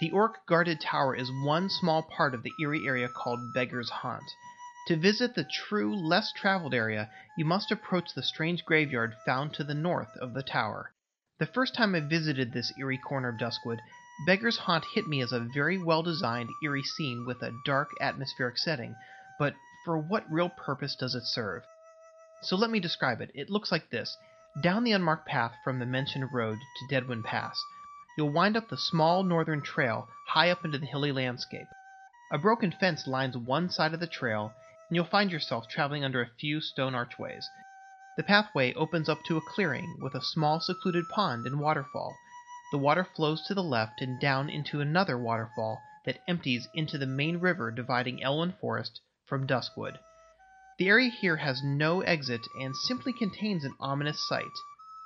[0.00, 4.28] The orc guarded tower is one small part of the eerie area called Beggar's Haunt.
[4.88, 9.62] To visit the true, less traveled area, you must approach the strange graveyard found to
[9.62, 10.90] the north of the tower.
[11.38, 13.78] The first time I visited this eerie corner of Duskwood,
[14.26, 18.58] Beggar's Haunt hit me as a very well designed, eerie scene with a dark, atmospheric
[18.58, 18.96] setting,
[19.38, 19.54] but
[19.84, 21.62] for what real purpose does it serve?
[22.42, 23.30] So let me describe it.
[23.34, 24.16] It looks like this
[24.60, 27.62] Down the unmarked path from the mentioned road to Deadwind Pass,
[28.16, 31.68] you'll wind up the small northern trail high up into the hilly landscape.
[32.32, 34.52] A broken fence lines one side of the trail,
[34.88, 37.48] and you'll find yourself traveling under a few stone archways.
[38.16, 42.16] The pathway opens up to a clearing with a small secluded pond and waterfall.
[42.70, 47.06] The water flows to the left and down into another waterfall that empties into the
[47.06, 49.98] main river dividing Elwynn Forest from Duskwood.
[50.78, 54.52] The area here has no exit and simply contains an ominous sight.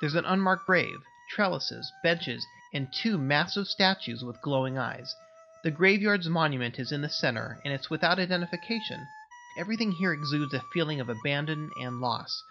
[0.01, 0.99] There's an unmarked grave,
[1.31, 2.45] trellises, benches,
[2.75, 5.15] and two massive statues with glowing eyes.
[5.63, 9.07] The graveyard's monument is in the center, and it's without identification.
[9.57, 12.43] Everything here exudes a feeling of abandon and loss.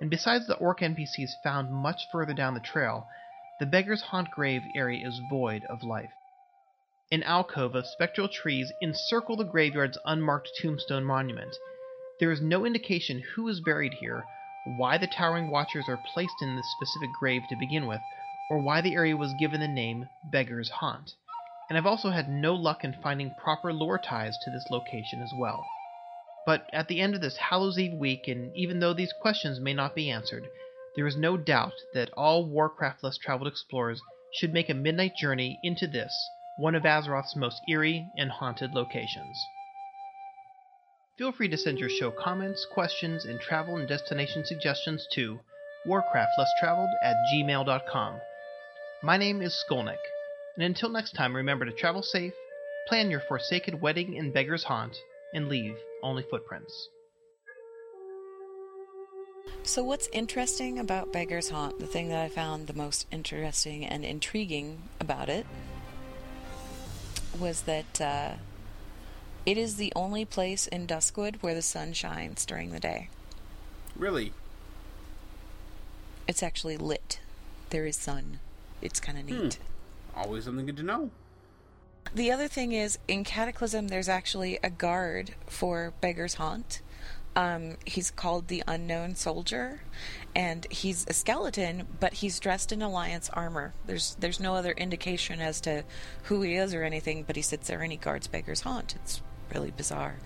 [0.00, 3.08] And besides the orc NPCs found much further down the trail,
[3.60, 6.10] the Beggar's Haunt grave area is void of life.
[7.12, 11.54] An alcove of spectral trees encircle the graveyard's unmarked tombstone monument.
[12.20, 14.24] There is no indication who is buried here,
[14.78, 18.00] why the towering watchers are placed in this specific grave to begin with,
[18.48, 21.12] or why the area was given the name Beggar's Haunt.
[21.68, 25.34] and I've also had no luck in finding proper lore ties to this location as
[25.34, 25.66] well.
[26.46, 29.74] But at the end of this Hallows Eve week, and even though these questions may
[29.74, 30.48] not be answered,
[30.96, 34.00] there is no doubt that all Warcraft less traveled explorers
[34.34, 36.12] should make a midnight journey into this,
[36.58, 39.36] one of Azeroth's most eerie and haunted locations.
[41.16, 45.38] Feel free to send your show comments, questions, and travel and destination suggestions to
[45.86, 48.20] warcraftlesstraveled at gmail.com.
[49.02, 50.00] My name is Skolnick,
[50.56, 52.34] and until next time, remember to travel safe,
[52.88, 54.96] plan your forsaken wedding in Beggar's Haunt,
[55.32, 56.88] and leave only footprints.
[59.62, 64.04] So, what's interesting about Beggar's Haunt, the thing that I found the most interesting and
[64.04, 65.46] intriguing about it,
[67.38, 68.32] was that uh,
[69.46, 73.08] it is the only place in Duskwood where the sun shines during the day.
[73.96, 74.32] Really?
[76.26, 77.20] It's actually lit.
[77.70, 78.40] There is sun.
[78.82, 79.54] It's kind of neat.
[80.14, 80.20] Hmm.
[80.20, 81.10] Always something good to know.
[82.14, 86.80] The other thing is, in Cataclysm, there's actually a guard for Beggar's Haunt.
[87.36, 89.82] Um, he's called the Unknown Soldier,
[90.34, 93.72] and he's a skeleton, but he's dressed in Alliance armor.
[93.86, 95.84] There's there's no other indication as to
[96.24, 98.96] who he is or anything, but he sits there and he guards Beggar's Haunt.
[98.96, 99.22] It's
[99.54, 100.16] really bizarre.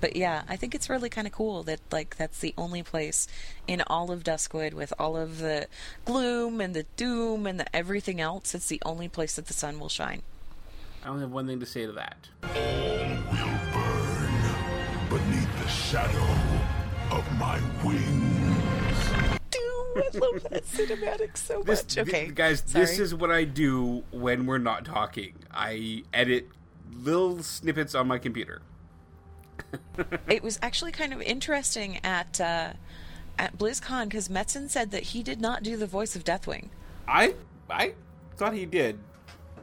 [0.00, 3.28] But yeah, I think it's really kind of cool that like that's the only place
[3.68, 5.68] in all of Duskwood with all of the
[6.04, 8.54] gloom and the doom and the everything else.
[8.54, 10.22] It's the only place that the sun will shine.
[11.04, 12.81] I only have one thing to say to that.
[15.12, 16.26] Beneath the shadow
[17.10, 19.10] of my wings.
[19.94, 21.98] I love that cinematic so This, much.
[22.08, 22.84] Okay, thi- guys, sorry.
[22.86, 25.34] this is what I do when we're not talking.
[25.52, 26.48] I edit
[26.94, 28.62] little snippets on my computer.
[30.28, 32.72] it was actually kind of interesting at uh,
[33.38, 36.68] at BlizzCon because Metzen said that he did not do the voice of Deathwing.
[37.06, 37.34] I
[37.68, 37.92] I
[38.36, 38.98] thought he did.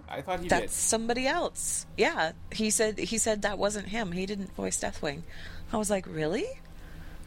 [0.09, 0.71] I thought he That's did.
[0.71, 1.85] somebody else.
[1.97, 4.11] Yeah, he said he said that wasn't him.
[4.11, 5.21] He didn't voice Deathwing.
[5.71, 6.45] I was like, really,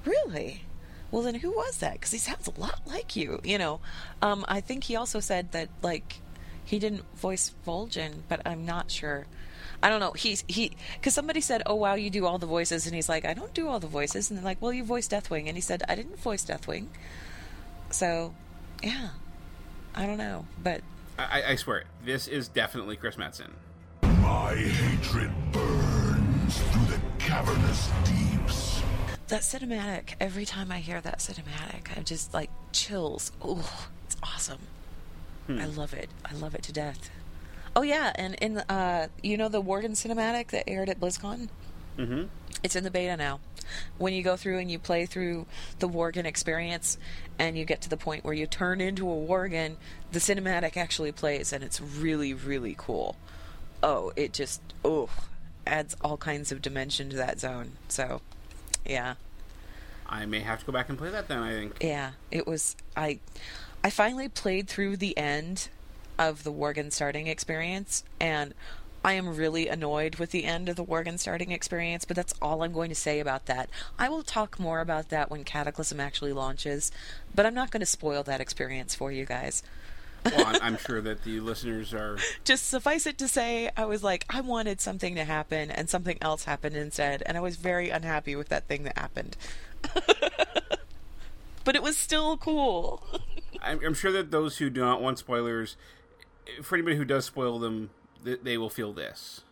[0.05, 0.65] really.
[1.11, 1.95] Well, then who was that?
[1.95, 3.41] Because he sounds a lot like you.
[3.45, 3.81] You know,
[4.23, 6.21] um, I think he also said that like
[6.65, 9.27] he didn't voice Vol'jin, but I'm not sure.
[9.83, 10.13] I don't know.
[10.13, 13.25] He's he because somebody said, "Oh wow, you do all the voices," and he's like,
[13.25, 15.61] "I don't do all the voices." And they're like, "Well, you voiced Deathwing," and he
[15.61, 16.87] said, "I didn't voice Deathwing."
[17.91, 18.33] So,
[18.83, 19.11] yeah,
[19.95, 20.83] I don't know, but
[21.31, 23.51] I, I swear, this is definitely Chris Metzen.
[24.03, 28.83] My hatred burns through the cavernous deeps.
[29.29, 30.15] that cinematic.
[30.21, 33.33] Every time I hear that cinematic, I'm just like chills.
[33.41, 34.61] Oh, it's awesome.
[35.49, 36.09] I love it.
[36.25, 37.11] I love it to death.
[37.77, 41.49] Oh yeah, and in the, uh, you know the Worgen cinematic that aired at BlizzCon.
[41.99, 42.25] Mm-hmm.
[42.63, 43.41] It's in the beta now.
[43.99, 45.47] When you go through and you play through
[45.79, 46.99] the Worgen experience,
[47.39, 49.77] and you get to the point where you turn into a Worgen,
[50.11, 53.17] the cinematic actually plays, and it's really, really cool.
[53.83, 55.09] Oh, it just oh
[55.67, 57.73] adds all kinds of dimension to that zone.
[57.89, 58.21] So,
[58.85, 59.15] yeah,
[60.07, 61.39] I may have to go back and play that then.
[61.39, 61.79] I think.
[61.81, 62.77] yeah, it was.
[62.97, 63.19] I
[63.83, 65.69] I finally played through the end
[66.19, 68.55] of the Worgen starting experience, and
[69.05, 72.05] I am really annoyed with the end of the Worgen starting experience.
[72.05, 73.69] But that's all I'm going to say about that.
[73.99, 76.91] I will talk more about that when Cataclysm actually launches,
[77.35, 79.63] but I'm not going to spoil that experience for you guys.
[80.25, 82.19] Well, I'm, sure that the listeners are.
[82.45, 86.19] Just suffice it to say, I was like, I wanted something to happen, and something
[86.21, 89.37] else happened instead, and I was very unhappy with that thing that happened.
[91.65, 93.03] but it was still cool.
[93.63, 95.77] I'm, I'm sure that those who do not want spoilers,
[96.63, 97.91] for anybody who does spoil them,
[98.25, 99.43] th- they will feel this.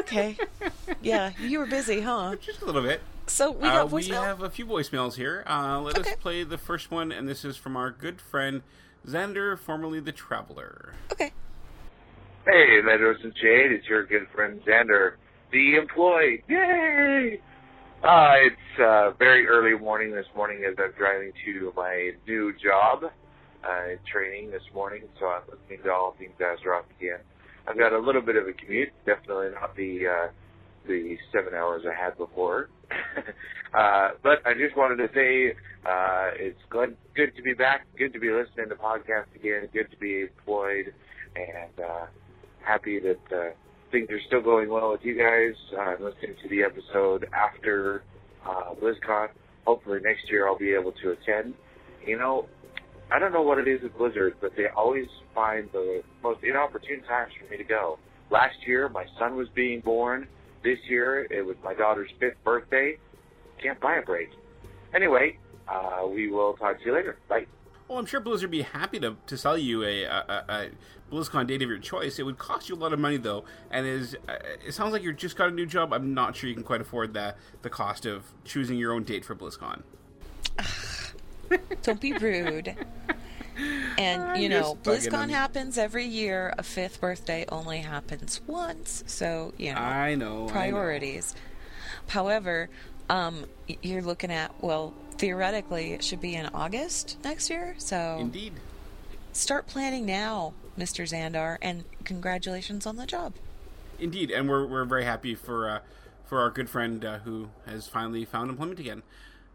[0.00, 0.36] okay.
[1.02, 2.36] Yeah, you were busy, huh?
[2.40, 3.00] Just a little bit.
[3.26, 5.42] So we Uh, got we have a few voicemails here.
[5.46, 6.12] Uh, let Okay.
[6.12, 8.62] us play the first one, and this is from our good friend
[9.06, 10.94] Xander, formerly the Traveler.
[11.12, 11.32] Okay.
[12.44, 15.14] Hey, Medros and Shade, it's your good friend Xander,
[15.50, 16.44] the employee.
[16.48, 17.40] Yay!
[18.06, 23.02] Uh, it's uh, very early morning this morning as I'm driving to my new job,
[23.02, 27.18] uh, training this morning, so I'm listening to all things Azeroth again.
[27.66, 30.28] I've got a little bit of a commute, definitely not the uh,
[30.86, 32.68] the seven hours I had before.
[33.74, 38.12] uh, but I just wanted to say uh, it's good, good to be back, good
[38.12, 40.94] to be listening to podcasts again, good to be employed,
[41.34, 42.06] and uh,
[42.64, 43.50] happy that uh,
[43.90, 45.54] things are still going well with you guys.
[45.76, 48.02] Uh, I'm listening to the episode after
[48.44, 49.28] uh, BlizzCon.
[49.66, 51.54] Hopefully next year I'll be able to attend.
[52.06, 52.46] You know,
[53.12, 57.02] I don't know what it is with Blizzard, but they always find the most inopportune
[57.08, 57.98] times for me to go.
[58.30, 60.26] Last year, my son was being born.
[60.64, 62.96] This year, it was my daughter's fifth birthday.
[63.62, 64.28] Can't buy a break.
[64.94, 65.38] Anyway,
[65.68, 67.16] uh, we will talk to you later.
[67.28, 67.46] Bye.
[67.88, 70.70] Well, I'm sure Blizzard would be happy to, to sell you a, a, a,
[71.10, 72.18] BlizzCon date of your choice.
[72.18, 75.02] It would cost you a lot of money, though, and is uh, it sounds like
[75.04, 75.92] you just got a new job.
[75.92, 79.24] I'm not sure you can quite afford the the cost of choosing your own date
[79.24, 79.82] for BlizzCon.
[81.82, 82.74] Don't be rude.
[83.98, 85.30] And you You're know, BlizzCon him.
[85.30, 86.52] happens every year.
[86.58, 89.80] A fifth birthday only happens once, so you know.
[89.80, 90.46] I know, I know.
[90.48, 91.34] priorities.
[92.08, 92.68] However,
[93.08, 93.46] um,
[93.82, 97.74] you're looking at well, theoretically, it should be in August next year.
[97.78, 98.54] So Indeed.
[99.32, 101.04] start planning now, Mr.
[101.04, 103.34] Xandar, and congratulations on the job.
[103.98, 105.78] Indeed, and we're we're very happy for uh,
[106.26, 109.02] for our good friend uh, who has finally found employment again.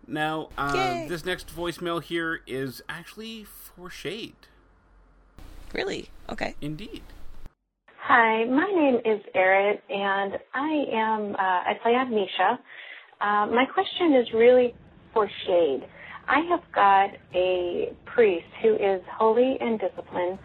[0.08, 4.36] Now, uh, this next voicemail here is actually for Shade.
[5.74, 6.10] Really?
[6.30, 6.56] Okay.
[6.60, 7.04] Indeed.
[8.04, 12.60] Hi, my name is Erin, and I am uh, I play on Misha.
[13.22, 14.74] Uh, my question is really
[15.14, 15.82] for Shade.
[16.28, 20.40] I have got a priest who is holy and disciplined.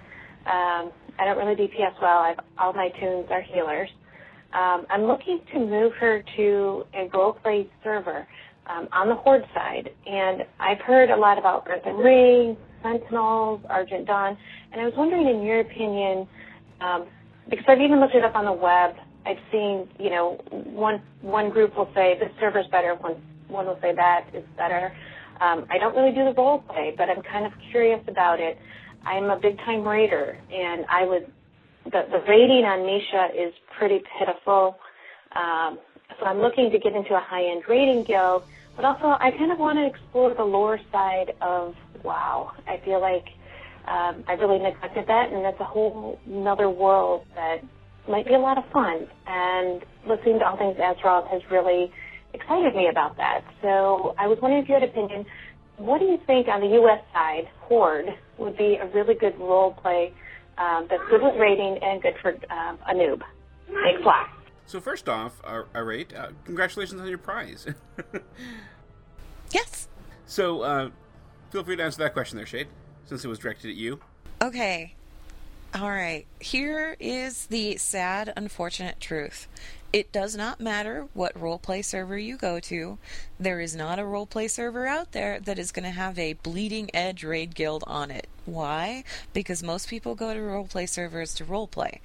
[0.46, 2.18] Um, I don't really DPS well.
[2.18, 3.88] I've, all my toons are healers.
[4.52, 8.26] Um, I'm looking to move her to a role-play server
[8.68, 14.06] um, on the Horde side, and I've heard a lot about Earthen Ring, Sentinels, Argent
[14.06, 14.36] Dawn,
[14.72, 16.26] and I was wondering, in your opinion,
[16.80, 17.06] um,
[17.48, 18.94] because I've even looked it up on the web.
[19.24, 23.16] I've seen, you know, one one group will say this server's better, one
[23.48, 24.94] one will say that is better.
[25.40, 28.58] Um, I don't really do the role play, but I'm kind of curious about it.
[29.04, 31.30] I'm a big time raider, and I would
[31.84, 34.78] the the rating on Misha is pretty pitiful.
[35.34, 35.78] Um,
[36.18, 38.44] so I'm looking to get into a high end rating guild,
[38.74, 42.52] but also I kind of want to explore the lore side of WoW.
[42.66, 43.26] I feel like
[43.86, 47.62] um, I really neglected that, and that's a whole another world that
[48.08, 49.06] might be a lot of fun.
[49.26, 51.92] And listening to all things Azeroth has really
[52.36, 53.42] excited me about that.
[53.62, 55.26] So I was wondering if you had an opinion.
[55.76, 57.02] What do you think on the U.S.
[57.12, 58.08] side, Horde
[58.38, 60.12] would be a really good role play
[60.58, 63.20] um, that's good with rating and good for um, a noob?
[63.66, 64.28] Thanks a lot.
[64.66, 67.66] So first off, uh, all right, uh, congratulations on your prize.
[69.52, 69.88] yes.
[70.26, 70.90] So uh,
[71.50, 72.68] feel free to answer that question there, Shade,
[73.04, 74.00] since it was directed at you.
[74.42, 74.94] Okay.
[75.74, 76.26] All right.
[76.40, 79.46] Here is the sad, unfortunate truth.
[79.96, 82.98] It does not matter what roleplay server you go to.
[83.40, 86.90] There is not a roleplay server out there that is going to have a bleeding
[86.92, 88.26] edge raid guild on it.
[88.44, 89.04] Why?
[89.32, 92.00] Because most people go to roleplay servers to roleplay.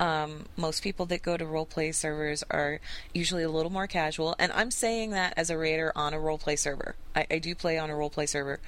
[0.00, 2.80] Um, most people that go to roleplay servers are
[3.12, 6.58] usually a little more casual, and I'm saying that as a raider on a roleplay
[6.58, 6.96] server.
[7.14, 8.58] I, I do play on a roleplay server.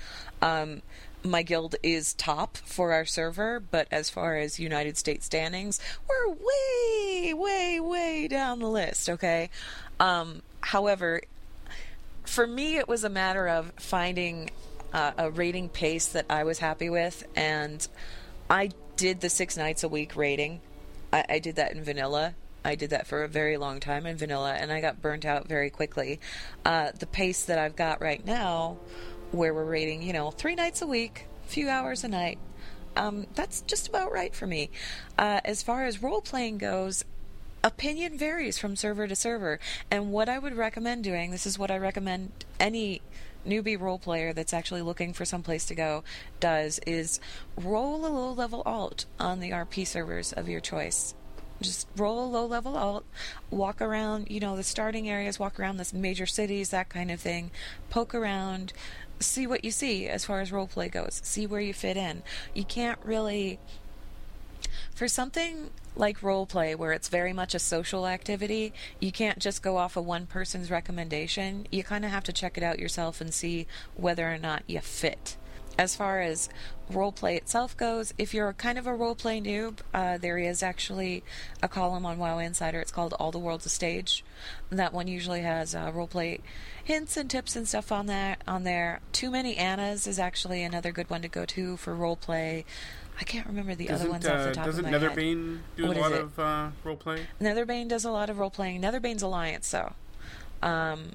[0.43, 0.83] Um,
[1.27, 6.31] my guild is top for our server, but as far as United States standings, we're
[6.31, 9.51] way, way, way down the list, okay?
[10.01, 11.23] Um, however,
[12.25, 14.51] for me, it was a matter of finding
[14.93, 17.87] uh, a rating pace that I was happy with, and
[18.49, 20.61] I did the six nights a week rating.
[21.13, 22.35] I, I did that in vanilla.
[22.65, 25.47] I did that for a very long time in vanilla, and I got burnt out
[25.47, 26.19] very quickly.
[26.65, 28.79] Uh, the pace that I've got right now,
[29.37, 32.39] where we're rating, you know, three nights a week, a few hours a night,
[32.97, 34.71] um, that's just about right for me.
[35.19, 37.05] Uh, as far as role playing goes,
[37.63, 39.61] opinion varies from server to server.
[39.91, 43.03] And what I would recommend doing, this is what I recommend any
[43.47, 46.03] newbie role player that's actually looking for some place to go
[46.41, 47.21] does, is
[47.57, 51.15] roll a low level alt on the RP servers of your choice.
[51.61, 53.05] Just roll a low level alt,
[53.51, 57.19] walk around, you know, the starting areas, walk around the major cities, that kind of
[57.19, 57.51] thing,
[57.89, 58.75] poke around,
[59.21, 62.23] see what you see as far as roleplay goes, see where you fit in.
[62.55, 63.59] You can't really
[64.95, 69.77] for something like roleplay where it's very much a social activity, you can't just go
[69.77, 71.67] off of one person's recommendation.
[71.71, 74.81] You kind of have to check it out yourself and see whether or not you
[74.81, 75.37] fit.
[75.79, 76.49] As far as
[76.91, 81.23] roleplay itself goes, if you're kind of a roleplay noob, uh, there is actually
[81.63, 82.81] a column on WoW Insider.
[82.81, 84.25] It's called All the World's a Stage.
[84.71, 86.41] That one usually has uh, roleplay
[86.83, 89.01] hints and tips and stuff on that on there.
[89.13, 92.65] Too Many Annas is actually another good one to go to for roleplay.
[93.21, 95.01] I can't remember the doesn't, other ones off the uh, top of my head.
[95.01, 97.21] Does Netherbane do What a lot of uh, roleplay?
[97.41, 98.83] Netherbane does a lot of role playing.
[98.83, 99.93] Netherbane's Alliance, though.
[100.63, 101.13] Um,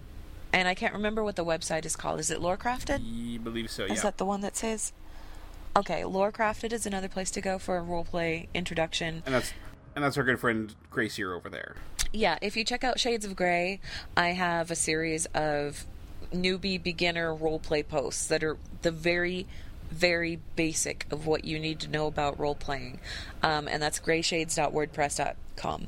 [0.53, 2.19] and I can't remember what the website is called.
[2.19, 3.01] Is it Lorecrafted?
[3.01, 3.85] I believe so.
[3.85, 4.93] Is that the one that says?
[5.75, 9.23] Okay, Lorecrafted is another place to go for a roleplay introduction.
[9.25, 9.53] and that's
[9.95, 11.75] and that's our good friend Gracier over there.
[12.13, 13.79] Yeah, if you check out Shades of Grey,
[14.15, 15.85] I have a series of
[16.33, 19.47] newbie beginner roleplay posts that are the very
[19.89, 22.99] very basic of what you need to know about role playing
[23.43, 25.87] um, and that's grayshades.wordpress.com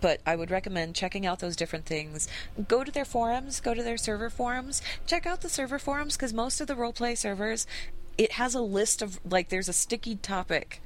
[0.00, 2.28] but I would recommend checking out those different things.
[2.68, 6.32] Go to their forums, go to their server forums, check out the server forums because
[6.32, 7.66] most of the roleplay servers,
[8.18, 10.80] it has a list of like there's a sticky topic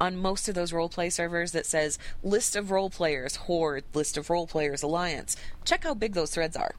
[0.00, 4.30] on most of those roleplay servers that says list of role players, horde, list of
[4.30, 5.36] role players, alliance.
[5.64, 6.74] Check how big those threads are.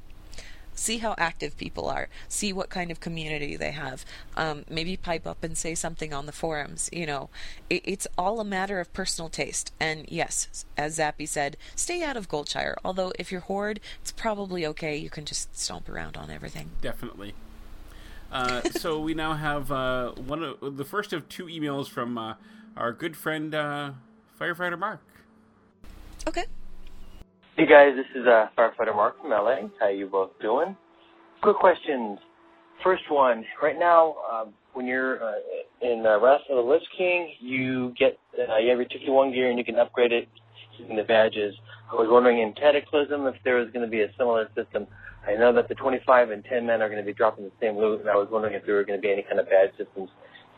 [0.79, 2.07] See how active people are.
[2.29, 4.05] See what kind of community they have.
[4.37, 6.89] Um, maybe pipe up and say something on the forums.
[6.93, 7.29] You know,
[7.69, 9.73] it, it's all a matter of personal taste.
[9.77, 12.75] And yes, as Zappy said, stay out of Goldshire.
[12.85, 14.95] Although if you're horde, it's probably okay.
[14.95, 16.69] You can just stomp around on everything.
[16.81, 17.33] Definitely.
[18.31, 22.35] Uh, so we now have uh, one of the first of two emails from uh,
[22.77, 23.91] our good friend uh,
[24.39, 25.01] firefighter Mark.
[26.25, 26.45] Okay.
[27.59, 29.67] Hey guys, this is uh, firefighter Mark from LA.
[29.81, 30.77] How you both doing?
[31.43, 32.17] Quick questions.
[32.81, 35.33] First one, right now, uh, when you're uh,
[35.81, 39.49] in uh, Wrath of the Lich King, you get uh, you have your 251 gear
[39.49, 40.29] and you can upgrade it
[40.79, 41.53] using the badges.
[41.91, 44.87] I was wondering in Cataclysm if there was going to be a similar system.
[45.27, 47.75] I know that the 25 and 10 men are going to be dropping the same
[47.75, 49.71] loot, and I was wondering if there were going to be any kind of badge
[49.77, 50.09] systems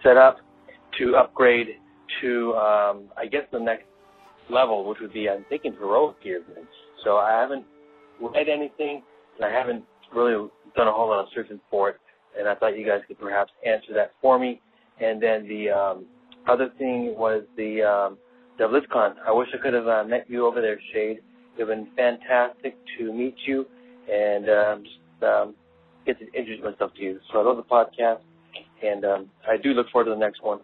[0.03, 0.37] set up
[0.99, 1.69] to upgrade
[2.21, 3.85] to, um, I guess, the next
[4.51, 6.43] level, which would be, I'm thinking, heroic gear.
[7.03, 7.65] So I haven't
[8.19, 9.03] read anything,
[9.37, 9.83] and I haven't
[10.13, 11.97] really done a whole lot of searching for it,
[12.37, 14.61] and I thought you guys could perhaps answer that for me.
[14.99, 16.05] And then the um,
[16.47, 18.17] other thing was the um,
[18.57, 19.15] the BlizzCon.
[19.25, 21.19] I wish I could have uh, met you over there, Shade.
[21.57, 23.65] It would have been fantastic to meet you
[24.11, 25.55] and um, just um,
[26.05, 27.19] get to introduce myself to you.
[27.31, 28.21] So I love the podcast,
[28.83, 30.59] and um, I do look forward to the next one.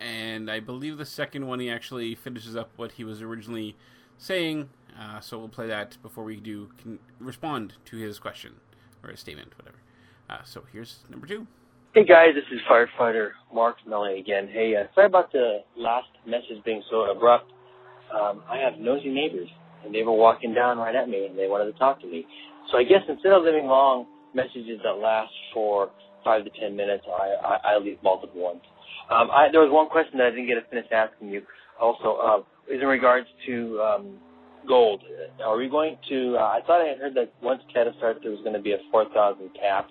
[0.00, 3.76] And I believe the second one he actually finishes up what he was originally
[4.18, 4.68] saying.
[4.98, 8.54] Uh, so we'll play that before we do can respond to his question
[9.02, 9.78] or his statement, whatever.
[10.30, 11.46] Uh, so here's number two.
[11.94, 14.48] Hey guys, this is firefighter Mark LA again.
[14.52, 17.52] Hey, uh, sorry about the last message being so abrupt.
[18.12, 19.48] Um, I have nosy neighbors,
[19.84, 22.26] and they were walking down right at me, and they wanted to talk to me.
[22.70, 25.90] So I guess instead of leaving long messages that last for
[26.24, 28.62] five to ten minutes, I, I, I leave multiple ones.
[29.10, 31.42] Um, I, there was one question that I didn't get a finish asking you.
[31.80, 32.38] Also, uh,
[32.72, 34.18] is in regards to um,
[34.66, 35.02] gold.
[35.44, 36.36] Are we going to?
[36.38, 38.72] Uh, I thought I had heard that once Cata starts, there was going to be
[38.72, 39.88] a four thousand cap,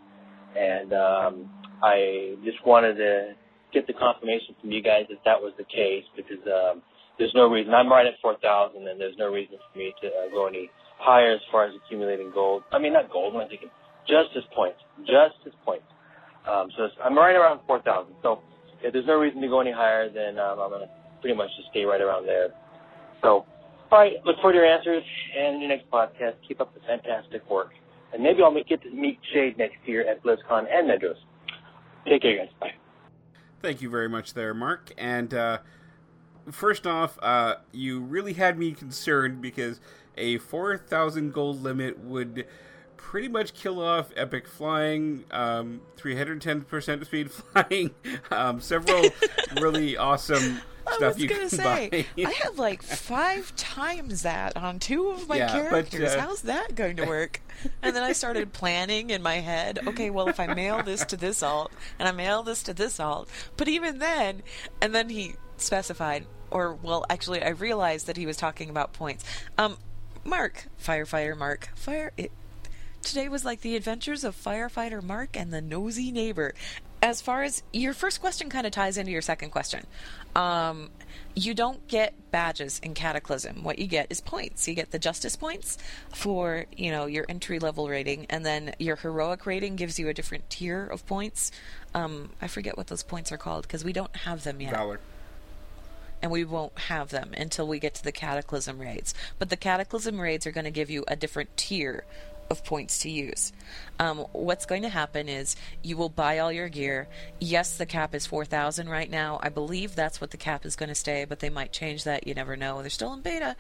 [0.58, 1.50] and um,
[1.84, 3.34] I just wanted to
[3.74, 6.82] get the confirmation from you guys that that was the case because um,
[7.18, 7.74] there's no reason.
[7.74, 10.70] I'm right at four thousand, and there's no reason for me to uh, go any
[10.98, 12.64] higher as far as accumulating gold.
[12.72, 13.36] I mean, not gold.
[13.36, 13.70] I'm thinking
[14.08, 14.80] justice points.
[15.00, 15.86] Justice points.
[16.48, 18.14] Um, so I'm right around 4,000.
[18.22, 18.40] So
[18.82, 20.92] if there's no reason to go any higher, then um, I'm going to
[21.22, 22.50] pretty much just stay right around there.
[23.22, 23.46] So,
[24.00, 25.04] right, look forward to your answers
[25.38, 26.36] and your next podcast.
[26.48, 27.72] Keep up the fantastic work.
[28.14, 31.18] And maybe I'll get to meet Shade next year at BlizzCon and Medros.
[32.08, 32.50] Take care, guys.
[32.60, 32.74] Bye.
[33.62, 34.92] Thank you very much there, Mark.
[34.98, 35.60] And uh,
[36.52, 39.80] first off, uh, you really had me concerned because
[40.18, 42.46] a 4,000 gold limit would
[42.98, 47.92] pretty much kill off epic flying, um, 310% speed flying,
[48.32, 49.04] um, several
[49.62, 51.50] really awesome I stuff was you gonna can
[51.90, 52.26] say, buy.
[52.26, 56.14] I have like five times that on two of my Yeah, but, characters.
[56.14, 57.42] uh, How's that going to work?
[57.82, 59.80] And then I started planning in my head.
[59.88, 63.00] Okay, well, if I mail this to this alt and I mail this to this
[63.00, 64.42] alt, but even then,
[64.82, 69.24] and then he specified, or well, actually, I realized that he was talking about points.
[69.58, 69.78] Um,
[70.26, 72.12] Mark, firefighter Mark, fire.
[72.18, 72.32] It,
[73.02, 76.54] today was like the adventures of firefighter Mark and the nosy neighbor.
[77.02, 79.86] As far as your first question kind of ties into your second question.
[80.36, 80.90] Um,
[81.36, 83.64] you don't get badges in Cataclysm.
[83.64, 84.68] What you get is points.
[84.68, 85.78] You get the justice points
[86.14, 90.14] for, you know, your entry level rating, and then your heroic rating gives you a
[90.14, 91.52] different tier of points.
[91.94, 95.00] Um, I forget what those points are called because we don't have them yet Valor.
[96.22, 99.14] and we won't have them until we get to the cataclysm raids.
[99.40, 102.06] But the cataclysm raids are going to give you a different tier
[102.54, 103.52] of points to use.
[104.00, 107.10] Um, what's going to happen is you will buy all your gear.
[107.42, 109.40] Yes, the cap is 4,000 right now.
[109.44, 112.26] I believe that's what the cap is going to stay, but they might change that.
[112.26, 112.80] You never know.
[112.80, 113.58] They're still in beta.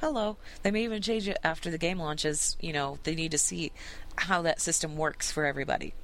[0.00, 0.36] Hello.
[0.62, 2.56] They may even change it after the game launches.
[2.60, 3.72] You know, they need to see
[4.16, 5.94] how that system works for everybody.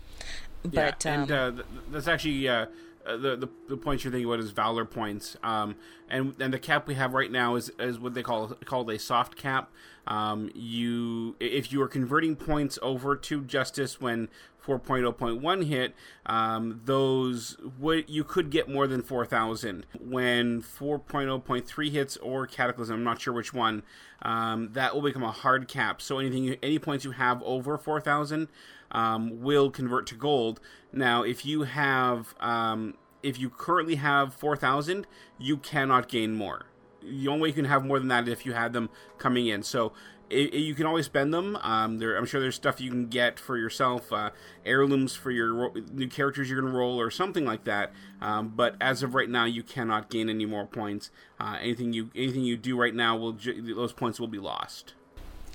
[0.64, 2.66] But yeah, and um, uh, that's actually uh,
[3.06, 5.36] uh, the, the the points you're thinking about is valor points.
[5.42, 5.76] Um,
[6.08, 8.98] and and the cap we have right now is is what they call called a
[8.98, 9.70] soft cap.
[10.06, 14.28] Um, you if you are converting points over to justice when
[14.64, 15.94] 4.0.1 hit,
[16.26, 19.86] um, those would you could get more than 4,000.
[20.00, 23.82] When 4.0.3 hits or Cataclysm, I'm not sure which one,
[24.22, 26.00] um, that will become a hard cap.
[26.00, 28.48] So anything, any points you have over 4,000
[28.92, 30.60] um, will convert to gold.
[30.92, 35.06] Now, if you have, um, if you currently have 4,000,
[35.38, 36.66] you cannot gain more.
[37.04, 39.46] The only way you can have more than that is if you had them coming
[39.46, 39.62] in.
[39.62, 39.92] So
[40.30, 41.56] it, it- you can always spend them.
[41.62, 44.30] Um, there, I'm sure there's stuff you can get for yourself, uh,
[44.64, 47.92] heirlooms for your ro- new characters you're to roll, or something like that.
[48.20, 51.10] Um, but as of right now, you cannot gain any more points.
[51.38, 54.94] Uh, anything you anything you do right now will ju- those points will be lost.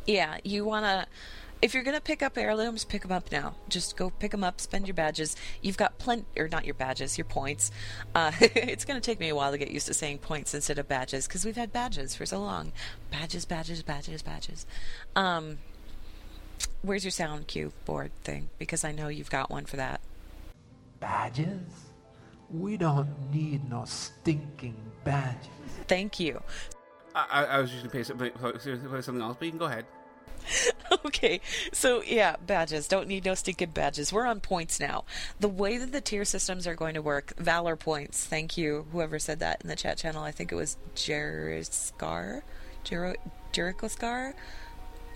[0.05, 1.05] Yeah, you want to.
[1.59, 3.55] If you're going to pick up heirlooms, pick them up now.
[3.67, 5.35] Just go pick them up, spend your badges.
[5.61, 7.71] You've got plenty, or not your badges, your points.
[8.13, 10.77] Uh, it's going to take me a while to get used to saying points instead
[10.77, 12.73] of badges because we've had badges for so long.
[13.09, 14.67] Badges, badges, badges, badges.
[15.15, 15.57] Um,
[16.83, 18.49] where's your sound cue board thing?
[18.59, 19.99] Because I know you've got one for that.
[20.99, 21.59] Badges?
[22.51, 25.49] We don't need no stinking badges.
[25.87, 26.41] Thank you.
[27.15, 29.85] I, I, I was just going to play something else, but you can go ahead.
[31.05, 31.41] okay,
[31.71, 32.87] so yeah, badges.
[32.87, 34.11] Don't need no stinking badges.
[34.13, 35.05] We're on points now.
[35.39, 38.25] The way that the tier systems are going to work, Valor points.
[38.25, 40.23] Thank you, whoever said that in the chat channel.
[40.23, 42.41] I think it was Jeriskar?
[42.83, 43.17] Jer-
[43.51, 44.33] Jericho Scar?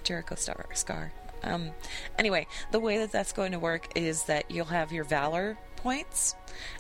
[0.04, 1.14] Jericho Star Scar.
[1.44, 1.72] Um,
[2.20, 6.36] anyway, the way that that's going to work is that you'll have your Valor points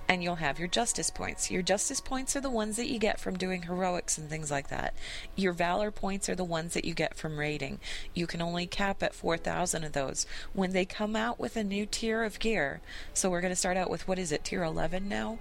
[0.07, 1.49] and you'll have your justice points.
[1.49, 4.67] Your justice points are the ones that you get from doing heroics and things like
[4.69, 4.93] that.
[5.35, 7.79] Your valor points are the ones that you get from raiding.
[8.13, 10.25] You can only cap at 4,000 of those.
[10.53, 12.81] When they come out with a new tier of gear,
[13.13, 15.39] so we're going to start out with what is it, tier 11 now?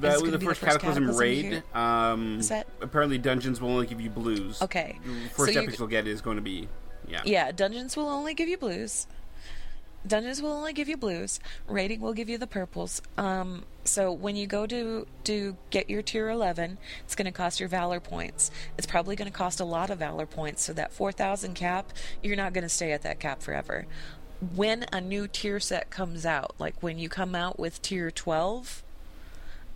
[0.00, 1.62] That was gonna the first, Cataclysm, Cataclysm raid.
[1.74, 4.60] Um, that- apparently, dungeons will only give you blues.
[4.60, 6.68] Okay, The first you- epics you'll get is going to be,
[7.08, 7.22] yeah.
[7.24, 9.06] Yeah, dungeons will only give you blues.
[10.08, 11.38] Dungeons will only give you blues.
[11.66, 13.02] Rating will give you the purples.
[13.18, 17.60] Um, so when you go to to get your tier 11, it's going to cost
[17.60, 18.50] your valor points.
[18.76, 20.62] It's probably going to cost a lot of valor points.
[20.64, 23.86] So that 4,000 cap, you're not going to stay at that cap forever.
[24.54, 28.82] When a new tier set comes out, like when you come out with tier 12,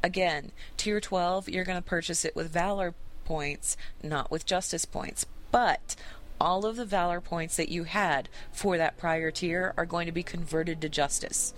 [0.02, 2.94] again, tier 12, you're going to purchase it with valor
[3.24, 5.26] points, not with justice points.
[5.50, 5.96] But
[6.42, 10.12] all of the valor points that you had for that prior tier are going to
[10.12, 11.54] be converted to justice.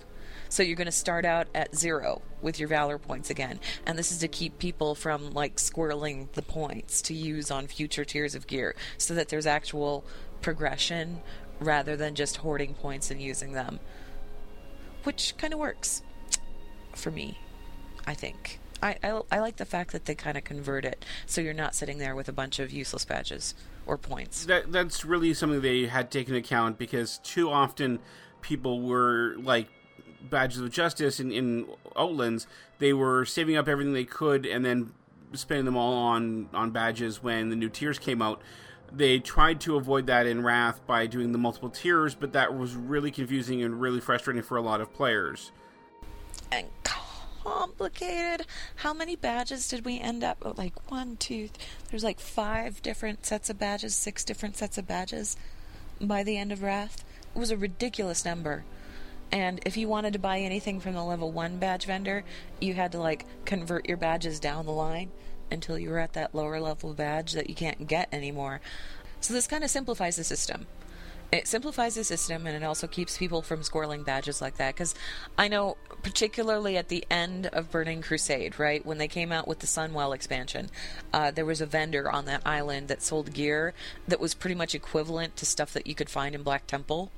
[0.47, 3.59] So you're going to start out at zero with your valor points again.
[3.87, 8.05] And this is to keep people from like squirreling the points to use on future
[8.05, 10.05] tiers of gear so that there's actual
[10.43, 11.21] progression
[11.59, 13.79] rather than just hoarding points and using them.
[15.03, 16.03] Which kind of works
[16.93, 17.39] for me,
[18.05, 18.59] I think.
[18.83, 21.73] I, I, I like the fact that they kind of convert it so you're not
[21.73, 23.55] sitting there with a bunch of useless badges
[23.85, 24.45] or points.
[24.45, 27.99] That that's really something they had taken into account because too often
[28.41, 29.67] people were like
[30.29, 32.47] badges of justice in, in Outlands.
[32.79, 34.93] They were saving up everything they could and then
[35.33, 38.41] spending them all on on badges when the new tiers came out.
[38.91, 42.75] They tried to avoid that in Wrath by doing the multiple tiers, but that was
[42.75, 45.51] really confusing and really frustrating for a lot of players.
[46.51, 46.67] And
[47.45, 48.45] complicated.
[48.77, 50.57] How many badges did we end up with?
[50.57, 51.51] Like one, two, th-
[51.89, 55.37] there's like five different sets of badges, six different sets of badges
[56.01, 57.05] by the end of Wrath.
[57.35, 58.65] It was a ridiculous number.
[59.31, 62.23] And if you wanted to buy anything from the level 1 badge vendor,
[62.59, 65.11] you had to like convert your badges down the line
[65.51, 68.61] until you were at that lower level badge that you can't get anymore.
[69.21, 70.67] So this kind of simplifies the system.
[71.31, 74.73] It simplifies the system and it also keeps people from squirreling badges like that.
[74.75, 74.95] Because
[75.37, 79.59] I know, particularly at the end of Burning Crusade, right, when they came out with
[79.59, 80.69] the Sunwell expansion,
[81.13, 83.73] uh, there was a vendor on that island that sold gear
[84.07, 87.11] that was pretty much equivalent to stuff that you could find in Black Temple.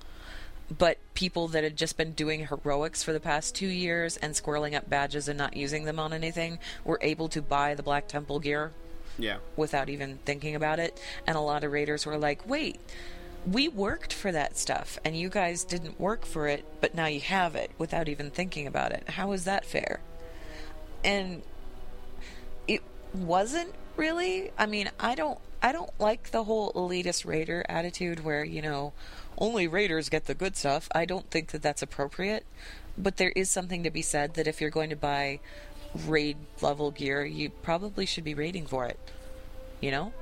[0.76, 4.76] But people that had just been doing heroics for the past two years and squirreling
[4.76, 8.40] up badges and not using them on anything were able to buy the Black Temple
[8.40, 8.72] gear
[9.18, 9.38] Yeah.
[9.56, 11.00] without even thinking about it.
[11.26, 12.80] And a lot of raiders were like, wait,
[13.48, 17.22] we worked for that stuff and you guys didn't work for it, but now you
[17.22, 19.07] have it without even thinking about it.
[19.11, 20.02] How is that fair?
[21.03, 21.44] And
[22.68, 22.82] it
[23.14, 24.52] wasn't really.
[24.57, 28.91] I mean, I don't I don't like the whole elitist raider attitude where, you know,
[29.38, 30.90] only raiders get the good stuff.
[30.94, 32.45] I don't think that that's appropriate.
[32.98, 35.40] But there is something to be said that if you're going to buy
[36.06, 38.99] raid level gear, you probably should be raiding for it.
[39.80, 40.14] You know?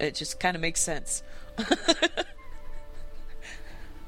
[0.00, 1.22] It just kind of makes sense.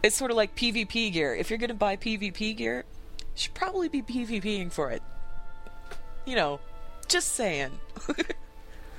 [0.02, 1.34] it's sort of like PvP gear.
[1.34, 2.84] If you're going to buy PvP gear,
[3.20, 5.02] you should probably be PvPing for it.
[6.26, 6.60] You know,
[7.08, 7.70] just saying.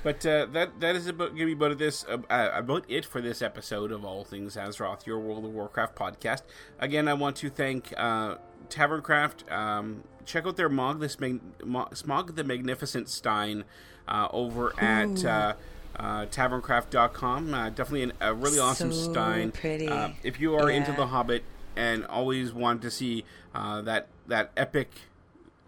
[0.02, 3.04] But uh, that that is about going to be about this uh, uh, about it
[3.04, 6.42] for this episode of All Things Azeroth, your World of Warcraft podcast.
[6.78, 8.36] Again, I want to thank uh,
[8.70, 9.50] Taverncraft.
[9.52, 13.64] Um, check out their Mog this Mag- Mo- Smaug the Magnificent Stein
[14.08, 15.24] uh, over at.
[15.24, 15.28] Ooh.
[15.28, 15.52] Uh,
[16.00, 19.88] uh, taverncraft.com uh, definitely an, a really awesome So stein pretty.
[19.88, 21.44] Uh, if you are into the hobbit
[21.76, 23.24] and always want to see
[23.54, 24.90] uh, that that epic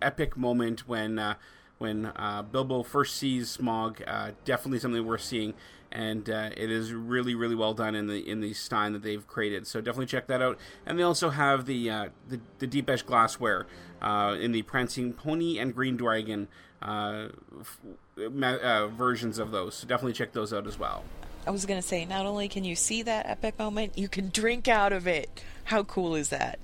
[0.01, 1.35] epic moment when uh,
[1.79, 4.03] when uh, Bilbo first sees Smaug.
[4.07, 5.55] Uh, definitely something worth seeing,
[5.91, 9.27] and uh, it is really really well done in the in the Stein that they've
[9.27, 9.67] created.
[9.67, 10.59] So definitely check that out.
[10.87, 13.67] And they also have the uh, the, the deep etch glassware
[14.01, 16.49] uh, in the Prancing Pony and Green Dragon
[16.81, 17.29] uh,
[17.61, 17.81] f-
[18.19, 19.75] uh, versions of those.
[19.75, 21.05] So definitely check those out as well.
[21.47, 24.69] I was gonna say, not only can you see that epic moment, you can drink
[24.69, 25.43] out of it.
[25.65, 26.59] How cool is that?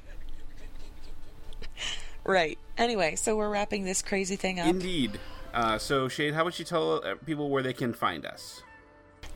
[2.25, 2.59] right.
[2.77, 4.67] Anyway, so we're wrapping this crazy thing up.
[4.67, 5.19] Indeed.
[5.55, 8.63] Uh, so Shade, how about you tell uh, people where they can find us?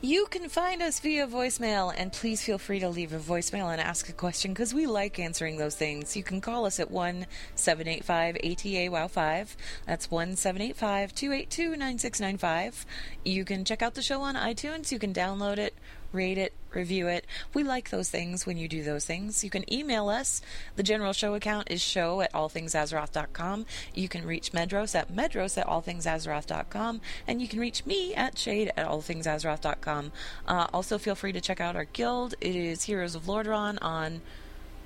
[0.05, 3.79] You can find us via voicemail, and please feel free to leave a voicemail and
[3.79, 6.17] ask a question because we like answering those things.
[6.17, 7.25] You can call us at 1
[7.55, 9.57] 785 ATA WOW 5.
[9.87, 12.85] That's 1 785 282 9695.
[13.23, 14.91] You can check out the show on iTunes.
[14.91, 15.73] You can download it,
[16.13, 17.25] rate it, review it.
[17.53, 19.43] We like those things when you do those things.
[19.43, 20.41] You can email us.
[20.75, 23.65] The general show account is show at allthingsazeroth.com.
[23.93, 27.01] You can reach Medros at medros at allthingsazeroth.com.
[27.27, 30.11] And you can reach me at shade at allthingsazeroth.com.
[30.47, 32.35] Uh, also, feel free to check out our guild.
[32.41, 34.21] It is Heroes of Lordaeron on.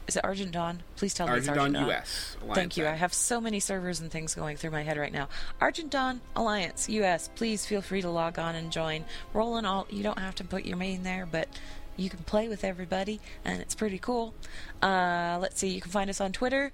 [0.07, 0.83] Is it Argent Dawn?
[0.95, 1.97] Please tell me it's Argent Argent Dawn Dawn.
[1.97, 2.85] US Thank you.
[2.85, 2.93] app.
[2.93, 5.27] I have so many servers and things going through my head right now.
[5.59, 7.29] Argent Dawn Alliance US.
[7.35, 9.03] Please feel free to log on and join.
[9.33, 9.85] Roll and all.
[9.89, 11.49] You don't have to put your main there, but
[11.97, 14.33] you can play with everybody, and it's pretty cool.
[14.81, 15.69] Uh, let's see.
[15.69, 16.71] You can find us on Twitter.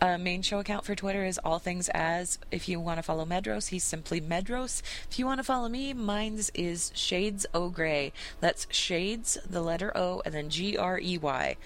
[0.00, 2.38] Uh, main show account for Twitter is all things as.
[2.52, 4.80] If you want to follow Medros, he's simply Medros.
[5.10, 8.12] If you want to follow me, mine's is Shades O Gray.
[8.40, 11.56] That's Shades, the letter O, and then G R E Y.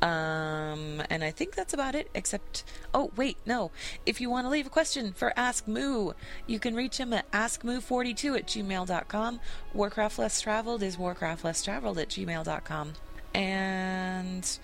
[0.00, 2.64] Um, and I think that's about it, except,
[2.94, 3.70] oh, wait, no.
[4.06, 6.12] If you want to leave a question for Ask Moo,
[6.46, 9.40] you can reach him at askmoo42 at gmail.com.
[9.74, 12.92] Warcraft Less Traveled is Warcraft Less Traveled at gmail.com.
[13.34, 14.58] And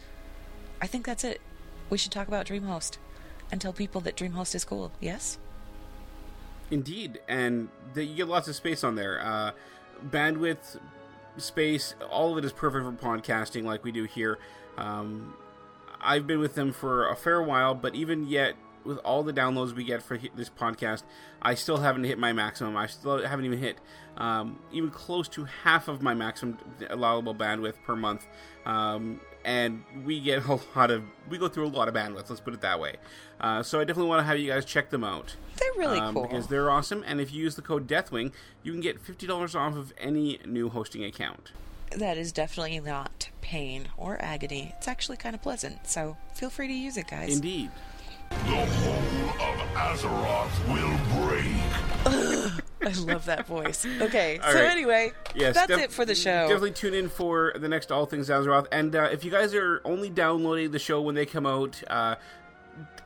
[0.80, 1.40] I think that's it.
[1.90, 2.98] We should talk about DreamHost
[3.50, 5.38] and tell people that DreamHost is cool, yes?
[6.70, 9.20] Indeed, and the, you get lots of space on there.
[9.20, 9.50] Uh,
[10.10, 10.78] bandwidth,
[11.36, 14.38] space, all of it is perfect for podcasting, like we do here.
[14.76, 15.34] Um,
[16.00, 19.72] I've been with them for a fair while, but even yet, with all the downloads
[19.72, 21.02] we get for this podcast,
[21.40, 22.76] I still haven't hit my maximum.
[22.76, 23.78] I still haven't even hit
[24.16, 26.58] um, even close to half of my maximum
[26.90, 28.26] allowable bandwidth per month.
[28.66, 32.28] Um, and we get a lot of, we go through a lot of bandwidth.
[32.28, 32.96] Let's put it that way.
[33.40, 35.36] Uh, so I definitely want to have you guys check them out.
[35.58, 36.22] They're really um, cool.
[36.22, 37.04] because they're awesome.
[37.06, 38.32] And if you use the code Deathwing,
[38.62, 41.52] you can get fifty dollars off of any new hosting account.
[41.96, 44.72] That is definitely not pain or agony.
[44.78, 47.36] It's actually kind of pleasant, so feel free to use it, guys.
[47.36, 47.70] Indeed.
[48.30, 51.44] The whole of Azeroth will break.
[52.82, 53.86] I love that voice.
[54.00, 54.70] Okay, All so right.
[54.70, 56.48] anyway, Yes, that's def- it for the show.
[56.48, 58.66] Definitely tune in for the next All Things Azeroth.
[58.72, 62.16] And uh, if you guys are only downloading the show when they come out, uh,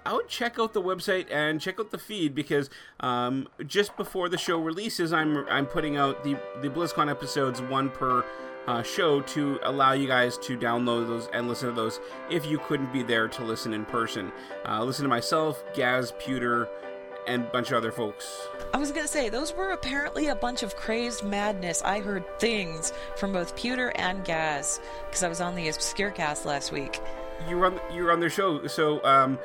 [0.06, 2.70] I would check out the website and check out the feed because
[3.00, 7.90] um, just before the show releases, I'm I'm putting out the the BlizzCon episodes one
[7.90, 8.24] per.
[8.68, 12.58] Uh, show to allow you guys to download those and listen to those if you
[12.58, 14.30] couldn't be there to listen in person.
[14.68, 16.68] Uh, listen to myself, Gaz, Pewter,
[17.26, 18.46] and a bunch of other folks.
[18.74, 21.80] I was gonna say those were apparently a bunch of crazed madness.
[21.82, 26.44] I heard things from both Pewter and Gaz because I was on the Obscure Cast
[26.44, 27.00] last week.
[27.48, 28.66] you were on you were on their show.
[28.66, 29.38] So, um,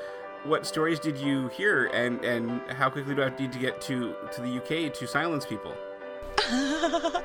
[0.44, 4.16] what stories did you hear, and and how quickly do I need to get to
[4.34, 5.74] to the UK to silence people?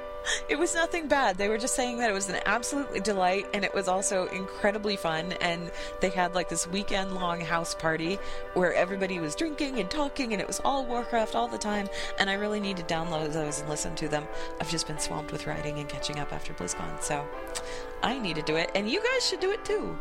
[0.48, 1.36] it was nothing bad.
[1.36, 4.96] They were just saying that it was an absolute delight and it was also incredibly
[4.96, 5.32] fun.
[5.40, 5.70] And
[6.00, 8.18] they had like this weekend long house party
[8.54, 11.88] where everybody was drinking and talking and it was all Warcraft all the time.
[12.18, 14.26] And I really need to download those and listen to them.
[14.60, 17.02] I've just been swamped with writing and catching up after BlizzCon.
[17.02, 17.26] So
[18.02, 18.70] I need to do it.
[18.74, 19.98] And you guys should do it too.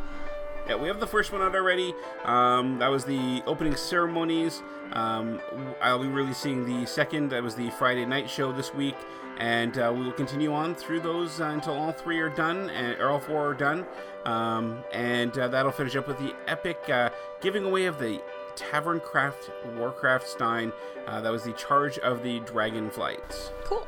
[0.67, 1.93] Yeah, we have the first one out already.
[2.25, 4.61] Um, that was the opening ceremonies.
[4.91, 5.39] Um,
[5.81, 7.29] I'll be releasing the second.
[7.29, 8.95] That was the Friday night show this week,
[9.37, 12.99] and uh, we will continue on through those uh, until all three are done, and,
[12.99, 13.85] or all four are done.
[14.25, 18.21] Um, and uh, that'll finish up with the epic uh, giving away of the
[18.55, 20.73] Taverncraft Warcraft Stein.
[21.05, 23.51] Uh, that was the charge of the Dragon Flights.
[23.63, 23.87] Cool.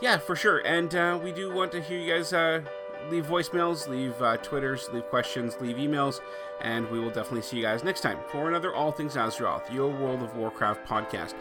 [0.00, 0.58] Yeah, for sure.
[0.66, 2.62] And uh, we do want to hear you guys uh,
[3.10, 6.20] leave voicemails, leave uh, Twitters, leave questions, leave emails,
[6.60, 9.88] and we will definitely see you guys next time for another All Things Azeroth, your
[9.88, 11.34] World of Warcraft podcast.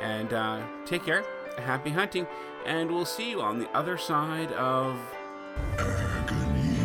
[0.00, 1.24] And uh, take care,
[1.58, 2.26] happy hunting,
[2.64, 4.98] and we'll see you on the other side of.
[5.78, 6.76] Agony.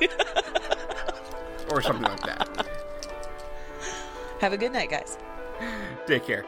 [1.70, 2.66] or something like that.
[4.40, 5.18] Have a good night, guys.
[6.06, 6.44] Take care.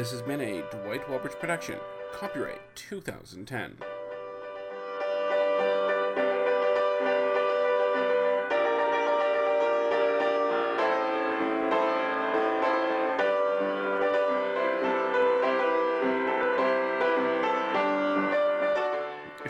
[0.00, 1.78] This has been a Dwight Walbridge production,
[2.10, 3.76] copyright 2010.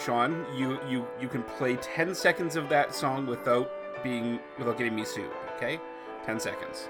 [0.05, 3.71] Sean, you you you can play 10 seconds of that song without
[4.03, 5.79] being without getting me sued, okay?
[6.27, 6.89] 10 seconds.